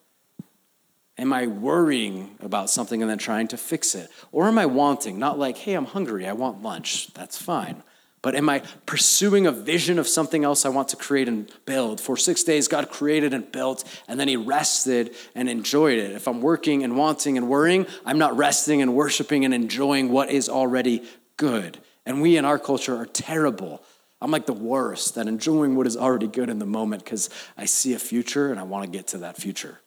Am 1.17 1.33
I 1.33 1.47
worrying 1.47 2.35
about 2.41 2.69
something 2.69 3.01
and 3.01 3.09
then 3.09 3.17
trying 3.17 3.47
to 3.47 3.57
fix 3.57 3.95
it? 3.95 4.11
Or 4.31 4.45
am 4.45 4.59
I 4.59 4.67
wanting? 4.67 5.17
Not 5.17 5.39
like, 5.39 5.57
hey, 5.57 5.73
I'm 5.73 5.85
hungry, 5.85 6.27
I 6.27 6.33
want 6.33 6.61
lunch. 6.61 7.11
That's 7.15 7.41
fine. 7.41 7.81
But 8.27 8.35
am 8.35 8.49
I 8.49 8.61
pursuing 8.85 9.47
a 9.47 9.53
vision 9.53 9.97
of 9.97 10.05
something 10.05 10.43
else 10.43 10.65
I 10.65 10.69
want 10.69 10.89
to 10.89 10.97
create 10.97 11.29
and 11.29 11.49
build? 11.65 12.01
For 12.01 12.17
six 12.17 12.43
days, 12.43 12.67
God 12.67 12.89
created 12.89 13.33
and 13.33 13.49
built, 13.49 13.85
and 14.05 14.19
then 14.19 14.27
He 14.27 14.35
rested 14.35 15.15
and 15.33 15.47
enjoyed 15.47 15.97
it. 15.97 16.11
If 16.11 16.27
I'm 16.27 16.41
working 16.41 16.83
and 16.83 16.97
wanting 16.97 17.37
and 17.37 17.47
worrying, 17.47 17.87
I'm 18.05 18.17
not 18.17 18.35
resting 18.35 18.81
and 18.81 18.93
worshiping 18.93 19.45
and 19.45 19.53
enjoying 19.53 20.11
what 20.11 20.29
is 20.29 20.49
already 20.49 21.05
good. 21.37 21.77
And 22.05 22.21
we 22.21 22.35
in 22.35 22.43
our 22.43 22.59
culture 22.59 22.97
are 22.97 23.05
terrible. 23.05 23.81
I'm 24.19 24.29
like 24.29 24.45
the 24.45 24.51
worst 24.51 25.17
at 25.17 25.29
enjoying 25.29 25.77
what 25.77 25.87
is 25.87 25.95
already 25.95 26.27
good 26.27 26.49
in 26.49 26.59
the 26.59 26.65
moment 26.65 27.05
because 27.05 27.29
I 27.57 27.63
see 27.63 27.93
a 27.93 27.99
future 27.99 28.51
and 28.51 28.59
I 28.59 28.63
want 28.63 28.83
to 28.83 28.91
get 28.91 29.07
to 29.07 29.19
that 29.19 29.37
future. 29.37 29.79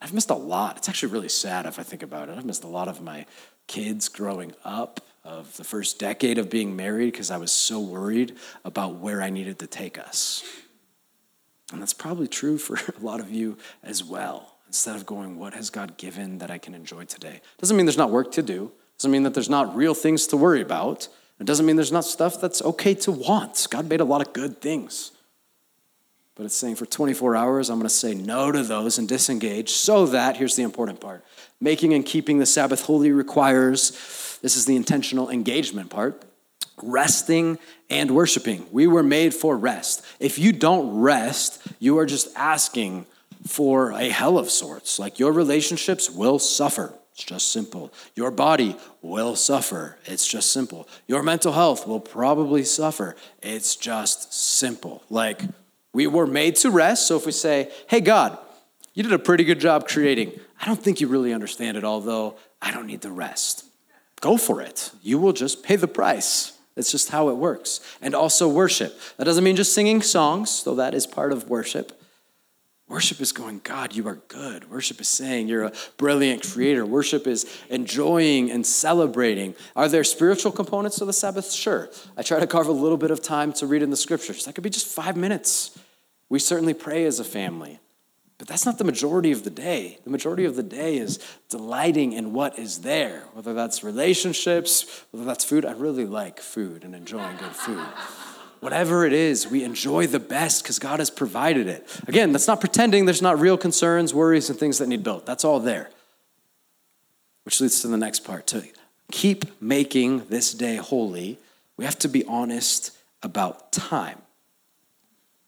I've 0.00 0.14
missed 0.14 0.30
a 0.30 0.34
lot. 0.34 0.76
It's 0.76 0.88
actually 0.88 1.12
really 1.12 1.28
sad 1.28 1.66
if 1.66 1.80
I 1.80 1.82
think 1.82 2.04
about 2.04 2.28
it. 2.28 2.38
I've 2.38 2.44
missed 2.44 2.62
a 2.62 2.68
lot 2.68 2.86
of 2.86 3.02
my 3.02 3.26
kids 3.66 4.08
growing 4.08 4.54
up 4.64 5.00
of 5.26 5.56
the 5.56 5.64
first 5.64 5.98
decade 5.98 6.38
of 6.38 6.48
being 6.48 6.76
married 6.76 7.12
because 7.12 7.30
I 7.30 7.36
was 7.36 7.52
so 7.52 7.80
worried 7.80 8.36
about 8.64 8.96
where 8.96 9.20
I 9.20 9.30
needed 9.30 9.58
to 9.58 9.66
take 9.66 9.98
us. 9.98 10.44
And 11.72 11.82
that's 11.82 11.92
probably 11.92 12.28
true 12.28 12.58
for 12.58 12.76
a 13.00 13.04
lot 13.04 13.20
of 13.20 13.30
you 13.30 13.58
as 13.82 14.04
well. 14.04 14.54
Instead 14.68 14.96
of 14.96 15.06
going, 15.06 15.38
what 15.38 15.54
has 15.54 15.70
God 15.70 15.96
given 15.96 16.38
that 16.38 16.50
I 16.50 16.58
can 16.58 16.74
enjoy 16.74 17.04
today? 17.04 17.40
Doesn't 17.58 17.76
mean 17.76 17.86
there's 17.86 17.96
not 17.96 18.10
work 18.10 18.32
to 18.32 18.42
do. 18.42 18.72
Doesn't 18.98 19.10
mean 19.10 19.24
that 19.24 19.34
there's 19.34 19.50
not 19.50 19.76
real 19.76 19.94
things 19.94 20.26
to 20.28 20.36
worry 20.36 20.60
about. 20.60 21.08
It 21.38 21.46
doesn't 21.46 21.66
mean 21.66 21.76
there's 21.76 21.92
not 21.92 22.04
stuff 22.04 22.40
that's 22.40 22.62
okay 22.62 22.94
to 22.94 23.12
want. 23.12 23.66
God 23.70 23.88
made 23.88 24.00
a 24.00 24.04
lot 24.04 24.26
of 24.26 24.32
good 24.32 24.60
things. 24.60 25.12
But 26.34 26.44
it's 26.44 26.54
saying 26.54 26.76
for 26.76 26.86
24 26.86 27.34
hours, 27.34 27.70
I'm 27.70 27.78
going 27.78 27.88
to 27.88 27.94
say 27.94 28.14
no 28.14 28.52
to 28.52 28.62
those 28.62 28.98
and 28.98 29.08
disengage 29.08 29.70
so 29.70 30.06
that, 30.06 30.36
here's 30.36 30.56
the 30.56 30.62
important 30.62 31.00
part 31.00 31.24
making 31.60 31.94
and 31.94 32.04
keeping 32.04 32.38
the 32.38 32.46
Sabbath 32.46 32.82
holy 32.82 33.10
requires 33.10 33.90
this 34.42 34.56
is 34.56 34.66
the 34.66 34.76
intentional 34.76 35.30
engagement 35.30 35.90
part. 35.90 36.24
Resting 36.82 37.58
and 37.88 38.10
worshiping. 38.10 38.66
We 38.70 38.86
were 38.86 39.02
made 39.02 39.32
for 39.32 39.56
rest. 39.56 40.04
If 40.20 40.38
you 40.38 40.52
don't 40.52 41.00
rest, 41.00 41.66
you 41.78 41.98
are 41.98 42.06
just 42.06 42.28
asking 42.36 43.06
for 43.46 43.92
a 43.92 44.10
hell 44.10 44.38
of 44.38 44.50
sorts. 44.50 44.98
Like 44.98 45.18
your 45.18 45.32
relationships 45.32 46.10
will 46.10 46.38
suffer. 46.38 46.92
It's 47.12 47.24
just 47.24 47.50
simple. 47.50 47.94
Your 48.14 48.30
body 48.30 48.76
will 49.00 49.36
suffer. 49.36 49.96
It's 50.04 50.26
just 50.26 50.52
simple. 50.52 50.86
Your 51.06 51.22
mental 51.22 51.52
health 51.52 51.86
will 51.86 52.00
probably 52.00 52.62
suffer. 52.62 53.16
It's 53.42 53.74
just 53.74 54.34
simple. 54.34 55.02
Like 55.08 55.40
we 55.94 56.06
were 56.06 56.26
made 56.26 56.56
to 56.56 56.70
rest. 56.70 57.06
So 57.06 57.16
if 57.16 57.24
we 57.24 57.32
say, 57.32 57.70
hey, 57.88 58.00
God, 58.00 58.36
you 58.92 59.02
did 59.02 59.14
a 59.14 59.18
pretty 59.18 59.44
good 59.44 59.60
job 59.60 59.88
creating, 59.88 60.38
I 60.60 60.66
don't 60.66 60.82
think 60.82 61.00
you 61.00 61.08
really 61.08 61.32
understand 61.32 61.78
it, 61.78 61.84
although 61.84 62.36
I 62.60 62.70
don't 62.70 62.86
need 62.86 63.00
the 63.00 63.10
rest 63.10 63.64
go 64.20 64.36
for 64.36 64.60
it. 64.60 64.90
You 65.02 65.18
will 65.18 65.32
just 65.32 65.62
pay 65.62 65.76
the 65.76 65.88
price. 65.88 66.52
It's 66.76 66.90
just 66.90 67.10
how 67.10 67.30
it 67.30 67.36
works. 67.36 67.80
And 68.02 68.14
also 68.14 68.48
worship. 68.48 68.98
That 69.16 69.24
doesn't 69.24 69.44
mean 69.44 69.56
just 69.56 69.72
singing 69.72 70.02
songs, 70.02 70.62
though 70.62 70.74
that 70.74 70.94
is 70.94 71.06
part 71.06 71.32
of 71.32 71.48
worship. 71.48 72.00
Worship 72.88 73.20
is 73.20 73.32
going, 73.32 73.62
God, 73.64 73.96
you 73.96 74.06
are 74.06 74.20
good. 74.28 74.70
Worship 74.70 75.00
is 75.00 75.08
saying 75.08 75.48
you're 75.48 75.64
a 75.64 75.72
brilliant 75.96 76.44
creator. 76.44 76.86
Worship 76.86 77.26
is 77.26 77.44
enjoying 77.68 78.48
and 78.50 78.64
celebrating. 78.64 79.56
Are 79.74 79.88
there 79.88 80.04
spiritual 80.04 80.52
components 80.52 80.98
to 80.98 81.04
the 81.04 81.12
Sabbath? 81.12 81.50
Sure. 81.50 81.90
I 82.16 82.22
try 82.22 82.38
to 82.38 82.46
carve 82.46 82.68
a 82.68 82.72
little 82.72 82.98
bit 82.98 83.10
of 83.10 83.22
time 83.22 83.52
to 83.54 83.66
read 83.66 83.82
in 83.82 83.90
the 83.90 83.96
scriptures. 83.96 84.44
That 84.44 84.54
could 84.54 84.62
be 84.62 84.70
just 84.70 84.86
five 84.86 85.16
minutes. 85.16 85.76
We 86.28 86.38
certainly 86.38 86.74
pray 86.74 87.06
as 87.06 87.18
a 87.18 87.24
family. 87.24 87.80
But 88.38 88.48
that's 88.48 88.66
not 88.66 88.76
the 88.78 88.84
majority 88.84 89.32
of 89.32 89.44
the 89.44 89.50
day. 89.50 89.98
The 90.04 90.10
majority 90.10 90.44
of 90.44 90.56
the 90.56 90.62
day 90.62 90.98
is 90.98 91.18
delighting 91.48 92.12
in 92.12 92.34
what 92.34 92.58
is 92.58 92.78
there, 92.78 93.24
whether 93.32 93.54
that's 93.54 93.82
relationships, 93.82 95.04
whether 95.10 95.24
that's 95.24 95.44
food. 95.44 95.64
I 95.64 95.72
really 95.72 96.04
like 96.04 96.40
food 96.40 96.84
and 96.84 96.94
enjoying 96.94 97.36
good 97.38 97.56
food. 97.56 97.86
Whatever 98.60 99.06
it 99.06 99.12
is, 99.12 99.46
we 99.46 99.64
enjoy 99.64 100.06
the 100.06 100.20
best 100.20 100.62
because 100.62 100.78
God 100.78 100.98
has 100.98 101.10
provided 101.10 101.66
it. 101.66 101.88
Again, 102.08 102.32
that's 102.32 102.46
not 102.46 102.60
pretending 102.60 103.06
there's 103.06 103.22
not 103.22 103.38
real 103.38 103.56
concerns, 103.56 104.12
worries, 104.12 104.50
and 104.50 104.58
things 104.58 104.78
that 104.78 104.88
need 104.88 105.02
built. 105.02 105.24
That's 105.24 105.44
all 105.44 105.60
there. 105.60 105.90
Which 107.44 107.60
leads 107.60 107.80
to 107.82 107.88
the 107.88 107.96
next 107.96 108.20
part. 108.20 108.46
To 108.48 108.64
keep 109.10 109.62
making 109.62 110.26
this 110.26 110.52
day 110.52 110.76
holy, 110.76 111.38
we 111.76 111.84
have 111.84 111.98
to 112.00 112.08
be 112.08 112.24
honest 112.24 112.96
about 113.22 113.72
time 113.72 114.18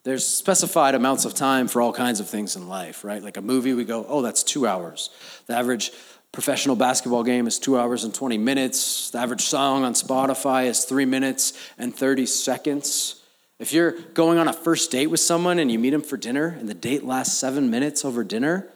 there's 0.08 0.26
specified 0.26 0.94
amounts 0.94 1.24
of 1.24 1.34
time 1.34 1.68
for 1.68 1.82
all 1.82 1.92
kinds 1.92 2.18
of 2.18 2.28
things 2.28 2.56
in 2.56 2.66
life, 2.66 3.04
right? 3.04 3.22
Like 3.22 3.36
a 3.36 3.42
movie, 3.42 3.74
we 3.74 3.84
go, 3.84 4.06
oh, 4.08 4.22
that's 4.22 4.42
two 4.42 4.66
hours. 4.66 5.10
The 5.46 5.54
average 5.54 5.92
professional 6.32 6.76
basketball 6.76 7.24
game 7.24 7.46
is 7.46 7.58
two 7.58 7.78
hours 7.78 8.04
and 8.04 8.14
20 8.14 8.38
minutes. 8.38 9.10
The 9.10 9.18
average 9.18 9.42
song 9.42 9.84
on 9.84 9.92
Spotify 9.92 10.66
is 10.66 10.84
three 10.84 11.04
minutes 11.04 11.52
and 11.76 11.94
30 11.94 12.24
seconds. 12.26 13.22
If 13.58 13.72
you're 13.72 13.92
going 13.92 14.38
on 14.38 14.48
a 14.48 14.52
first 14.52 14.90
date 14.90 15.08
with 15.08 15.20
someone 15.20 15.58
and 15.58 15.70
you 15.70 15.78
meet 15.78 15.90
them 15.90 16.02
for 16.02 16.16
dinner 16.16 16.56
and 16.58 16.68
the 16.68 16.74
date 16.74 17.04
lasts 17.04 17.36
seven 17.36 17.70
minutes 17.70 18.04
over 18.04 18.24
dinner, 18.24 18.68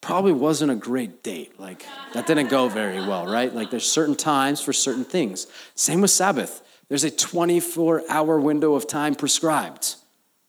probably 0.00 0.32
wasn't 0.32 0.70
a 0.70 0.76
great 0.76 1.24
date. 1.24 1.58
Like, 1.58 1.84
that 2.12 2.26
didn't 2.26 2.50
go 2.50 2.68
very 2.68 3.00
well, 3.00 3.26
right? 3.26 3.52
Like, 3.52 3.70
there's 3.70 3.90
certain 3.90 4.14
times 4.14 4.60
for 4.60 4.72
certain 4.72 5.04
things. 5.04 5.46
Same 5.74 6.02
with 6.02 6.10
Sabbath. 6.10 6.62
There's 6.88 7.04
a 7.04 7.10
24 7.10 8.04
hour 8.08 8.38
window 8.38 8.74
of 8.74 8.86
time 8.86 9.14
prescribed. 9.14 9.96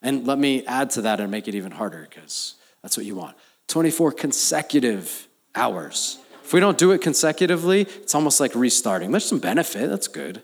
And 0.01 0.25
let 0.25 0.39
me 0.39 0.65
add 0.65 0.91
to 0.91 1.01
that 1.01 1.19
and 1.19 1.29
make 1.29 1.47
it 1.47 1.55
even 1.55 1.71
harder 1.71 2.07
because 2.09 2.55
that's 2.81 2.95
what 2.97 3.05
you 3.05 3.15
want 3.15 3.35
24 3.67 4.13
consecutive 4.13 5.27
hours. 5.55 6.19
If 6.43 6.53
we 6.53 6.59
don't 6.59 6.77
do 6.77 6.91
it 6.91 7.01
consecutively, 7.01 7.81
it's 7.81 8.15
almost 8.15 8.39
like 8.39 8.55
restarting. 8.55 9.11
There's 9.11 9.25
some 9.25 9.39
benefit, 9.39 9.87
that's 9.87 10.07
good, 10.07 10.41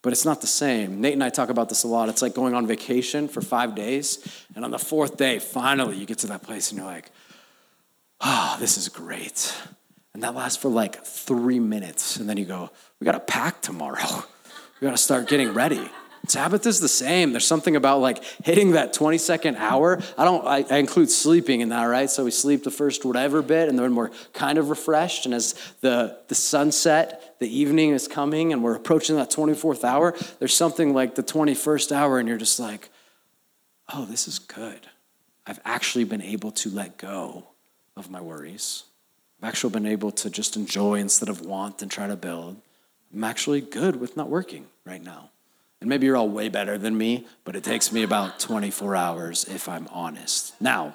but 0.00 0.12
it's 0.12 0.24
not 0.24 0.40
the 0.40 0.46
same. 0.46 1.00
Nate 1.02 1.12
and 1.12 1.22
I 1.22 1.28
talk 1.28 1.50
about 1.50 1.68
this 1.68 1.84
a 1.84 1.88
lot. 1.88 2.08
It's 2.08 2.22
like 2.22 2.34
going 2.34 2.54
on 2.54 2.66
vacation 2.66 3.28
for 3.28 3.42
five 3.42 3.74
days, 3.74 4.26
and 4.54 4.64
on 4.64 4.70
the 4.70 4.78
fourth 4.78 5.18
day, 5.18 5.38
finally, 5.38 5.98
you 5.98 6.06
get 6.06 6.18
to 6.18 6.26
that 6.28 6.42
place 6.42 6.70
and 6.70 6.78
you're 6.78 6.86
like, 6.86 7.10
oh, 8.22 8.56
this 8.58 8.78
is 8.78 8.88
great. 8.88 9.54
And 10.14 10.22
that 10.22 10.34
lasts 10.34 10.56
for 10.56 10.70
like 10.70 11.04
three 11.04 11.60
minutes, 11.60 12.16
and 12.16 12.26
then 12.26 12.38
you 12.38 12.46
go, 12.46 12.70
we 12.98 13.04
gotta 13.04 13.20
pack 13.20 13.60
tomorrow. 13.60 14.24
We 14.80 14.86
gotta 14.86 14.98
start 14.98 15.28
getting 15.28 15.54
ready. 15.54 15.88
Sabbath 16.26 16.66
is 16.66 16.80
the 16.80 16.88
same. 16.88 17.32
There's 17.32 17.46
something 17.46 17.76
about 17.76 18.00
like 18.00 18.24
hitting 18.44 18.72
that 18.72 18.92
20 18.92 19.18
second 19.18 19.56
hour. 19.56 20.00
I 20.16 20.24
don't, 20.24 20.46
I, 20.46 20.64
I, 20.70 20.78
include 20.78 21.10
sleeping 21.10 21.60
in 21.60 21.68
that, 21.68 21.84
right? 21.84 22.08
So 22.08 22.24
we 22.24 22.30
sleep 22.30 22.64
the 22.64 22.70
first 22.70 23.04
whatever 23.04 23.42
bit 23.42 23.68
and 23.68 23.78
then 23.78 23.94
we're 23.94 24.10
kind 24.32 24.56
of 24.56 24.70
refreshed. 24.70 25.26
And 25.26 25.34
as 25.34 25.54
the, 25.80 26.18
the 26.28 26.34
sunset, 26.34 27.36
the 27.40 27.58
evening 27.58 27.90
is 27.90 28.08
coming 28.08 28.52
and 28.52 28.62
we're 28.62 28.74
approaching 28.74 29.16
that 29.16 29.30
24th 29.30 29.84
hour, 29.84 30.14
there's 30.38 30.56
something 30.56 30.94
like 30.94 31.14
the 31.14 31.22
21st 31.22 31.92
hour 31.92 32.18
and 32.18 32.28
you're 32.28 32.38
just 32.38 32.58
like, 32.58 32.88
oh, 33.92 34.06
this 34.06 34.26
is 34.26 34.38
good. 34.38 34.80
I've 35.46 35.60
actually 35.64 36.04
been 36.04 36.22
able 36.22 36.52
to 36.52 36.70
let 36.70 36.96
go 36.96 37.48
of 37.96 38.10
my 38.10 38.20
worries. 38.20 38.84
I've 39.42 39.48
actually 39.48 39.72
been 39.72 39.86
able 39.86 40.10
to 40.12 40.30
just 40.30 40.56
enjoy 40.56 40.94
instead 40.94 41.28
of 41.28 41.42
want 41.42 41.82
and 41.82 41.90
try 41.90 42.06
to 42.06 42.16
build. 42.16 42.60
I'm 43.12 43.24
actually 43.24 43.60
good 43.60 43.96
with 43.96 44.16
not 44.16 44.28
working 44.30 44.66
right 44.86 45.02
now. 45.02 45.30
And 45.84 45.90
maybe 45.90 46.06
you're 46.06 46.16
all 46.16 46.30
way 46.30 46.48
better 46.48 46.78
than 46.78 46.96
me, 46.96 47.26
but 47.44 47.54
it 47.54 47.62
takes 47.62 47.92
me 47.92 48.04
about 48.04 48.40
24 48.40 48.96
hours 48.96 49.44
if 49.44 49.68
I'm 49.68 49.86
honest. 49.92 50.58
Now, 50.58 50.94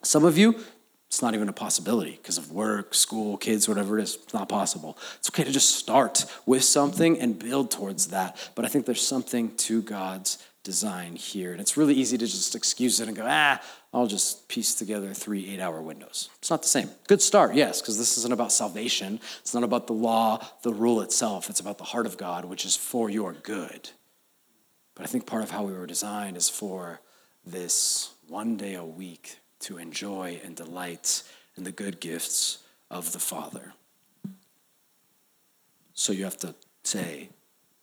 some 0.00 0.24
of 0.24 0.38
you, 0.38 0.58
it's 1.06 1.20
not 1.20 1.34
even 1.34 1.50
a 1.50 1.52
possibility 1.52 2.12
because 2.12 2.38
of 2.38 2.50
work, 2.50 2.94
school, 2.94 3.36
kids, 3.36 3.68
whatever 3.68 3.98
it 3.98 4.04
is. 4.04 4.14
It's 4.22 4.32
not 4.32 4.48
possible. 4.48 4.96
It's 5.18 5.28
okay 5.28 5.44
to 5.44 5.52
just 5.52 5.76
start 5.76 6.24
with 6.46 6.64
something 6.64 7.20
and 7.20 7.38
build 7.38 7.70
towards 7.70 8.06
that. 8.06 8.38
But 8.54 8.64
I 8.64 8.68
think 8.68 8.86
there's 8.86 9.06
something 9.06 9.54
to 9.56 9.82
God's 9.82 10.42
design 10.64 11.14
here. 11.16 11.52
And 11.52 11.60
it's 11.60 11.76
really 11.76 11.92
easy 11.92 12.16
to 12.16 12.24
just 12.24 12.54
excuse 12.54 13.00
it 13.00 13.08
and 13.08 13.14
go, 13.14 13.26
ah, 13.28 13.60
I'll 13.92 14.06
just 14.06 14.48
piece 14.48 14.74
together 14.74 15.12
three 15.12 15.50
eight 15.50 15.60
hour 15.60 15.82
windows. 15.82 16.30
It's 16.38 16.48
not 16.48 16.62
the 16.62 16.68
same. 16.68 16.88
Good 17.06 17.20
start, 17.20 17.54
yes, 17.54 17.82
because 17.82 17.98
this 17.98 18.16
isn't 18.16 18.32
about 18.32 18.50
salvation. 18.50 19.20
It's 19.40 19.52
not 19.52 19.62
about 19.62 19.88
the 19.88 19.92
law, 19.92 20.42
the 20.62 20.72
rule 20.72 21.02
itself. 21.02 21.50
It's 21.50 21.60
about 21.60 21.76
the 21.76 21.84
heart 21.84 22.06
of 22.06 22.16
God, 22.16 22.46
which 22.46 22.64
is 22.64 22.76
for 22.76 23.10
your 23.10 23.34
good. 23.34 23.90
But 24.94 25.04
I 25.04 25.08
think 25.08 25.26
part 25.26 25.42
of 25.42 25.50
how 25.50 25.64
we 25.64 25.72
were 25.72 25.86
designed 25.86 26.36
is 26.36 26.48
for 26.48 27.00
this 27.44 28.12
one 28.28 28.56
day 28.56 28.74
a 28.74 28.84
week 28.84 29.38
to 29.60 29.78
enjoy 29.78 30.40
and 30.44 30.54
delight 30.54 31.22
in 31.56 31.64
the 31.64 31.72
good 31.72 32.00
gifts 32.00 32.58
of 32.90 33.12
the 33.12 33.18
Father. 33.18 33.72
So 35.94 36.12
you 36.12 36.24
have 36.24 36.38
to 36.38 36.54
say, 36.84 37.30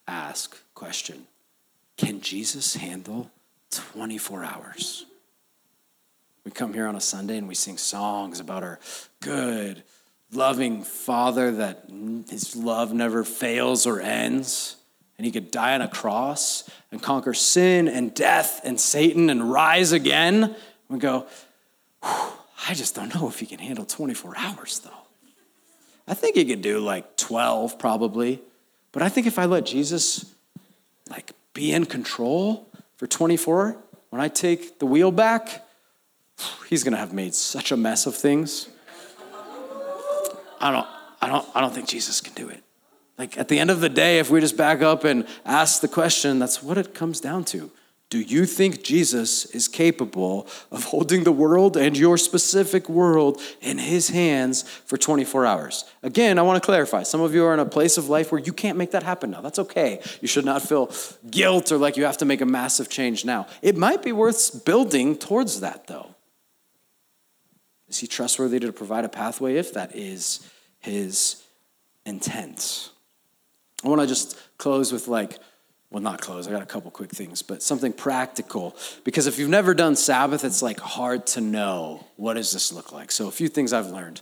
ask, 0.07 0.57
question 0.73 1.25
Can 1.97 2.21
Jesus 2.21 2.75
handle 2.75 3.31
24 3.71 4.43
hours? 4.43 5.05
We 6.43 6.51
come 6.51 6.73
here 6.73 6.87
on 6.87 6.95
a 6.95 7.01
Sunday 7.01 7.37
and 7.37 7.47
we 7.47 7.55
sing 7.55 7.77
songs 7.77 8.39
about 8.39 8.63
our 8.63 8.79
good, 9.21 9.83
loving 10.31 10.83
Father 10.83 11.51
that 11.51 11.85
his 12.29 12.55
love 12.55 12.93
never 12.93 13.23
fails 13.23 13.85
or 13.85 13.99
ends. 13.99 14.77
And 15.19 15.25
he 15.25 15.33
could 15.33 15.51
die 15.51 15.75
on 15.75 15.81
a 15.81 15.89
cross 15.89 16.63
and 16.93 17.03
conquer 17.03 17.33
sin 17.33 17.89
and 17.89 18.13
death 18.13 18.61
and 18.63 18.79
Satan 18.79 19.29
and 19.29 19.51
rise 19.51 19.91
again. 19.91 20.55
We 20.87 20.97
go, 20.97 21.27
I 22.01 22.73
just 22.73 22.95
don't 22.95 23.13
know 23.13 23.27
if 23.27 23.37
he 23.37 23.45
can 23.45 23.59
handle 23.59 23.83
24 23.83 24.35
hours 24.37 24.79
though. 24.79 24.91
I 26.07 26.13
think 26.13 26.37
he 26.37 26.45
could 26.45 26.61
do 26.61 26.79
like 26.79 27.17
12 27.17 27.77
probably. 27.77 28.41
But 28.93 29.03
I 29.03 29.09
think 29.09 29.27
if 29.27 29.37
I 29.37 29.43
let 29.43 29.65
Jesus 29.65 30.33
like 31.09 31.33
be 31.53 31.73
in 31.73 31.85
control 31.85 32.69
for 32.95 33.05
24, 33.05 33.75
when 34.11 34.21
I 34.21 34.29
take 34.29 34.79
the 34.79 34.85
wheel 34.85 35.11
back, 35.11 35.67
he's 36.69 36.85
going 36.85 36.93
to 36.93 36.97
have 36.97 37.11
made 37.11 37.35
such 37.35 37.73
a 37.73 37.77
mess 37.77 38.05
of 38.05 38.15
things. 38.15 38.69
I 40.61 40.71
don't, 40.71 40.87
I 41.21 41.27
don't, 41.27 41.45
I 41.53 41.59
don't 41.59 41.73
think 41.75 41.89
Jesus 41.89 42.21
can 42.21 42.33
do 42.35 42.47
it. 42.47 42.63
Like 43.19 43.37
at 43.37 43.49
the 43.49 43.59
end 43.59 43.69
of 43.69 43.81
the 43.81 43.89
day, 43.89 44.19
if 44.19 44.29
we 44.29 44.39
just 44.39 44.55
back 44.55 44.81
up 44.81 45.03
and 45.03 45.27
ask 45.45 45.81
the 45.81 45.89
question, 45.89 46.39
that's 46.39 46.63
what 46.63 46.77
it 46.77 46.95
comes 46.95 47.19
down 47.19 47.43
to. 47.45 47.69
Do 48.09 48.19
you 48.19 48.45
think 48.45 48.81
Jesus 48.81 49.45
is 49.47 49.67
capable 49.67 50.47
of 50.71 50.85
holding 50.85 51.25
the 51.25 51.31
world 51.31 51.77
and 51.77 51.95
your 51.95 52.17
specific 52.17 52.89
world 52.89 53.39
in 53.61 53.77
his 53.77 54.09
hands 54.09 54.63
for 54.63 54.97
24 54.97 55.45
hours? 55.45 55.83
Again, 56.01 56.39
I 56.39 56.43
want 56.43 56.63
to 56.63 56.65
clarify. 56.65 57.03
Some 57.03 57.21
of 57.21 57.35
you 57.35 57.43
are 57.43 57.53
in 57.53 57.59
a 57.59 57.65
place 57.65 57.97
of 57.97 58.09
life 58.09 58.31
where 58.31 58.41
you 58.41 58.53
can't 58.53 58.77
make 58.77 58.91
that 58.91 59.03
happen 59.03 59.29
now. 59.29 59.41
That's 59.41 59.59
okay. 59.59 60.01
You 60.21 60.27
should 60.27 60.45
not 60.45 60.63
feel 60.63 60.91
guilt 61.29 61.71
or 61.73 61.77
like 61.77 61.97
you 61.97 62.05
have 62.05 62.17
to 62.17 62.25
make 62.25 62.41
a 62.41 62.47
massive 62.47 62.89
change 62.89 63.25
now. 63.25 63.47
It 63.61 63.75
might 63.75 64.01
be 64.01 64.13
worth 64.13 64.65
building 64.65 65.17
towards 65.17 65.59
that, 65.59 65.87
though. 65.87 66.15
Is 67.89 67.99
he 67.99 68.07
trustworthy 68.07 68.59
to 68.61 68.71
provide 68.71 69.03
a 69.03 69.09
pathway 69.09 69.57
if 69.57 69.73
that 69.73 69.95
is 69.95 70.49
his 70.79 71.43
intent? 72.05 72.91
I 73.83 73.87
want 73.87 74.01
to 74.01 74.07
just 74.07 74.37
close 74.57 74.91
with 74.91 75.07
like, 75.07 75.37
well, 75.89 76.03
not 76.03 76.21
close, 76.21 76.47
I 76.47 76.51
got 76.51 76.61
a 76.61 76.67
couple 76.67 76.91
quick 76.91 77.11
things, 77.11 77.41
but 77.41 77.63
something 77.63 77.93
practical. 77.93 78.75
Because 79.03 79.25
if 79.25 79.39
you've 79.39 79.49
never 79.49 79.73
done 79.73 79.95
Sabbath, 79.95 80.43
it's 80.43 80.61
like 80.61 80.79
hard 80.79 81.25
to 81.27 81.41
know 81.41 82.05
what 82.15 82.35
does 82.35 82.51
this 82.51 82.71
look 82.71 82.91
like. 82.91 83.11
So, 83.11 83.27
a 83.27 83.31
few 83.31 83.47
things 83.47 83.73
I've 83.73 83.87
learned. 83.87 84.21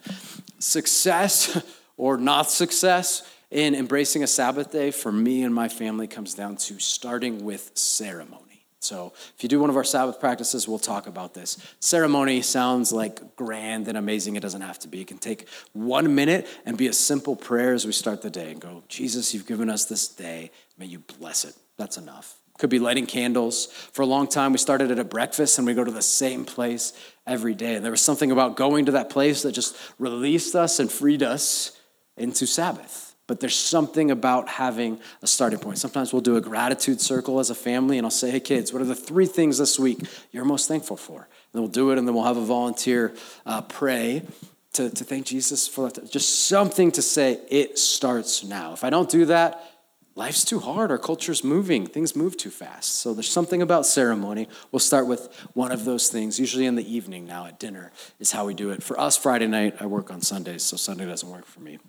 Success 0.59 1.61
or 1.97 2.17
not 2.17 2.49
success 2.49 3.29
in 3.51 3.75
embracing 3.75 4.23
a 4.23 4.27
Sabbath 4.27 4.71
day 4.71 4.91
for 4.91 5.11
me 5.11 5.43
and 5.43 5.53
my 5.53 5.67
family 5.67 6.07
comes 6.07 6.33
down 6.33 6.57
to 6.57 6.79
starting 6.79 7.43
with 7.43 7.71
ceremony. 7.75 8.46
So, 8.79 9.13
if 9.35 9.41
you 9.41 9.49
do 9.49 9.59
one 9.59 9.71
of 9.71 9.75
our 9.75 9.83
Sabbath 9.83 10.19
practices, 10.19 10.67
we'll 10.67 10.77
talk 10.77 11.07
about 11.07 11.33
this. 11.33 11.57
Ceremony 11.79 12.41
sounds 12.41 12.91
like 12.91 13.35
grand 13.35 13.87
and 13.87 13.97
amazing. 13.97 14.35
It 14.35 14.41
doesn't 14.41 14.61
have 14.61 14.77
to 14.79 14.87
be. 14.87 15.01
It 15.01 15.07
can 15.07 15.17
take 15.17 15.47
one 15.73 16.13
minute 16.13 16.47
and 16.65 16.77
be 16.77 16.87
a 16.87 16.93
simple 16.93 17.35
prayer 17.35 17.73
as 17.73 17.85
we 17.85 17.91
start 17.91 18.21
the 18.21 18.29
day 18.29 18.51
and 18.51 18.61
go, 18.61 18.83
Jesus, 18.87 19.33
you've 19.33 19.47
given 19.47 19.69
us 19.69 19.85
this 19.85 20.07
day. 20.07 20.51
May 20.77 20.85
you 20.85 20.99
bless 21.19 21.43
it. 21.43 21.55
That's 21.77 21.97
enough. 21.97 22.39
Could 22.59 22.69
be 22.69 22.79
lighting 22.79 23.07
candles. 23.07 23.65
For 23.65 24.03
a 24.03 24.05
long 24.05 24.27
time, 24.27 24.51
we 24.51 24.57
started 24.57 24.91
at 24.91 24.99
a 24.99 25.03
breakfast 25.03 25.57
and 25.57 25.67
we 25.67 25.73
go 25.73 25.83
to 25.83 25.91
the 25.91 26.01
same 26.01 26.45
place 26.45 26.93
every 27.25 27.55
day. 27.55 27.75
And 27.75 27.83
there 27.83 27.91
was 27.91 28.01
something 28.01 28.31
about 28.31 28.55
going 28.55 28.85
to 28.85 28.93
that 28.93 29.09
place 29.09 29.43
that 29.43 29.51
just 29.51 29.75
released 29.99 30.55
us 30.55 30.79
and 30.79 30.91
freed 30.91 31.23
us 31.23 31.77
into 32.15 32.45
Sabbath. 32.45 33.06
But 33.27 33.41
there's 33.41 33.57
something 33.57 34.09
about 34.09 34.47
having 34.47 34.99
a 35.21 35.27
starting 35.27 35.59
point. 35.59 35.77
Sometimes 35.77 36.13
we'll 36.13 36.21
do 36.21 36.37
a 36.37 36.41
gratitude 36.41 37.01
circle 37.01 37.39
as 37.39 37.49
a 37.49 37.55
family, 37.55 37.97
and 37.97 38.07
I'll 38.07 38.11
say, 38.11 38.31
hey, 38.31 38.39
kids, 38.39 38.71
what 38.71 38.81
are 38.81 38.85
the 38.85 38.95
three 38.95 39.25
things 39.25 39.57
this 39.57 39.77
week 39.77 39.99
you're 40.31 40.45
most 40.45 40.67
thankful 40.67 40.95
for? 40.95 41.17
And 41.17 41.27
then 41.51 41.61
we'll 41.61 41.71
do 41.71 41.91
it, 41.91 41.97
and 41.97 42.07
then 42.07 42.15
we'll 42.15 42.23
have 42.23 42.37
a 42.37 42.45
volunteer 42.45 43.13
uh, 43.45 43.61
pray 43.61 44.23
to, 44.73 44.89
to 44.89 45.03
thank 45.03 45.25
Jesus 45.25 45.67
for 45.67 45.89
that. 45.89 46.09
Just 46.09 46.47
something 46.47 46.91
to 46.93 47.01
say, 47.01 47.39
it 47.49 47.77
starts 47.77 48.43
now. 48.43 48.71
If 48.71 48.83
I 48.83 48.89
don't 48.89 49.09
do 49.09 49.25
that, 49.25 49.61
life's 50.15 50.45
too 50.45 50.59
hard. 50.59 50.89
Our 50.89 50.97
culture's 50.97 51.43
moving, 51.43 51.85
things 51.85 52.15
move 52.15 52.37
too 52.37 52.49
fast. 52.49 52.95
So 52.97 53.13
there's 53.13 53.29
something 53.29 53.61
about 53.61 53.85
ceremony. 53.85 54.47
We'll 54.71 54.79
start 54.79 55.05
with 55.05 55.27
one 55.53 55.71
of 55.71 55.83
those 55.83 56.07
things, 56.09 56.39
usually 56.39 56.65
in 56.65 56.75
the 56.75 56.95
evening 56.95 57.25
now 57.25 57.45
at 57.45 57.59
dinner, 57.59 57.91
is 58.19 58.31
how 58.31 58.45
we 58.45 58.53
do 58.53 58.69
it. 58.69 58.81
For 58.83 58.97
us, 58.99 59.17
Friday 59.17 59.47
night, 59.47 59.75
I 59.81 59.85
work 59.85 60.11
on 60.11 60.21
Sundays, 60.21 60.63
so 60.63 60.77
Sunday 60.77 61.05
doesn't 61.05 61.29
work 61.29 61.45
for 61.45 61.59
me. 61.59 61.79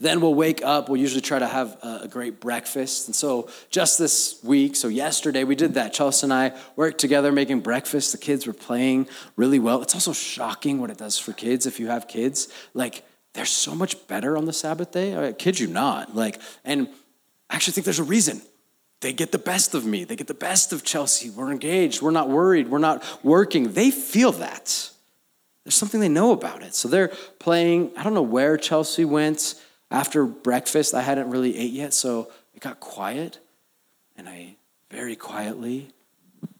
Then 0.00 0.20
we'll 0.20 0.34
wake 0.34 0.62
up. 0.64 0.88
We'll 0.88 1.00
usually 1.00 1.20
try 1.20 1.38
to 1.38 1.46
have 1.46 1.76
a 1.82 2.08
great 2.08 2.40
breakfast. 2.40 3.08
And 3.08 3.14
so, 3.14 3.48
just 3.70 3.98
this 3.98 4.38
week, 4.42 4.76
so 4.76 4.88
yesterday, 4.88 5.44
we 5.44 5.54
did 5.54 5.74
that. 5.74 5.92
Chelsea 5.92 6.26
and 6.26 6.32
I 6.32 6.52
worked 6.76 6.98
together 6.98 7.32
making 7.32 7.60
breakfast. 7.60 8.12
The 8.12 8.18
kids 8.18 8.46
were 8.46 8.52
playing 8.52 9.08
really 9.36 9.58
well. 9.58 9.82
It's 9.82 9.94
also 9.94 10.12
shocking 10.12 10.80
what 10.80 10.90
it 10.90 10.98
does 10.98 11.18
for 11.18 11.32
kids 11.32 11.66
if 11.66 11.80
you 11.80 11.88
have 11.88 12.08
kids. 12.08 12.48
Like, 12.74 13.04
they're 13.34 13.46
so 13.46 13.74
much 13.74 14.06
better 14.08 14.36
on 14.36 14.44
the 14.44 14.52
Sabbath 14.52 14.92
day. 14.92 15.16
I 15.16 15.32
kid 15.32 15.58
you 15.58 15.66
not. 15.66 16.14
Like, 16.14 16.40
and 16.64 16.88
I 17.48 17.56
actually 17.56 17.72
think 17.72 17.84
there's 17.84 17.98
a 17.98 18.04
reason. 18.04 18.42
They 19.00 19.12
get 19.12 19.32
the 19.32 19.38
best 19.38 19.74
of 19.74 19.84
me. 19.84 20.04
They 20.04 20.16
get 20.16 20.28
the 20.28 20.34
best 20.34 20.72
of 20.72 20.84
Chelsea. 20.84 21.28
We're 21.28 21.50
engaged. 21.50 22.02
We're 22.02 22.12
not 22.12 22.28
worried. 22.28 22.70
We're 22.70 22.78
not 22.78 23.04
working. 23.24 23.72
They 23.72 23.90
feel 23.90 24.32
that. 24.32 24.90
There's 25.64 25.74
something 25.74 26.00
they 26.00 26.08
know 26.08 26.32
about 26.32 26.62
it. 26.62 26.74
So 26.74 26.88
they're 26.88 27.12
playing. 27.38 27.92
I 27.96 28.02
don't 28.02 28.14
know 28.14 28.22
where 28.22 28.56
Chelsea 28.56 29.04
went 29.04 29.54
after 29.90 30.24
breakfast. 30.24 30.94
I 30.94 31.02
hadn't 31.02 31.30
really 31.30 31.56
ate 31.56 31.72
yet, 31.72 31.94
so 31.94 32.30
it 32.54 32.60
got 32.60 32.80
quiet. 32.80 33.38
And 34.16 34.28
I 34.28 34.56
very 34.90 35.16
quietly 35.16 35.88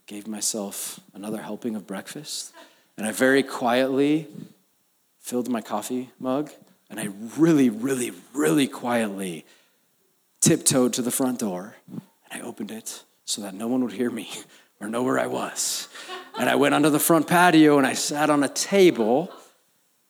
gave 0.07 0.27
myself 0.27 1.01
another 1.15 1.43
helping 1.43 1.75
of 1.75 1.87
breakfast. 1.87 2.53
And 2.97 3.07
I 3.07 3.13
very 3.13 3.43
quietly 3.43 4.29
filled 5.21 5.49
my 5.49 5.61
coffee 5.61 6.11
mug. 6.21 6.51
And 6.91 7.01
I 7.01 7.09
really, 7.39 7.71
really, 7.71 8.13
really 8.35 8.69
quietly 8.69 9.47
tiptoed 10.41 10.93
to 10.95 11.03
the 11.03 11.11
front 11.11 11.39
door. 11.39 11.77
And 11.91 12.43
I 12.43 12.47
opened 12.47 12.71
it 12.71 13.03
so 13.25 13.41
that 13.43 13.55
no 13.55 13.67
one 13.67 13.83
would 13.83 13.93
hear 13.93 14.11
me 14.11 14.29
or 14.83 14.89
know 14.89 15.05
where 15.05 15.18
I 15.18 15.28
was. 15.28 15.89
And 16.39 16.51
I 16.51 16.57
went 16.57 16.74
onto 16.74 16.91
the 16.91 16.99
front 16.99 17.28
patio 17.28 17.78
and 17.78 17.87
I 17.87 17.93
sat 17.93 18.28
on 18.28 18.43
a 18.43 18.49
table, 18.49 19.33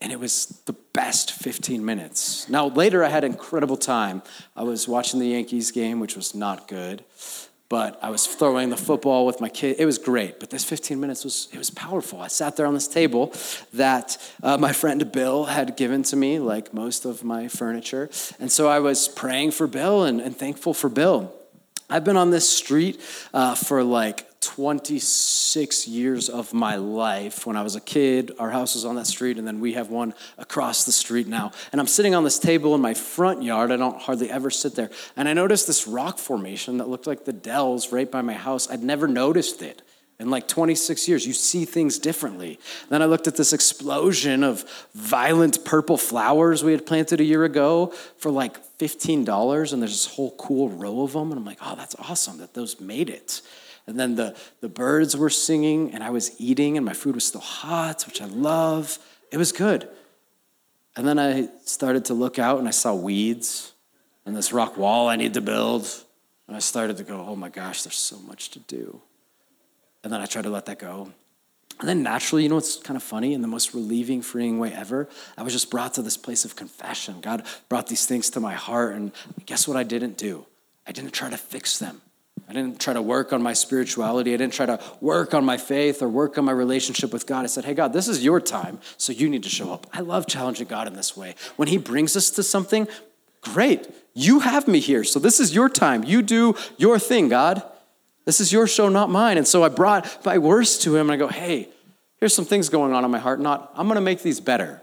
and 0.00 0.10
it 0.10 0.18
was 0.18 0.46
the 0.66 0.72
best 0.72 1.32
15 1.32 1.84
minutes. 1.84 2.48
Now, 2.48 2.68
later 2.68 3.04
I 3.04 3.08
had 3.08 3.22
incredible 3.22 3.76
time. 3.76 4.22
I 4.56 4.62
was 4.62 4.88
watching 4.88 5.20
the 5.20 5.28
Yankees 5.28 5.70
game, 5.70 6.00
which 6.00 6.16
was 6.16 6.34
not 6.34 6.68
good, 6.68 7.04
but 7.68 7.98
I 8.02 8.10
was 8.10 8.26
throwing 8.26 8.70
the 8.70 8.76
football 8.76 9.26
with 9.26 9.40
my 9.40 9.48
kid. 9.48 9.76
It 9.78 9.86
was 9.86 9.98
great, 9.98 10.40
but 10.40 10.50
this 10.50 10.64
15 10.64 10.98
minutes 10.98 11.24
was 11.24 11.48
it 11.52 11.58
was 11.58 11.70
powerful. 11.70 12.20
I 12.20 12.28
sat 12.28 12.56
there 12.56 12.66
on 12.66 12.74
this 12.74 12.88
table 12.88 13.34
that 13.74 14.16
uh, 14.42 14.56
my 14.58 14.72
friend 14.72 15.10
Bill 15.12 15.46
had 15.46 15.76
given 15.76 16.02
to 16.04 16.16
me, 16.16 16.38
like 16.38 16.72
most 16.72 17.04
of 17.04 17.24
my 17.24 17.48
furniture, 17.48 18.10
and 18.38 18.50
so 18.50 18.68
I 18.68 18.78
was 18.78 19.08
praying 19.08 19.52
for 19.52 19.66
Bill 19.66 20.04
and, 20.04 20.20
and 20.20 20.36
thankful 20.36 20.72
for 20.74 20.88
Bill. 20.88 21.32
I've 21.90 22.04
been 22.04 22.16
on 22.16 22.30
this 22.30 22.48
street 22.48 23.00
uh, 23.34 23.54
for 23.54 23.84
like 23.84 24.26
26 24.42 25.88
years 25.88 26.28
of 26.28 26.52
my 26.52 26.76
life. 26.76 27.46
When 27.46 27.56
I 27.56 27.62
was 27.62 27.76
a 27.76 27.80
kid, 27.80 28.32
our 28.38 28.50
house 28.50 28.74
was 28.74 28.84
on 28.84 28.96
that 28.96 29.06
street, 29.06 29.38
and 29.38 29.46
then 29.46 29.60
we 29.60 29.72
have 29.74 29.88
one 29.88 30.12
across 30.36 30.84
the 30.84 30.92
street 30.92 31.26
now. 31.26 31.52
And 31.70 31.80
I'm 31.80 31.86
sitting 31.86 32.14
on 32.14 32.24
this 32.24 32.38
table 32.38 32.74
in 32.74 32.80
my 32.80 32.92
front 32.94 33.42
yard. 33.42 33.70
I 33.70 33.76
don't 33.76 34.00
hardly 34.00 34.30
ever 34.30 34.50
sit 34.50 34.74
there. 34.74 34.90
And 35.16 35.28
I 35.28 35.32
noticed 35.32 35.66
this 35.66 35.86
rock 35.86 36.18
formation 36.18 36.78
that 36.78 36.88
looked 36.88 37.06
like 37.06 37.24
the 37.24 37.32
Dells 37.32 37.92
right 37.92 38.10
by 38.10 38.20
my 38.20 38.34
house. 38.34 38.68
I'd 38.70 38.82
never 38.82 39.08
noticed 39.08 39.62
it. 39.62 39.82
In 40.22 40.30
like 40.30 40.46
26 40.46 41.08
years, 41.08 41.26
you 41.26 41.32
see 41.32 41.64
things 41.64 41.98
differently. 41.98 42.60
Then 42.90 43.02
I 43.02 43.06
looked 43.06 43.26
at 43.26 43.34
this 43.34 43.52
explosion 43.52 44.44
of 44.44 44.64
violent 44.94 45.64
purple 45.64 45.96
flowers 45.96 46.62
we 46.62 46.70
had 46.70 46.86
planted 46.86 47.20
a 47.20 47.24
year 47.24 47.42
ago 47.42 47.88
for 48.18 48.30
like 48.30 48.62
$15, 48.78 49.72
and 49.72 49.82
there's 49.82 50.04
this 50.04 50.14
whole 50.14 50.30
cool 50.36 50.68
row 50.68 51.02
of 51.02 51.14
them. 51.14 51.32
And 51.32 51.40
I'm 51.40 51.44
like, 51.44 51.58
oh, 51.60 51.74
that's 51.74 51.96
awesome 51.98 52.38
that 52.38 52.54
those 52.54 52.80
made 52.80 53.10
it. 53.10 53.40
And 53.86 53.98
then 53.98 54.14
the, 54.14 54.36
the 54.60 54.68
birds 54.68 55.16
were 55.16 55.30
singing, 55.30 55.92
and 55.92 56.04
I 56.04 56.10
was 56.10 56.40
eating, 56.40 56.76
and 56.76 56.86
my 56.86 56.92
food 56.92 57.14
was 57.14 57.24
still 57.24 57.40
hot, 57.40 58.04
which 58.06 58.22
I 58.22 58.26
love. 58.26 58.98
It 59.30 59.36
was 59.38 59.52
good. 59.52 59.88
And 60.94 61.06
then 61.06 61.18
I 61.18 61.48
started 61.64 62.04
to 62.06 62.14
look 62.14 62.38
out, 62.38 62.58
and 62.58 62.68
I 62.68 62.72
saw 62.72 62.94
weeds 62.94 63.72
and 64.24 64.36
this 64.36 64.52
rock 64.52 64.76
wall 64.76 65.08
I 65.08 65.16
need 65.16 65.34
to 65.34 65.40
build. 65.40 65.88
And 66.46 66.56
I 66.56 66.60
started 66.60 66.96
to 66.98 67.04
go, 67.04 67.24
oh 67.26 67.36
my 67.36 67.48
gosh, 67.48 67.82
there's 67.82 67.96
so 67.96 68.18
much 68.20 68.50
to 68.50 68.58
do. 68.60 69.00
And 70.04 70.12
then 70.12 70.20
I 70.20 70.26
tried 70.26 70.42
to 70.42 70.50
let 70.50 70.66
that 70.66 70.78
go. 70.78 71.12
And 71.80 71.88
then 71.88 72.02
naturally, 72.02 72.42
you 72.42 72.48
know 72.48 72.56
what's 72.56 72.76
kind 72.76 72.96
of 72.96 73.02
funny 73.02 73.32
in 73.32 73.42
the 73.42 73.48
most 73.48 73.74
relieving, 73.74 74.22
freeing 74.22 74.58
way 74.58 74.72
ever? 74.72 75.08
I 75.36 75.42
was 75.42 75.52
just 75.52 75.70
brought 75.70 75.94
to 75.94 76.02
this 76.02 76.16
place 76.16 76.44
of 76.44 76.54
confession. 76.54 77.20
God 77.20 77.44
brought 77.68 77.86
these 77.86 78.06
things 78.06 78.30
to 78.30 78.40
my 78.40 78.52
heart, 78.52 78.94
and 78.94 79.12
guess 79.46 79.66
what 79.66 79.76
I 79.76 79.82
didn't 79.82 80.18
do? 80.18 80.46
I 80.86 80.92
didn't 80.92 81.12
try 81.12 81.30
to 81.30 81.36
fix 81.36 81.78
them. 81.78 82.02
I 82.52 82.54
didn't 82.54 82.80
try 82.80 82.92
to 82.92 83.00
work 83.00 83.32
on 83.32 83.42
my 83.42 83.54
spirituality. 83.54 84.34
I 84.34 84.36
didn't 84.36 84.52
try 84.52 84.66
to 84.66 84.78
work 85.00 85.32
on 85.32 85.42
my 85.42 85.56
faith 85.56 86.02
or 86.02 86.08
work 86.08 86.36
on 86.36 86.44
my 86.44 86.52
relationship 86.52 87.10
with 87.10 87.26
God. 87.26 87.44
I 87.44 87.46
said, 87.46 87.64
hey, 87.64 87.72
God, 87.72 87.94
this 87.94 88.08
is 88.08 88.22
your 88.22 88.42
time, 88.42 88.78
so 88.98 89.10
you 89.10 89.30
need 89.30 89.42
to 89.44 89.48
show 89.48 89.72
up. 89.72 89.86
I 89.90 90.00
love 90.00 90.26
challenging 90.26 90.66
God 90.66 90.86
in 90.86 90.92
this 90.92 91.16
way. 91.16 91.34
When 91.56 91.68
He 91.68 91.78
brings 91.78 92.14
us 92.14 92.28
to 92.32 92.42
something, 92.42 92.86
great. 93.40 93.88
You 94.12 94.40
have 94.40 94.68
me 94.68 94.80
here, 94.80 95.02
so 95.02 95.18
this 95.18 95.40
is 95.40 95.54
your 95.54 95.70
time. 95.70 96.04
You 96.04 96.20
do 96.20 96.54
your 96.76 96.98
thing, 96.98 97.30
God. 97.30 97.62
This 98.26 98.38
is 98.38 98.52
your 98.52 98.66
show, 98.66 98.90
not 98.90 99.08
mine. 99.08 99.38
And 99.38 99.48
so 99.48 99.64
I 99.64 99.70
brought 99.70 100.22
my 100.22 100.36
worst 100.36 100.82
to 100.82 100.94
him 100.94 101.08
and 101.08 101.12
I 101.12 101.16
go, 101.16 101.28
hey, 101.28 101.70
here's 102.18 102.34
some 102.34 102.44
things 102.44 102.68
going 102.68 102.92
on 102.92 103.02
in 103.02 103.10
my 103.10 103.18
heart. 103.18 103.40
Not, 103.40 103.72
I'm 103.74 103.86
going 103.86 103.94
to 103.94 104.02
make 104.02 104.20
these 104.20 104.40
better. 104.40 104.82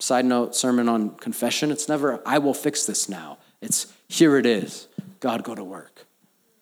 Side 0.00 0.24
note, 0.24 0.56
sermon 0.56 0.88
on 0.88 1.10
confession. 1.10 1.70
It's 1.70 1.88
never, 1.88 2.20
I 2.26 2.38
will 2.38 2.52
fix 2.52 2.84
this 2.84 3.08
now. 3.08 3.38
It's, 3.60 3.92
here 4.08 4.36
it 4.36 4.44
is. 4.44 4.88
God, 5.20 5.44
go 5.44 5.54
to 5.54 5.62
work. 5.62 6.06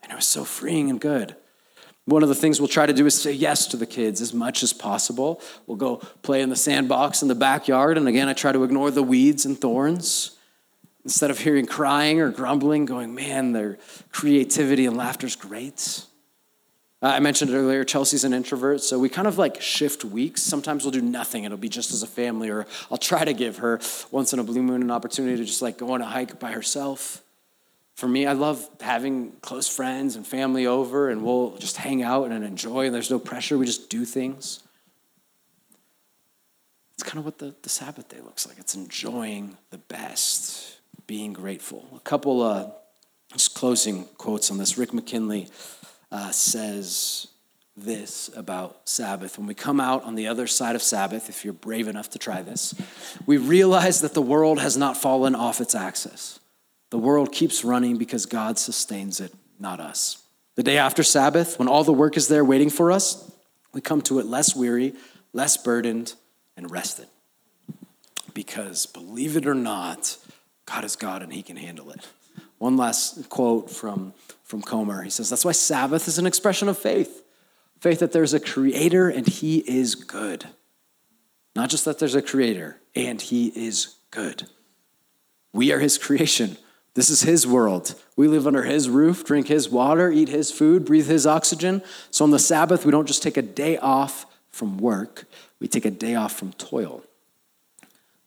And 0.08 0.14
it 0.14 0.16
was 0.16 0.26
so 0.26 0.44
freeing 0.44 0.88
and 0.88 0.98
good. 0.98 1.36
One 2.06 2.22
of 2.22 2.30
the 2.30 2.34
things 2.34 2.58
we'll 2.58 2.68
try 2.68 2.86
to 2.86 2.94
do 2.94 3.04
is 3.04 3.20
say 3.20 3.32
yes 3.32 3.66
to 3.66 3.76
the 3.76 3.84
kids 3.84 4.22
as 4.22 4.32
much 4.32 4.62
as 4.62 4.72
possible. 4.72 5.42
We'll 5.66 5.76
go 5.76 5.96
play 6.22 6.40
in 6.40 6.48
the 6.48 6.56
sandbox 6.56 7.20
in 7.20 7.28
the 7.28 7.34
backyard. 7.34 7.98
And 7.98 8.08
again, 8.08 8.26
I 8.26 8.32
try 8.32 8.50
to 8.50 8.64
ignore 8.64 8.90
the 8.90 9.02
weeds 9.02 9.44
and 9.44 9.60
thorns. 9.60 10.38
Instead 11.04 11.30
of 11.30 11.38
hearing 11.38 11.66
crying 11.66 12.20
or 12.20 12.30
grumbling, 12.30 12.86
going, 12.86 13.14
man, 13.14 13.52
their 13.52 13.76
creativity 14.10 14.86
and 14.86 14.96
laughter 14.96 15.26
is 15.26 15.36
great. 15.36 16.06
Uh, 17.02 17.08
I 17.08 17.20
mentioned 17.20 17.50
earlier, 17.50 17.84
Chelsea's 17.84 18.24
an 18.24 18.32
introvert, 18.32 18.80
so 18.80 18.98
we 18.98 19.10
kind 19.10 19.28
of 19.28 19.36
like 19.36 19.60
shift 19.60 20.02
weeks. 20.02 20.42
Sometimes 20.42 20.84
we'll 20.84 20.92
do 20.92 21.02
nothing, 21.02 21.44
it'll 21.44 21.58
be 21.58 21.68
just 21.68 21.92
as 21.92 22.02
a 22.02 22.06
family, 22.06 22.48
or 22.48 22.66
I'll 22.90 22.98
try 22.98 23.24
to 23.24 23.34
give 23.34 23.58
her 23.58 23.80
once 24.10 24.32
in 24.32 24.38
a 24.38 24.42
blue 24.42 24.62
moon 24.62 24.82
an 24.82 24.90
opportunity 24.90 25.36
to 25.36 25.44
just 25.44 25.62
like 25.62 25.76
go 25.76 25.92
on 25.92 26.00
a 26.00 26.06
hike 26.06 26.40
by 26.40 26.52
herself. 26.52 27.22
For 27.98 28.06
me, 28.06 28.26
I 28.26 28.32
love 28.32 28.64
having 28.80 29.32
close 29.40 29.66
friends 29.66 30.14
and 30.14 30.24
family 30.24 30.68
over, 30.68 31.10
and 31.10 31.24
we'll 31.24 31.56
just 31.56 31.78
hang 31.78 32.04
out 32.04 32.30
and 32.30 32.44
enjoy, 32.44 32.86
and 32.86 32.94
there's 32.94 33.10
no 33.10 33.18
pressure, 33.18 33.58
we 33.58 33.66
just 33.66 33.90
do 33.90 34.04
things. 34.04 34.60
It's 36.94 37.02
kind 37.02 37.18
of 37.18 37.24
what 37.24 37.38
the, 37.38 37.56
the 37.62 37.68
Sabbath 37.68 38.08
day 38.08 38.20
looks 38.20 38.46
like. 38.46 38.56
It's 38.56 38.76
enjoying 38.76 39.56
the 39.70 39.78
best 39.78 40.78
being 41.08 41.32
grateful. 41.32 41.88
A 41.96 41.98
couple 41.98 42.40
uh, 42.40 42.70
just 43.32 43.56
closing 43.56 44.04
quotes 44.16 44.48
on 44.52 44.58
this. 44.58 44.78
Rick 44.78 44.94
McKinley 44.94 45.48
uh, 46.12 46.30
says 46.30 47.26
this 47.76 48.30
about 48.36 48.88
Sabbath. 48.88 49.38
When 49.38 49.48
we 49.48 49.54
come 49.54 49.80
out 49.80 50.04
on 50.04 50.14
the 50.14 50.28
other 50.28 50.46
side 50.46 50.76
of 50.76 50.84
Sabbath, 50.84 51.28
if 51.28 51.44
you're 51.44 51.52
brave 51.52 51.88
enough 51.88 52.10
to 52.10 52.20
try 52.20 52.42
this, 52.42 52.76
we 53.26 53.38
realize 53.38 54.02
that 54.02 54.14
the 54.14 54.22
world 54.22 54.60
has 54.60 54.76
not 54.76 54.96
fallen 54.96 55.34
off 55.34 55.60
its 55.60 55.74
axis. 55.74 56.38
The 56.90 56.98
world 56.98 57.32
keeps 57.32 57.64
running 57.64 57.96
because 57.96 58.26
God 58.26 58.58
sustains 58.58 59.20
it, 59.20 59.32
not 59.58 59.80
us. 59.80 60.22
The 60.54 60.62
day 60.62 60.78
after 60.78 61.02
Sabbath, 61.02 61.58
when 61.58 61.68
all 61.68 61.84
the 61.84 61.92
work 61.92 62.16
is 62.16 62.28
there 62.28 62.44
waiting 62.44 62.70
for 62.70 62.90
us, 62.90 63.30
we 63.72 63.80
come 63.80 64.02
to 64.02 64.18
it 64.18 64.26
less 64.26 64.56
weary, 64.56 64.94
less 65.32 65.56
burdened, 65.56 66.14
and 66.56 66.70
rested. 66.70 67.06
Because 68.34 68.86
believe 68.86 69.36
it 69.36 69.46
or 69.46 69.54
not, 69.54 70.16
God 70.66 70.84
is 70.84 70.96
God 70.96 71.22
and 71.22 71.32
he 71.32 71.42
can 71.42 71.56
handle 71.56 71.90
it. 71.90 72.06
One 72.58 72.76
last 72.76 73.28
quote 73.28 73.70
from, 73.70 74.14
from 74.42 74.62
Comer. 74.62 75.02
He 75.02 75.10
says, 75.10 75.30
That's 75.30 75.44
why 75.44 75.52
Sabbath 75.52 76.08
is 76.08 76.18
an 76.18 76.26
expression 76.26 76.68
of 76.68 76.78
faith 76.78 77.22
faith 77.80 78.00
that 78.00 78.12
there's 78.12 78.34
a 78.34 78.40
creator 78.40 79.08
and 79.08 79.26
he 79.26 79.58
is 79.58 79.94
good. 79.94 80.46
Not 81.54 81.70
just 81.70 81.84
that 81.84 81.98
there's 81.98 82.14
a 82.14 82.22
creator 82.22 82.80
and 82.94 83.20
he 83.20 83.48
is 83.48 83.96
good. 84.10 84.48
We 85.52 85.72
are 85.72 85.78
his 85.78 85.98
creation. 85.98 86.56
This 86.98 87.10
is 87.10 87.20
his 87.20 87.46
world. 87.46 87.94
We 88.16 88.26
live 88.26 88.44
under 88.44 88.64
his 88.64 88.90
roof, 88.90 89.24
drink 89.24 89.46
his 89.46 89.68
water, 89.68 90.10
eat 90.10 90.28
his 90.28 90.50
food, 90.50 90.84
breathe 90.84 91.06
his 91.06 91.28
oxygen. 91.28 91.80
So 92.10 92.24
on 92.24 92.32
the 92.32 92.40
Sabbath, 92.40 92.84
we 92.84 92.90
don't 92.90 93.06
just 93.06 93.22
take 93.22 93.36
a 93.36 93.42
day 93.42 93.78
off 93.78 94.26
from 94.50 94.78
work, 94.78 95.26
we 95.60 95.68
take 95.68 95.84
a 95.84 95.92
day 95.92 96.16
off 96.16 96.32
from 96.36 96.52
toil. 96.54 97.04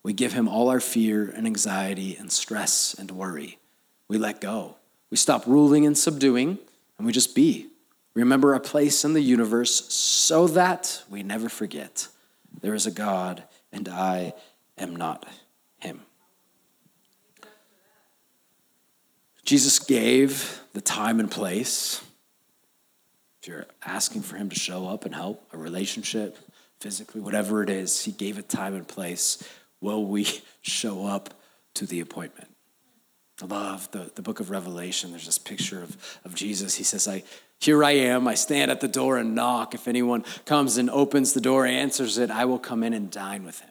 We 0.04 0.14
give 0.14 0.32
him 0.32 0.48
all 0.48 0.70
our 0.70 0.80
fear 0.80 1.30
and 1.36 1.46
anxiety 1.46 2.16
and 2.16 2.32
stress 2.32 2.94
and 2.94 3.12
worry. 3.12 3.60
We 4.08 4.18
let 4.18 4.40
go. 4.40 4.78
We 5.10 5.18
stop 5.18 5.46
ruling 5.46 5.86
and 5.86 5.98
subduing, 5.98 6.58
and 6.98 7.06
we 7.06 7.12
just 7.12 7.36
be. 7.36 7.68
Remember 8.14 8.54
our 8.54 8.62
place 8.62 9.04
in 9.04 9.12
the 9.12 9.20
universe 9.20 9.94
so 9.94 10.48
that 10.48 11.04
we 11.10 11.24
never 11.24 11.50
forget 11.50 12.08
there 12.62 12.74
is 12.74 12.86
a 12.86 12.92
God, 12.92 13.44
and 13.74 13.90
I 13.90 14.34
am 14.78 14.96
not 14.96 15.28
him. 15.82 16.06
Jesus 19.46 19.80
gave 19.80 20.62
the 20.74 20.82
time 20.82 21.20
and 21.20 21.30
place. 21.30 22.04
If 23.42 23.48
you're 23.48 23.66
asking 23.86 24.22
for 24.22 24.38
him 24.38 24.50
to 24.50 24.56
show 24.56 24.88
up 24.88 25.06
and 25.06 25.16
help 25.16 25.48
a 25.52 25.58
relationship, 25.58 26.38
physically, 26.80 27.22
whatever 27.22 27.64
it 27.64 27.70
is, 27.70 28.04
he 28.04 28.12
gave 28.12 28.38
it 28.38 28.50
time 28.50 28.76
and 28.76 28.88
place 28.88 29.44
will 29.82 30.06
we 30.06 30.28
show 30.62 31.06
up 31.06 31.34
to 31.76 31.86
the 31.86 32.00
appointment? 32.00 32.50
I 33.42 33.46
love 33.46 33.90
the, 33.92 34.12
the 34.14 34.22
book 34.22 34.40
of 34.40 34.52
Revelation. 34.52 35.10
There's 35.10 35.26
this 35.26 35.40
picture 35.40 35.82
of, 35.82 36.20
of 36.24 36.36
Jesus. 36.36 36.76
He 36.76 36.84
says, 36.84 37.08
I, 37.08 37.24
Here 37.60 37.84
I 37.84 37.92
am. 37.92 38.28
I 38.28 38.36
stand 38.36 38.70
at 38.70 38.82
the 38.82 38.88
door 38.88 39.18
and 39.18 39.34
knock. 39.34 39.74
If 39.74 39.88
anyone 39.88 40.24
comes 40.46 40.78
and 40.78 40.90
opens 40.92 41.34
the 41.34 41.42
door, 41.42 41.66
answers 41.66 42.20
it, 42.20 42.30
I 42.30 42.46
will 42.46 42.60
come 42.60 42.84
in 42.84 42.94
and 42.94 43.10
dine 43.10 43.44
with 43.44 43.60
him. 43.60 43.70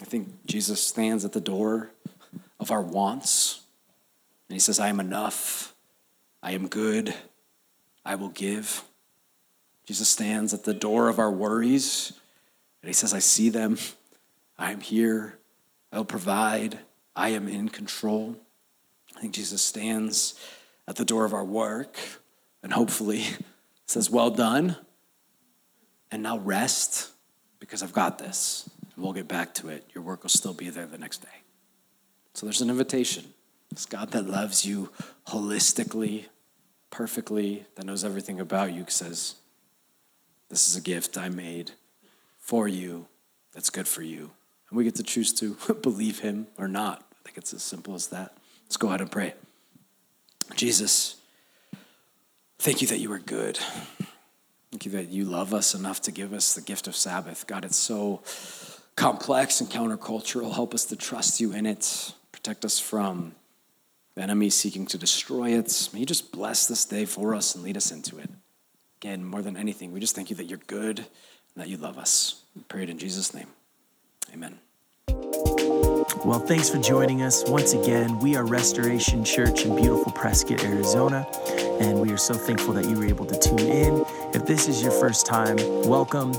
I 0.00 0.04
think 0.04 0.46
Jesus 0.46 0.84
stands 0.84 1.24
at 1.26 1.32
the 1.32 1.40
door 1.40 1.90
of 2.58 2.70
our 2.70 2.82
wants. 2.82 3.60
And 4.54 4.60
he 4.60 4.62
says, 4.62 4.78
I 4.78 4.86
am 4.86 5.00
enough. 5.00 5.74
I 6.40 6.52
am 6.52 6.68
good. 6.68 7.12
I 8.04 8.14
will 8.14 8.28
give. 8.28 8.84
Jesus 9.84 10.08
stands 10.08 10.54
at 10.54 10.62
the 10.62 10.72
door 10.72 11.08
of 11.08 11.18
our 11.18 11.32
worries. 11.32 12.12
And 12.80 12.88
he 12.88 12.92
says, 12.92 13.12
I 13.12 13.18
see 13.18 13.48
them. 13.48 13.78
I 14.56 14.70
am 14.70 14.80
here. 14.80 15.40
I'll 15.92 16.04
provide. 16.04 16.78
I 17.16 17.30
am 17.30 17.48
in 17.48 17.68
control. 17.68 18.36
I 19.16 19.20
think 19.20 19.34
Jesus 19.34 19.60
stands 19.60 20.38
at 20.86 20.94
the 20.94 21.04
door 21.04 21.24
of 21.24 21.34
our 21.34 21.44
work 21.44 21.98
and 22.62 22.72
hopefully 22.72 23.24
says, 23.86 24.08
Well 24.08 24.30
done. 24.30 24.76
And 26.12 26.22
now 26.22 26.38
rest 26.38 27.10
because 27.58 27.82
I've 27.82 27.92
got 27.92 28.20
this. 28.20 28.70
We'll 28.96 29.14
get 29.14 29.26
back 29.26 29.52
to 29.54 29.68
it. 29.70 29.90
Your 29.96 30.04
work 30.04 30.22
will 30.22 30.30
still 30.30 30.54
be 30.54 30.70
there 30.70 30.86
the 30.86 30.96
next 30.96 31.22
day. 31.22 31.42
So 32.34 32.46
there's 32.46 32.60
an 32.60 32.70
invitation. 32.70 33.33
It's 33.74 33.86
God 33.86 34.12
that 34.12 34.28
loves 34.28 34.64
you 34.64 34.90
holistically, 35.26 36.26
perfectly, 36.90 37.66
that 37.74 37.84
knows 37.84 38.04
everything 38.04 38.38
about 38.38 38.72
you, 38.72 38.84
says, 38.86 39.34
This 40.48 40.68
is 40.68 40.76
a 40.76 40.80
gift 40.80 41.18
I 41.18 41.28
made 41.28 41.72
for 42.38 42.68
you 42.68 43.08
that's 43.52 43.70
good 43.70 43.88
for 43.88 44.02
you. 44.02 44.30
And 44.70 44.78
we 44.78 44.84
get 44.84 44.94
to 44.94 45.02
choose 45.02 45.32
to 45.40 45.56
believe 45.82 46.20
him 46.20 46.46
or 46.56 46.68
not. 46.68 47.04
I 47.14 47.16
think 47.24 47.36
it's 47.36 47.52
as 47.52 47.64
simple 47.64 47.96
as 47.96 48.06
that. 48.10 48.36
Let's 48.62 48.76
go 48.76 48.86
ahead 48.86 49.00
and 49.00 49.10
pray. 49.10 49.34
Jesus, 50.54 51.16
thank 52.60 52.80
you 52.80 52.86
that 52.86 53.00
you 53.00 53.10
are 53.10 53.18
good. 53.18 53.56
Thank 54.70 54.84
you 54.84 54.92
that 54.92 55.08
you 55.08 55.24
love 55.24 55.52
us 55.52 55.74
enough 55.74 56.00
to 56.02 56.12
give 56.12 56.32
us 56.32 56.54
the 56.54 56.60
gift 56.60 56.86
of 56.86 56.94
Sabbath. 56.94 57.48
God, 57.48 57.64
it's 57.64 57.76
so 57.76 58.22
complex 58.94 59.60
and 59.60 59.68
countercultural. 59.68 60.54
Help 60.54 60.74
us 60.74 60.84
to 60.84 60.94
trust 60.94 61.40
you 61.40 61.52
in 61.52 61.66
it. 61.66 62.14
Protect 62.30 62.64
us 62.64 62.78
from 62.78 63.34
the 64.14 64.22
enemy 64.22 64.50
seeking 64.50 64.86
to 64.86 64.98
destroy 64.98 65.50
it. 65.50 65.88
May 65.92 66.00
you 66.00 66.06
just 66.06 66.32
bless 66.32 66.66
this 66.66 66.84
day 66.84 67.04
for 67.04 67.34
us 67.34 67.54
and 67.54 67.64
lead 67.64 67.76
us 67.76 67.90
into 67.90 68.18
it. 68.18 68.30
Again, 69.00 69.24
more 69.24 69.42
than 69.42 69.56
anything, 69.56 69.92
we 69.92 70.00
just 70.00 70.14
thank 70.14 70.30
you 70.30 70.36
that 70.36 70.44
you're 70.44 70.60
good 70.66 70.98
and 70.98 71.06
that 71.56 71.68
you 71.68 71.76
love 71.76 71.98
us. 71.98 72.42
We 72.54 72.62
pray 72.62 72.84
it 72.84 72.90
in 72.90 72.98
Jesus' 72.98 73.34
name. 73.34 73.48
Amen. 74.32 74.58
Well, 76.24 76.38
thanks 76.38 76.70
for 76.70 76.78
joining 76.78 77.22
us 77.22 77.44
once 77.46 77.74
again. 77.74 78.18
We 78.18 78.34
are 78.36 78.44
Restoration 78.44 79.24
Church 79.24 79.66
in 79.66 79.76
beautiful 79.76 80.12
Prescott, 80.12 80.64
Arizona, 80.64 81.26
and 81.80 82.00
we 82.00 82.10
are 82.12 82.16
so 82.16 82.34
thankful 82.34 82.72
that 82.74 82.86
you 82.86 82.96
were 82.96 83.04
able 83.04 83.26
to 83.26 83.38
tune 83.38 83.58
in. 83.58 84.04
If 84.32 84.46
this 84.46 84.66
is 84.68 84.80
your 84.80 84.92
first 84.92 85.26
time, 85.26 85.56
welcome. 85.82 86.32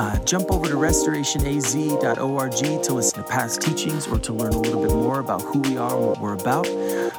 Uh, 0.00 0.18
jump 0.24 0.50
over 0.50 0.66
to 0.66 0.76
restorationaz.org 0.76 2.82
to 2.82 2.94
listen 2.94 3.22
to 3.22 3.28
past 3.28 3.60
teachings 3.60 4.08
or 4.08 4.18
to 4.18 4.32
learn 4.32 4.54
a 4.54 4.58
little 4.58 4.80
bit 4.80 4.94
more 4.94 5.20
about 5.20 5.42
who 5.42 5.58
we 5.58 5.76
are 5.76 5.94
and 5.94 6.06
what 6.06 6.18
we're 6.18 6.32
about. 6.32 6.66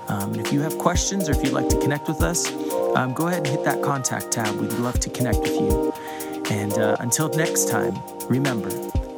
Um, 0.09 0.33
and 0.33 0.37
if 0.37 0.51
you 0.51 0.61
have 0.61 0.75
questions 0.79 1.29
or 1.29 1.33
if 1.33 1.43
you'd 1.43 1.53
like 1.53 1.69
to 1.69 1.79
connect 1.79 2.07
with 2.07 2.23
us, 2.23 2.51
um, 2.95 3.13
go 3.13 3.27
ahead 3.27 3.45
and 3.45 3.47
hit 3.47 3.63
that 3.65 3.83
contact 3.83 4.31
tab. 4.31 4.55
We'd 4.55 4.73
love 4.73 4.99
to 5.01 5.11
connect 5.11 5.41
with 5.41 5.51
you. 5.51 5.93
And 6.49 6.73
uh, 6.73 6.97
until 7.01 7.29
next 7.29 7.69
time, 7.69 8.01
remember, 8.27 8.71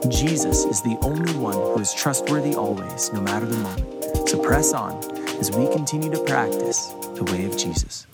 Jesus 0.09 0.65
is 0.65 0.81
the 0.81 0.97
only 1.01 1.33
one 1.35 1.53
who 1.53 1.79
is 1.79 1.93
trustworthy 1.93 2.55
always, 2.55 3.13
no 3.13 3.21
matter 3.21 3.45
the 3.45 3.55
moment. 3.55 4.27
So 4.27 4.43
press 4.43 4.73
on 4.73 5.01
as 5.39 5.51
we 5.51 5.71
continue 5.71 6.11
to 6.11 6.21
practice 6.25 6.87
the 7.15 7.23
way 7.31 7.45
of 7.45 7.57
Jesus. 7.57 8.07